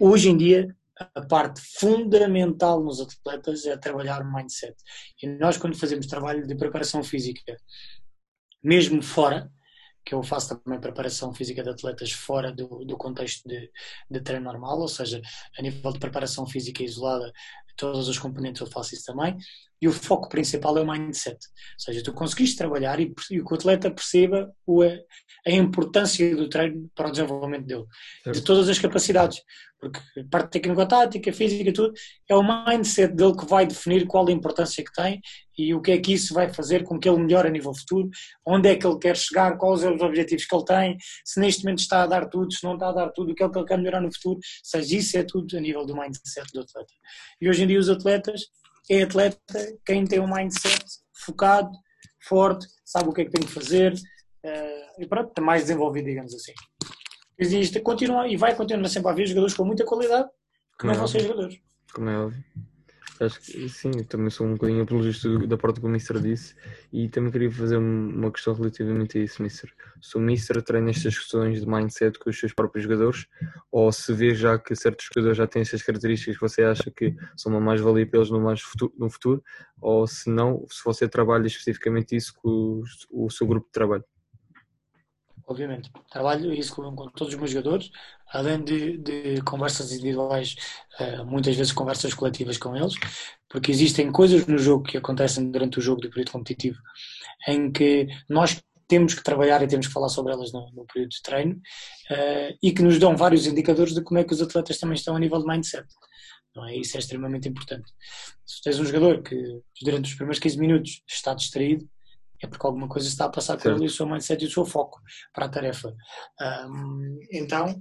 hoje 0.00 0.28
em 0.28 0.36
dia, 0.36 0.74
a 1.14 1.22
parte 1.22 1.60
fundamental 1.78 2.82
nos 2.82 3.00
atletas 3.00 3.64
é 3.66 3.76
trabalhar 3.76 4.22
o 4.22 4.32
mindset. 4.32 4.74
E 5.22 5.26
nós, 5.26 5.56
quando 5.56 5.78
fazemos 5.78 6.06
trabalho 6.06 6.46
de 6.46 6.54
preparação 6.56 7.02
física, 7.02 7.56
mesmo 8.62 9.02
fora, 9.02 9.50
que 10.04 10.14
eu 10.14 10.22
faço 10.22 10.58
também 10.58 10.80
preparação 10.80 11.32
física 11.32 11.62
de 11.62 11.70
atletas 11.70 12.12
fora 12.12 12.52
do, 12.52 12.84
do 12.84 12.96
contexto 12.96 13.48
de, 13.48 13.70
de 14.10 14.20
treino 14.20 14.44
normal, 14.44 14.78
ou 14.78 14.88
seja, 14.88 15.20
a 15.58 15.62
nível 15.62 15.92
de 15.92 15.98
preparação 15.98 16.46
física 16.46 16.82
isolada, 16.82 17.32
todos 17.76 18.08
os 18.08 18.18
componentes 18.18 18.60
eu 18.60 18.66
faço 18.66 18.94
isso 18.94 19.04
também, 19.06 19.36
e 19.84 19.88
o 19.88 19.92
foco 19.92 20.30
principal 20.30 20.78
é 20.78 20.80
o 20.80 20.90
mindset. 20.90 21.36
Ou 21.36 21.78
seja, 21.78 22.02
tu 22.02 22.10
conseguiste 22.14 22.56
trabalhar 22.56 22.98
e, 22.98 23.14
e 23.30 23.42
que 23.42 23.52
o 23.52 23.54
atleta 23.54 23.90
perceba 23.90 24.50
o, 24.66 24.82
a 24.82 25.50
importância 25.50 26.34
do 26.34 26.48
treino 26.48 26.90
para 26.94 27.08
o 27.08 27.10
desenvolvimento 27.10 27.66
dele, 27.66 27.84
de 28.32 28.40
todas 28.40 28.66
as 28.70 28.78
capacidades, 28.78 29.42
porque 29.78 30.00
parte 30.30 30.52
técnica, 30.52 30.86
tática, 30.86 31.32
física, 31.34 31.70
tudo, 31.70 31.92
é 32.26 32.34
o 32.34 32.42
mindset 32.42 33.14
dele 33.14 33.36
que 33.36 33.44
vai 33.44 33.66
definir 33.66 34.06
qual 34.06 34.26
a 34.26 34.32
importância 34.32 34.82
que 34.82 34.90
tem 34.90 35.20
e 35.58 35.74
o 35.74 35.82
que 35.82 35.92
é 35.92 35.98
que 35.98 36.14
isso 36.14 36.32
vai 36.32 36.50
fazer 36.50 36.82
com 36.82 36.98
que 36.98 37.06
ele 37.06 37.18
melhore 37.18 37.48
a 37.48 37.50
nível 37.50 37.74
futuro, 37.74 38.08
onde 38.46 38.70
é 38.70 38.76
que 38.76 38.86
ele 38.86 38.98
quer 38.98 39.18
chegar, 39.18 39.58
quais 39.58 39.80
são 39.80 39.94
os 39.94 40.00
objetivos 40.00 40.46
que 40.46 40.54
ele 40.56 40.64
tem, 40.64 40.96
se 41.26 41.38
neste 41.38 41.62
momento 41.62 41.80
está 41.80 42.04
a 42.04 42.06
dar 42.06 42.26
tudo, 42.30 42.50
se 42.50 42.64
não 42.64 42.72
está 42.72 42.88
a 42.88 42.92
dar 42.92 43.10
tudo, 43.10 43.32
o 43.32 43.34
que 43.34 43.44
é 43.44 43.48
que 43.50 43.58
ele 43.58 43.66
quer 43.66 43.76
melhorar 43.76 44.00
no 44.00 44.12
futuro, 44.14 44.36
ou 44.36 44.40
seja, 44.62 44.96
isso 44.96 45.18
é 45.18 45.22
tudo 45.22 45.54
a 45.58 45.60
nível 45.60 45.84
do 45.84 45.94
mindset 45.94 46.50
do 46.54 46.60
atleta. 46.60 46.92
E 47.38 47.50
hoje 47.50 47.64
em 47.64 47.66
dia 47.66 47.78
os 47.78 47.90
atletas, 47.90 48.46
é 48.90 49.02
atleta 49.02 49.78
quem 49.84 50.04
tem 50.04 50.20
um 50.20 50.32
mindset 50.32 50.84
focado, 51.24 51.70
forte, 52.28 52.66
sabe 52.84 53.08
o 53.08 53.12
que 53.12 53.22
é 53.22 53.24
que 53.24 53.30
tem 53.30 53.46
que 53.46 53.52
fazer 53.52 53.92
uh, 53.92 55.02
e 55.02 55.06
pronto, 55.06 55.28
está 55.28 55.42
mais 55.42 55.62
desenvolvido, 55.62 56.06
digamos 56.06 56.34
assim. 56.34 56.52
Existe, 57.38 57.80
continua 57.80 58.28
e 58.28 58.36
vai 58.36 58.54
continuar 58.54 58.88
sempre 58.88 59.08
a 59.08 59.12
haver 59.12 59.26
jogadores 59.26 59.54
com 59.54 59.64
muita 59.64 59.84
qualidade 59.84 60.28
que 60.78 60.86
não 60.86 60.94
vão 60.94 61.06
ser 61.06 61.20
jogadores. 61.20 61.58
Como 61.92 62.08
é 62.08 62.18
óbvio. 62.18 62.44
Acho 63.26 63.40
que 63.40 63.68
sim, 63.68 63.90
também 64.04 64.30
sou 64.30 64.46
um 64.46 64.54
bocadinho 64.54 64.82
apologista 64.82 65.28
da 65.46 65.56
parte 65.56 65.80
que 65.80 65.86
o 65.86 65.88
Mister 65.88 66.20
disse 66.20 66.54
e 66.92 67.08
também 67.08 67.30
queria 67.30 67.50
fazer 67.50 67.76
uma 67.76 68.30
questão 68.30 68.54
relativamente 68.54 69.18
a 69.18 69.22
isso, 69.22 69.42
Mister. 69.42 69.70
Se 70.00 70.16
o 70.16 70.20
Mister 70.20 70.62
treina 70.62 70.90
estas 70.90 71.18
questões 71.18 71.60
de 71.60 71.66
mindset 71.66 72.18
com 72.18 72.30
os 72.30 72.38
seus 72.38 72.52
próprios 72.52 72.84
jogadores 72.84 73.26
ou 73.70 73.90
se 73.90 74.12
vê 74.12 74.34
já 74.34 74.58
que 74.58 74.74
certos 74.76 75.06
jogadores 75.06 75.38
já 75.38 75.46
têm 75.46 75.62
estas 75.62 75.82
características 75.82 76.36
que 76.36 76.40
você 76.40 76.62
acha 76.62 76.90
que 76.90 77.14
são 77.36 77.52
uma 77.52 77.60
mais-valia 77.60 78.06
para 78.06 78.20
eles 78.20 78.30
no, 78.30 78.40
mais 78.40 78.60
futuro, 78.60 78.92
no 78.98 79.10
futuro 79.10 79.42
ou 79.80 80.06
se 80.06 80.30
não, 80.30 80.64
se 80.68 80.82
você 80.84 81.08
trabalha 81.08 81.46
especificamente 81.46 82.16
isso 82.16 82.34
com 82.36 82.82
o, 83.10 83.26
o 83.26 83.30
seu 83.30 83.46
grupo 83.46 83.66
de 83.66 83.72
trabalho 83.72 84.04
obviamente. 85.46 85.90
Trabalho 86.10 86.52
isso 86.52 86.74
com, 86.74 86.94
com, 86.94 87.08
todos 87.10 87.32
os 87.32 87.38
meus 87.38 87.50
jogadores, 87.50 87.90
além 88.32 88.62
de, 88.62 88.98
de 88.98 89.42
conversas 89.42 89.92
individuais, 89.92 90.56
uh, 91.00 91.24
muitas 91.24 91.56
vezes 91.56 91.72
conversas 91.72 92.14
coletivas 92.14 92.58
com 92.58 92.76
eles, 92.76 92.94
porque 93.48 93.70
existem 93.70 94.10
coisas 94.10 94.46
no 94.46 94.58
jogo 94.58 94.84
que 94.84 94.96
acontecem 94.96 95.50
durante 95.50 95.78
o 95.78 95.82
jogo 95.82 96.00
do 96.00 96.10
período 96.10 96.32
competitivo 96.32 96.78
em 97.46 97.70
que 97.70 98.08
nós 98.28 98.60
temos 98.86 99.14
que 99.14 99.22
trabalhar 99.22 99.62
e 99.62 99.66
temos 99.66 99.86
que 99.86 99.92
falar 99.92 100.08
sobre 100.08 100.32
elas 100.32 100.52
no, 100.52 100.70
no 100.72 100.86
período 100.86 101.10
de 101.10 101.22
treino 101.22 101.54
uh, 101.54 102.58
e 102.62 102.72
que 102.72 102.82
nos 102.82 102.98
dão 102.98 103.16
vários 103.16 103.46
indicadores 103.46 103.94
de 103.94 104.02
como 104.02 104.20
é 104.20 104.24
que 104.24 104.32
os 104.32 104.42
atletas 104.42 104.78
também 104.78 104.94
estão 104.94 105.16
a 105.16 105.18
nível 105.18 105.38
de 105.40 105.46
mindset. 105.46 105.86
Não 106.54 106.66
é? 106.66 106.76
Isso 106.76 106.96
é 106.96 107.00
extremamente 107.00 107.48
importante. 107.48 107.90
Se 108.46 108.62
tens 108.62 108.78
um 108.78 108.84
jogador 108.84 109.22
que 109.22 109.36
durante 109.82 110.10
os 110.10 110.14
primeiros 110.14 110.38
15 110.38 110.58
minutos 110.58 111.02
está 111.08 111.34
distraído, 111.34 111.88
é 112.44 112.46
porque 112.46 112.66
alguma 112.66 112.88
coisa 112.88 113.08
está 113.08 113.24
a 113.24 113.28
passar 113.28 113.56
com 113.56 113.68
ele 113.70 113.84
e 113.84 113.86
o 113.86 113.90
seu 113.90 114.06
mindset 114.06 114.42
e 114.44 114.46
o 114.46 114.50
seu 114.50 114.64
foco 114.64 115.00
para 115.32 115.46
a 115.46 115.48
tarefa. 115.48 115.94
Um, 116.68 117.18
então, 117.32 117.80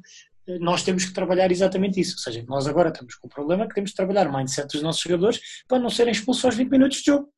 nós 0.59 0.83
temos 0.83 1.05
que 1.05 1.13
trabalhar 1.13 1.51
exatamente 1.51 1.99
isso. 1.99 2.15
Ou 2.15 2.19
seja, 2.19 2.43
nós 2.47 2.67
agora 2.67 2.89
estamos 2.89 3.15
com 3.15 3.27
o 3.27 3.29
problema 3.29 3.67
que 3.67 3.75
temos 3.75 3.91
que 3.91 3.95
trabalhar 3.95 4.27
o 4.27 4.35
mindset 4.35 4.71
dos 4.71 4.81
nossos 4.81 5.01
jogadores 5.01 5.39
para 5.67 5.79
não 5.79 5.89
serem 5.89 6.11
expulsos 6.11 6.43
aos 6.45 6.55
20 6.55 6.69
minutos 6.69 6.97
de 6.99 7.05
jogo. 7.05 7.29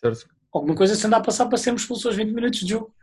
Certo. 0.00 0.28
Alguma 0.52 0.74
coisa 0.74 0.94
se 0.94 1.06
anda 1.06 1.16
a 1.16 1.20
passar 1.20 1.46
para 1.46 1.58
sermos 1.58 1.82
expulsos 1.82 2.06
aos 2.06 2.16
20 2.16 2.32
minutos 2.32 2.60
de 2.60 2.68
jogo. 2.68 2.94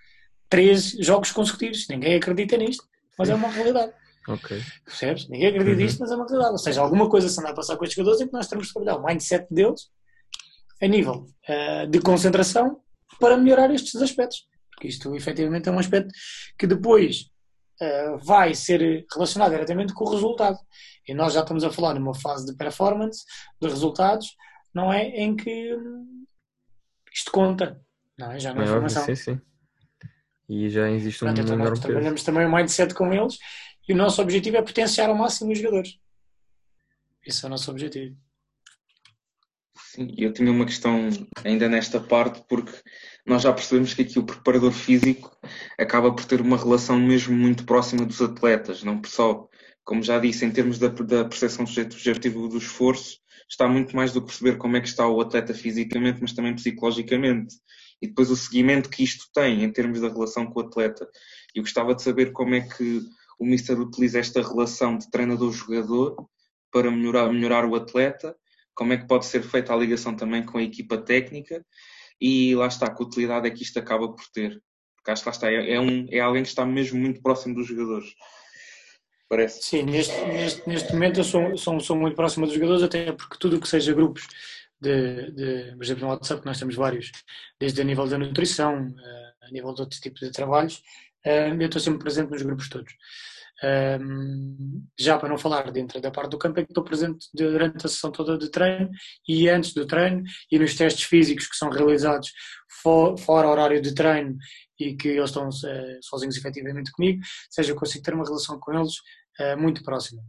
Três 0.49 0.91
jogos 0.99 1.32
consecutivos. 1.32 1.88
Ninguém 1.89 2.16
acredita 2.16 2.58
nisto, 2.58 2.84
mas 3.18 3.30
é 3.30 3.36
uma 3.36 3.49
realidade. 3.49 3.91
Ok. 4.30 4.62
Percebes? 4.84 5.30
Ninguém 5.30 5.47
acredita 5.47 5.78
nisto, 5.78 5.99
uhum. 5.99 6.01
mas 6.01 6.12
é 6.12 6.16
uma 6.16 6.26
realidade. 6.28 6.51
Ou 6.51 6.58
seja, 6.58 6.82
alguma 6.82 7.10
coisa 7.10 7.30
se 7.30 7.39
anda 7.39 7.51
a 7.51 7.53
passar 7.53 7.78
com 7.78 7.86
os 7.86 7.93
jogadores 7.93 8.20
é 8.20 8.28
que 8.28 8.34
nós 8.34 8.45
temos 8.45 8.68
que 8.68 8.74
trabalhar 8.74 8.97
o 8.97 9.05
mindset 9.05 9.47
deles 9.49 9.89
a 10.82 10.86
nível 10.86 11.26
uh, 11.47 11.88
de 11.88 12.01
concentração 12.01 12.82
para 13.20 13.38
melhorar 13.38 13.72
estes 13.72 13.95
aspectos. 14.01 14.45
Porque 14.72 14.88
isto 14.88 15.16
efetivamente 15.16 15.68
é 15.68 15.72
um 15.72 15.80
aspecto 15.80 16.14
que 16.58 16.68
depois 16.68 17.30
uh, 17.82 18.18
vai 18.20 18.53
ser 18.53 19.05
relacionado 19.12 19.51
diretamente 19.51 19.93
com 19.93 20.05
o 20.05 20.12
resultado. 20.12 20.58
E 21.08 21.14
nós 21.14 21.34
já 21.34 21.41
estamos 21.41 21.64
a 21.64 21.72
falar 21.72 21.95
numa 21.95 22.14
fase 22.14 22.45
de 22.45 22.55
performance, 22.55 23.24
de 23.62 23.68
resultados, 23.68 24.36
não 24.74 24.91
é? 24.91 25.08
Em 25.08 25.36
que 25.36 25.76
hum, 25.76 26.26
isto 27.14 27.32
conta, 27.32 27.82
não 28.18 28.32
é? 28.32 28.39
Já 28.39 28.53
não 28.53 28.62
é, 28.62 28.66
informação. 28.66 29.05
Sim, 29.05 29.16
sim. 29.16 29.41
E 30.49 30.70
já 30.70 30.89
existe 30.89 31.24
um 31.24 31.34
Pronto, 31.34 31.41
então 31.41 31.58
nós 31.58 31.80
trabalhamos 31.80 32.24
também 32.24 32.45
o 32.45 32.53
mindset 32.53 32.93
com 32.93 33.12
eles 33.12 33.38
e 33.88 33.93
o 33.93 33.97
nosso 33.97 34.22
objetivo 34.22 34.58
é 34.58 34.62
potenciar 34.62 35.10
ao 35.10 35.16
máximo 35.16 35.51
os 35.51 35.58
jogadores. 35.58 35.97
Esse 37.26 37.43
é 37.43 37.47
o 37.47 37.49
nosso 37.49 37.70
objetivo. 37.72 38.16
Sim, 39.98 40.14
eu 40.16 40.32
tinha 40.32 40.52
uma 40.52 40.64
questão 40.64 41.10
ainda 41.43 41.68
nesta 41.68 42.00
parte, 42.00 42.43
porque 42.48 42.72
nós 43.26 43.41
já 43.41 43.52
percebemos 43.52 43.95
que 43.95 44.04
aqui 44.04 44.20
o 44.20 44.24
preparador 44.24 44.72
físico 44.72 45.36
acaba 45.76 46.14
por 46.14 46.24
ter 46.24 46.39
uma 46.39 46.56
relação 46.56 47.00
mesmo 47.00 47.36
muito 47.36 47.66
próxima 47.66 48.06
dos 48.06 48.22
atletas, 48.22 48.84
não 48.84 49.02
só, 49.04 49.50
como 49.84 50.04
já 50.04 50.20
disse, 50.20 50.45
em 50.45 50.52
termos 50.52 50.78
da, 50.78 50.89
da 50.89 51.26
percepção 51.26 51.66
subjetiva 51.66 52.48
do 52.48 52.60
esforço, 52.60 53.18
está 53.50 53.68
muito 53.68 53.95
mais 53.95 54.14
do 54.14 54.22
que 54.22 54.28
perceber 54.28 54.60
como 54.60 54.78
é 54.78 54.82
que 54.82 54.88
está 54.88 55.08
o 55.08 55.20
atleta 55.20 55.52
fisicamente, 55.56 56.22
mas 56.22 56.34
também 56.34 56.54
psicologicamente. 56.54 57.56
E 58.00 58.06
depois 58.06 58.30
o 58.30 58.36
seguimento 58.36 58.91
que 58.91 59.04
isto 59.04 59.26
tem 59.34 59.64
em 59.64 59.72
termos 59.72 60.00
da 60.00 60.10
relação 60.10 60.45
com 60.45 60.60
o 60.60 60.64
atleta. 60.64 61.10
Eu 61.56 61.64
gostava 61.64 61.95
de 61.95 62.04
saber 62.04 62.34
como 62.34 62.54
é 62.54 62.62
que 62.62 63.02
o 63.39 63.45
Mister 63.48 63.80
utiliza 63.80 64.20
esta 64.20 64.43
relação 64.43 64.95
de 64.95 65.10
treinador-jogador 65.10 66.16
para 66.72 66.91
melhorar, 66.91 67.34
melhorar 67.34 67.66
o 67.66 67.74
atleta 67.74 68.36
como 68.78 68.94
é 68.94 68.98
que 68.98 69.08
pode 69.08 69.26
ser 69.26 69.42
feita 69.42 69.74
a 69.74 69.76
ligação 69.76 70.16
também 70.16 70.46
com 70.46 70.60
a 70.60 70.64
equipa 70.64 70.98
técnica 71.00 71.66
e 72.22 72.56
lá 72.56 72.68
está, 72.68 72.94
que 72.94 73.04
utilidade 73.04 73.48
é 73.48 73.52
que 73.52 73.64
isto 73.64 73.80
acaba 73.80 74.08
por 74.08 74.24
ter. 74.32 74.62
Porque 74.96 75.12
acho 75.12 75.24
que 75.24 75.30
lá 75.30 75.34
está, 75.34 75.52
é, 75.52 75.74
é, 75.74 75.80
um, 75.80 76.08
é 76.12 76.20
alguém 76.20 76.44
que 76.44 76.50
está 76.50 76.64
mesmo 76.64 77.00
muito 77.00 77.22
próximo 77.22 77.56
dos 77.56 77.68
jogadores. 77.68 78.14
Parece. 79.28 79.62
Sim, 79.64 79.84
neste, 79.84 80.16
neste, 80.26 80.70
neste 80.70 80.94
momento 80.94 81.20
eu 81.20 81.24
sou, 81.24 81.58
sou, 81.58 81.80
sou 81.80 81.96
muito 81.98 82.16
próximo 82.16 82.46
dos 82.46 82.54
jogadores, 82.54 82.84
até 82.84 83.12
porque 83.12 83.38
tudo 83.40 83.58
o 83.58 83.60
que 83.60 83.68
seja 83.68 83.94
grupos 83.94 84.28
de, 84.80 85.32
de, 85.32 85.76
por 85.76 85.84
exemplo, 85.84 86.04
no 86.04 86.10
WhatsApp 86.12 86.46
nós 86.46 86.60
temos 86.60 86.76
vários, 86.76 87.12
desde 87.60 87.82
a 87.82 87.84
nível 87.84 88.08
da 88.08 88.18
nutrição, 88.18 88.88
eh, 88.88 89.34
a 89.42 89.52
nível 89.52 89.74
de 89.74 89.82
outros 89.82 90.00
tipos 90.00 90.22
de 90.22 90.32
trabalhos, 90.32 90.82
eh, 91.26 91.50
eu 91.50 91.66
estou 91.66 91.82
sempre 91.82 92.00
presente 92.00 92.30
nos 92.30 92.42
grupos 92.44 92.70
todos. 92.70 92.94
Um, 93.64 94.86
já 94.99 95.18
para 95.18 95.30
não 95.30 95.38
falar 95.38 95.72
dentro 95.72 95.99
da 95.99 96.12
parte 96.12 96.32
do 96.32 96.38
campo, 96.38 96.60
é 96.60 96.64
que 96.64 96.72
estou 96.72 96.84
presente 96.84 97.28
durante 97.34 97.86
a 97.86 97.89
sessão 97.89 98.12
toda 98.12 98.38
de 98.38 98.51
treino 98.51 98.89
e 99.28 99.49
antes 99.49 99.74
do 99.74 99.86
treino 99.86 100.24
e 100.51 100.60
nos 100.60 100.76
testes 100.76 101.05
físicos 101.05 101.47
que 101.47 101.55
são 101.55 101.70
realizados 101.70 102.32
for, 102.82 103.18
fora 103.18 103.47
horário 103.47 103.82
de 103.82 103.95
treino 103.95 104.38
e 104.80 104.95
que 104.95 105.08
eles 105.08 105.30
estão 105.30 105.49
uh, 105.49 105.97
sozinhos 106.01 106.38
efetivamente 106.38 106.91
comigo, 106.91 107.20
seja, 107.49 107.72
eu 107.72 107.76
consigo 107.76 108.03
ter 108.03 108.14
uma 108.14 108.26
relação 108.26 108.60
com 108.60 108.74
eles 108.74 108.93
uh, 109.39 109.60
muito 109.60 109.82
próxima. 109.84 110.22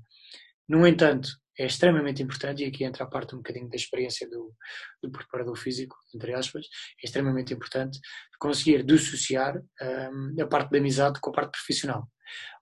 No 0.66 0.86
entanto, 0.86 1.28
é 1.58 1.66
extremamente 1.66 2.22
importante, 2.22 2.62
e 2.62 2.66
aqui 2.66 2.84
entra 2.84 3.04
a 3.04 3.06
parte 3.06 3.34
um 3.34 3.38
bocadinho 3.38 3.68
da 3.68 3.76
experiência 3.76 4.28
do, 4.28 4.54
do 5.02 5.10
preparador 5.10 5.56
físico, 5.56 5.96
entre 6.14 6.32
aspas, 6.32 6.66
é 7.02 7.06
extremamente 7.06 7.52
importante 7.52 7.98
conseguir 8.38 8.84
dissociar 8.84 9.60
um, 9.82 10.36
a 10.40 10.46
parte 10.46 10.70
da 10.70 10.78
amizade 10.78 11.20
com 11.20 11.30
a 11.30 11.32
parte 11.32 11.52
profissional. 11.52 12.00
Ou 12.00 12.06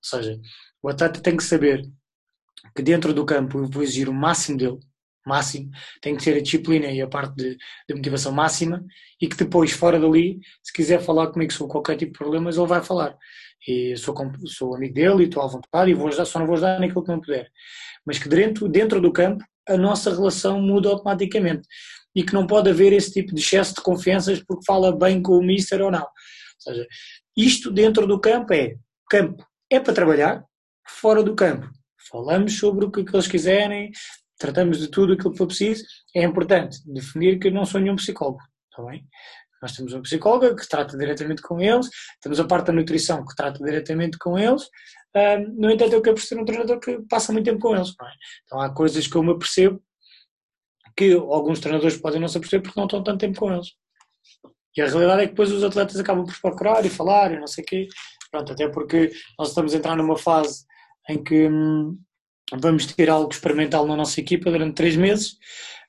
seja, 0.03 0.41
o 0.83 0.89
atleta 0.89 1.21
tem 1.21 1.37
que 1.37 1.45
saber 1.45 1.83
que 2.75 2.83
dentro 2.83 3.13
do 3.13 3.27
campo 3.27 3.59
eu 3.59 3.67
vou 3.67 3.83
exigir 3.83 4.09
o 4.09 4.15
máximo 4.15 4.57
dele, 4.57 4.79
máximo, 5.27 5.71
tem 6.01 6.17
que 6.17 6.25
ter 6.25 6.37
a 6.37 6.43
disciplina 6.43 6.87
e 6.87 7.01
a 7.01 7.09
parte 7.09 7.35
de, 7.35 7.57
de, 7.89 7.95
motivação 7.95 8.33
máxima 8.33 8.85
e 9.21 9.29
que 9.29 9.37
depois, 9.37 9.73
fora 9.73 9.99
dali, 9.99 10.39
se 10.63 10.73
quiser 10.73 11.01
falar 11.01 11.29
comigo 11.29 11.53
sobre 11.53 11.73
qualquer 11.73 11.97
tipo 11.97 12.13
de 12.13 12.19
problemas, 12.19 12.57
ele 12.57 12.67
vai 12.67 12.83
falar. 12.83 13.17
E 13.67 13.97
sou, 13.97 14.15
sou 14.47 14.77
amigo 14.77 14.95
dele 14.95 15.25
e 15.25 15.27
estou 15.27 15.43
à 15.43 15.47
vontade 15.47 15.91
e 15.91 15.95
vou 15.95 16.09
ajudar, 16.09 16.25
só 16.25 16.39
não 16.39 16.47
vou 16.47 16.55
ajudar 16.55 16.79
naquilo 16.79 17.03
que 17.03 17.11
não 17.11 17.21
puder. 17.21 17.51
Mas 18.07 18.19
que 18.19 18.29
dentro, 18.29 18.69
dentro 18.69 19.01
do 19.01 19.13
campo 19.13 19.45
a 19.69 19.77
nossa 19.77 20.11
relação 20.11 20.61
muda 20.61 20.89
automaticamente 20.89 21.67
e 22.15 22.23
que 22.23 22.33
não 22.33 22.47
pode 22.47 22.71
haver 22.71 22.93
esse 22.93 23.13
tipo 23.13 23.35
de 23.35 23.41
excesso 23.41 23.75
de 23.75 23.83
confianças 23.83 24.43
porque 24.43 24.65
fala 24.65 24.97
bem 24.97 25.21
com 25.21 25.33
o 25.33 25.43
mister 25.43 25.83
ou 25.83 25.91
não. 25.91 26.03
Ou 26.03 26.61
seja, 26.61 26.87
isto 27.37 27.71
dentro 27.71 28.07
do 28.07 28.21
campo 28.21 28.55
é 28.55 28.77
campo 29.11 29.45
é 29.71 29.81
para 29.81 29.93
trabalhar 29.93 30.45
fora 30.87 31.23
do 31.23 31.35
campo. 31.35 31.69
Falamos 32.11 32.59
sobre 32.59 32.85
o 32.85 32.91
que, 32.91 33.01
eles 33.01 33.27
quiserem, 33.27 33.91
tratamos 34.39 34.79
de 34.79 34.89
tudo 34.89 35.15
aquilo 35.15 35.33
que 35.33 35.39
for 35.39 35.47
preciso. 35.47 35.85
É 36.15 36.23
importante 36.25 36.79
definir 36.87 37.39
que 37.39 37.49
eu 37.49 37.53
não 37.53 37.65
sou 37.65 37.81
nenhum 37.81 37.97
psicólogo, 37.97 38.41
está 38.71 38.83
bem? 38.85 39.07
Nós 39.63 39.73
temos 39.73 39.93
uma 39.95 40.03
psicóloga 40.03 40.55
que 40.55 40.69
trata 40.69 40.97
diretamente 40.99 41.43
com 41.43 41.61
eles, 41.61 41.89
temos 42.21 42.39
a 42.39 42.45
parte 42.45 42.67
da 42.67 42.73
nutrição 42.75 43.25
que 43.25 43.35
trata 43.35 43.63
diretamente 43.65 44.19
com 44.19 44.39
eles, 44.39 44.69
no 45.57 45.71
entanto, 45.71 45.95
eu 45.95 46.03
quero 46.03 46.19
ser 46.19 46.39
um 46.39 46.45
treinador 46.45 46.79
que 46.79 47.01
passa 47.09 47.33
muito 47.33 47.47
tempo 47.47 47.61
com 47.61 47.75
eles. 47.75 47.89
É? 47.89 48.05
Então 48.45 48.61
há 48.61 48.73
coisas 48.73 49.07
que 49.07 49.17
eu 49.17 49.23
me 49.23 49.33
apercebo 49.33 49.83
que 50.97 51.13
alguns 51.13 51.61
treinadores 51.61 51.97
podem 51.99 52.21
não 52.21 52.29
se 52.29 52.39
aperceber 52.39 52.63
porque 52.63 52.79
não 52.81 52.87
estão 52.87 53.03
tanto 53.03 53.21
tempo 53.21 53.39
com 53.39 53.53
eles. 53.53 53.69
E 54.77 54.83
a 54.83 54.87
realidade 54.87 55.23
é 55.23 55.25
que 55.25 55.33
depois 55.33 55.51
os 55.53 55.63
atletas 55.63 55.99
acabam 55.99 56.25
por 56.25 56.39
procurar 56.41 56.85
e 56.85 56.91
falar 56.91 57.33
e 57.33 57.39
não 57.39 57.47
sei 57.47 57.65
o 57.65 57.67
quê. 57.67 57.89
Pronto, 58.31 58.53
até 58.53 58.69
porque 58.69 59.11
nós 59.39 59.49
estamos 59.49 59.75
a 59.75 59.77
entrar 59.77 59.97
numa 59.97 60.17
fase 60.17 60.65
em 61.09 61.23
que 61.23 61.49
hum, 61.49 61.99
vamos 62.53 62.87
ter 62.87 63.11
algo 63.11 63.33
experimental 63.33 63.87
na 63.87 63.97
nossa 63.97 64.21
equipa 64.21 64.51
durante 64.51 64.75
três 64.75 64.97
meses. 64.97 65.37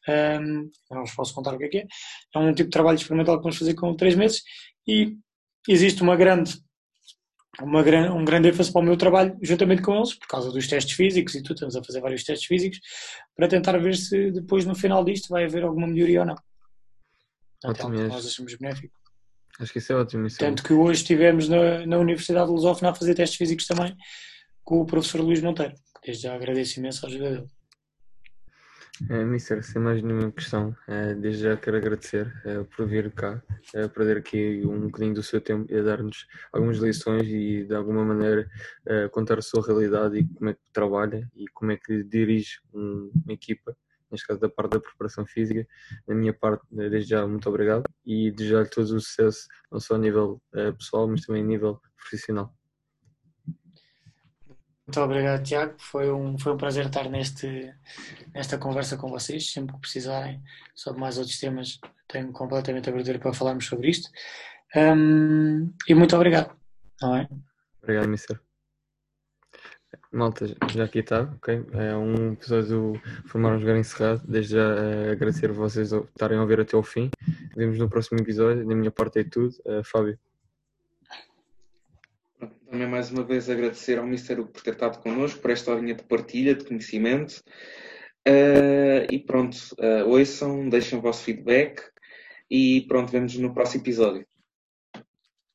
Um, 0.08 0.70
não 0.90 1.02
vos 1.02 1.14
posso 1.14 1.34
contar 1.34 1.54
o 1.54 1.58
que 1.58 1.66
é 1.66 1.68
que 1.68 1.78
é. 1.80 1.88
É 2.36 2.40
um 2.40 2.54
tipo 2.54 2.70
de 2.70 2.74
trabalho 2.74 2.96
experimental 2.96 3.38
que 3.38 3.44
vamos 3.44 3.58
fazer 3.58 3.74
com 3.74 3.96
três 3.96 4.16
meses 4.16 4.42
e 4.88 5.18
existe 5.68 6.02
uma 6.02 6.16
grande 6.16 6.58
uma, 7.62 7.82
um 8.14 8.24
grande 8.24 8.50
ênfase 8.50 8.72
para 8.72 8.82
o 8.82 8.84
meu 8.84 8.96
trabalho 8.96 9.38
juntamente 9.42 9.82
com 9.82 9.96
eles, 9.96 10.14
por 10.14 10.28
causa 10.28 10.52
dos 10.52 10.68
testes 10.68 10.96
físicos 10.96 11.36
e 11.36 11.42
tudo, 11.42 11.56
estamos 11.56 11.76
a 11.76 11.84
fazer 11.84 12.02
vários 12.02 12.24
testes 12.24 12.48
físicos 12.48 12.80
para 13.36 13.48
tentar 13.48 13.78
ver 13.78 13.96
se 13.96 14.32
depois 14.32 14.66
no 14.66 14.76
final 14.76 15.04
disto 15.04 15.30
vai 15.30 15.46
haver 15.46 15.64
alguma 15.64 15.88
melhoria 15.88 16.22
ou 16.22 16.26
não. 16.26 16.36
Portanto, 17.62 17.88
ótimo, 17.88 18.04
é 18.04 18.08
nós 18.08 18.26
achamos 18.26 18.56
benéfico. 18.56 18.96
Acho 19.60 19.72
que 19.72 19.80
isso 19.80 19.92
é 19.92 19.96
ótimo. 19.96 20.28
Isso 20.28 20.38
é 20.38 20.48
Tanto 20.48 20.64
é 20.64 20.68
que 20.68 20.74
hoje 20.74 21.02
estivemos 21.02 21.50
na, 21.50 21.86
na 21.88 21.98
Universidade 21.98 22.46
de 22.46 22.52
Lusófona 22.52 22.92
a 22.92 22.96
fazer 22.96 23.16
testes 23.16 23.38
físicos 23.38 23.66
também 23.66 23.96
com 24.64 24.82
o 24.82 24.86
professor 24.86 25.22
Luís 25.22 25.42
Monteiro. 25.42 25.74
Desde 26.08 26.24
já 26.24 26.34
agradeço 26.34 26.80
imenso 26.80 27.06
a 27.06 27.10
ajuda 27.10 27.32
dele. 27.32 27.48
É, 29.10 29.26
Mister, 29.26 29.62
sem 29.62 29.82
mais 29.82 30.02
nenhuma 30.02 30.32
questão, 30.32 30.74
é, 30.88 31.14
desde 31.14 31.44
já 31.44 31.58
quero 31.58 31.76
agradecer 31.76 32.34
é, 32.46 32.64
por 32.64 32.88
vir 32.88 33.12
cá, 33.12 33.44
é, 33.76 33.90
perder 33.90 34.16
aqui 34.16 34.64
um 34.66 34.86
bocadinho 34.86 35.16
do 35.16 35.22
seu 35.22 35.42
tempo 35.42 35.70
e 35.70 35.84
dar-nos 35.84 36.26
algumas 36.54 36.78
lições 36.78 37.28
e 37.28 37.66
de 37.66 37.76
alguma 37.76 38.06
maneira 38.06 38.50
contar 39.12 39.38
a 39.38 39.42
sua 39.42 39.68
realidade 39.68 40.18
e 40.18 40.26
como 40.30 40.50
é 40.50 40.54
que 40.54 40.72
trabalha 40.72 41.30
e 41.36 41.46
como 41.50 41.74
é 41.74 41.78
que 41.78 42.02
dirige 42.06 42.62
um, 42.74 43.12
uma 43.26 43.34
equipa, 43.34 43.76
neste 44.10 44.26
caso 44.26 44.40
da 44.40 44.48
parte 44.48 44.72
da 44.72 44.80
preparação 44.80 45.26
física. 45.26 45.68
Da 46.08 46.16
minha 46.16 46.34
parte, 46.34 46.66
desde 46.72 47.10
já, 47.10 47.28
muito 47.28 47.50
obrigado 47.50 47.84
e 48.06 48.32
desejar-lhe 48.32 48.70
todo 48.70 48.86
o 48.86 49.00
sucesso, 49.02 49.46
não 49.70 49.82
só 49.82 49.96
a 49.96 50.00
nível 50.00 50.42
pessoal, 50.78 51.06
mas 51.06 51.26
também 51.26 51.44
a 51.44 51.46
nível 51.46 51.82
profissional. 51.98 52.56
Muito 54.88 55.02
obrigado, 55.02 55.44
Tiago. 55.44 55.76
Foi 55.78 56.10
um, 56.10 56.38
foi 56.40 56.54
um 56.54 56.58
prazer 56.58 56.86
estar 56.86 57.10
neste, 57.10 57.74
nesta 58.34 58.58
conversa 58.58 58.96
com 58.96 59.10
vocês. 59.10 59.52
Sempre 59.52 59.76
que 59.76 59.82
precisarem 59.82 60.42
sobre 60.74 61.02
mais 61.02 61.18
outros 61.18 61.38
temas, 61.38 61.78
tenho 62.08 62.32
completamente 62.32 62.90
abertura 62.90 63.20
para 63.20 63.34
falarmos 63.34 63.66
sobre 63.66 63.90
isto. 63.90 64.10
Um, 64.74 65.74
e 65.90 65.94
muito 65.94 66.16
obrigado. 66.16 66.56
Não 67.02 67.18
é? 67.18 67.28
Obrigado, 67.84 68.08
Mister. 68.08 68.40
Malta, 70.10 70.48
já 70.72 70.86
aqui 70.86 71.00
está, 71.00 71.24
ok? 71.36 71.66
É 71.74 71.96
um 71.96 72.32
episódio 72.32 72.94
do 72.94 73.28
Formar 73.28 73.56
um 73.56 73.60
Jogar 73.60 73.78
encerrado. 73.78 74.22
Desde 74.26 74.54
já 74.54 74.74
uh, 74.74 75.12
agradecer 75.12 75.50
a 75.50 75.54
vocês 75.54 75.92
estarem 75.92 76.38
a 76.38 76.42
ouvir 76.42 76.62
até 76.62 76.78
ao 76.78 76.84
fim. 76.84 77.10
Vemos 77.58 77.78
no 77.78 77.90
próximo 77.90 78.22
episódio. 78.22 78.66
Da 78.66 78.74
minha 78.74 78.92
parte 78.92 79.20
é 79.20 79.24
tudo. 79.26 79.54
Uh, 79.66 79.84
Fábio. 79.84 80.18
Também 82.70 82.88
mais 82.88 83.10
uma 83.12 83.24
vez 83.24 83.50
agradecer 83.50 83.98
ao 83.98 84.06
Mister 84.06 84.44
por 84.46 84.62
ter 84.62 84.74
estado 84.74 85.00
connosco, 85.00 85.40
por 85.40 85.52
esta 85.52 85.72
horinha 85.72 85.96
de 85.96 86.04
partilha, 86.04 86.54
de 86.54 86.66
conhecimento. 86.66 87.42
Uh, 88.28 89.08
e 89.10 89.20
pronto, 89.20 89.56
uh, 89.80 90.06
ouçam, 90.10 90.68
deixem 90.68 91.00
o 91.00 91.02
vosso 91.02 91.24
feedback 91.24 91.82
e 92.52 92.86
pronto, 92.90 93.10
vemos 93.10 93.38
no 93.38 93.54
próximo 93.54 93.84
episódio. 93.84 94.28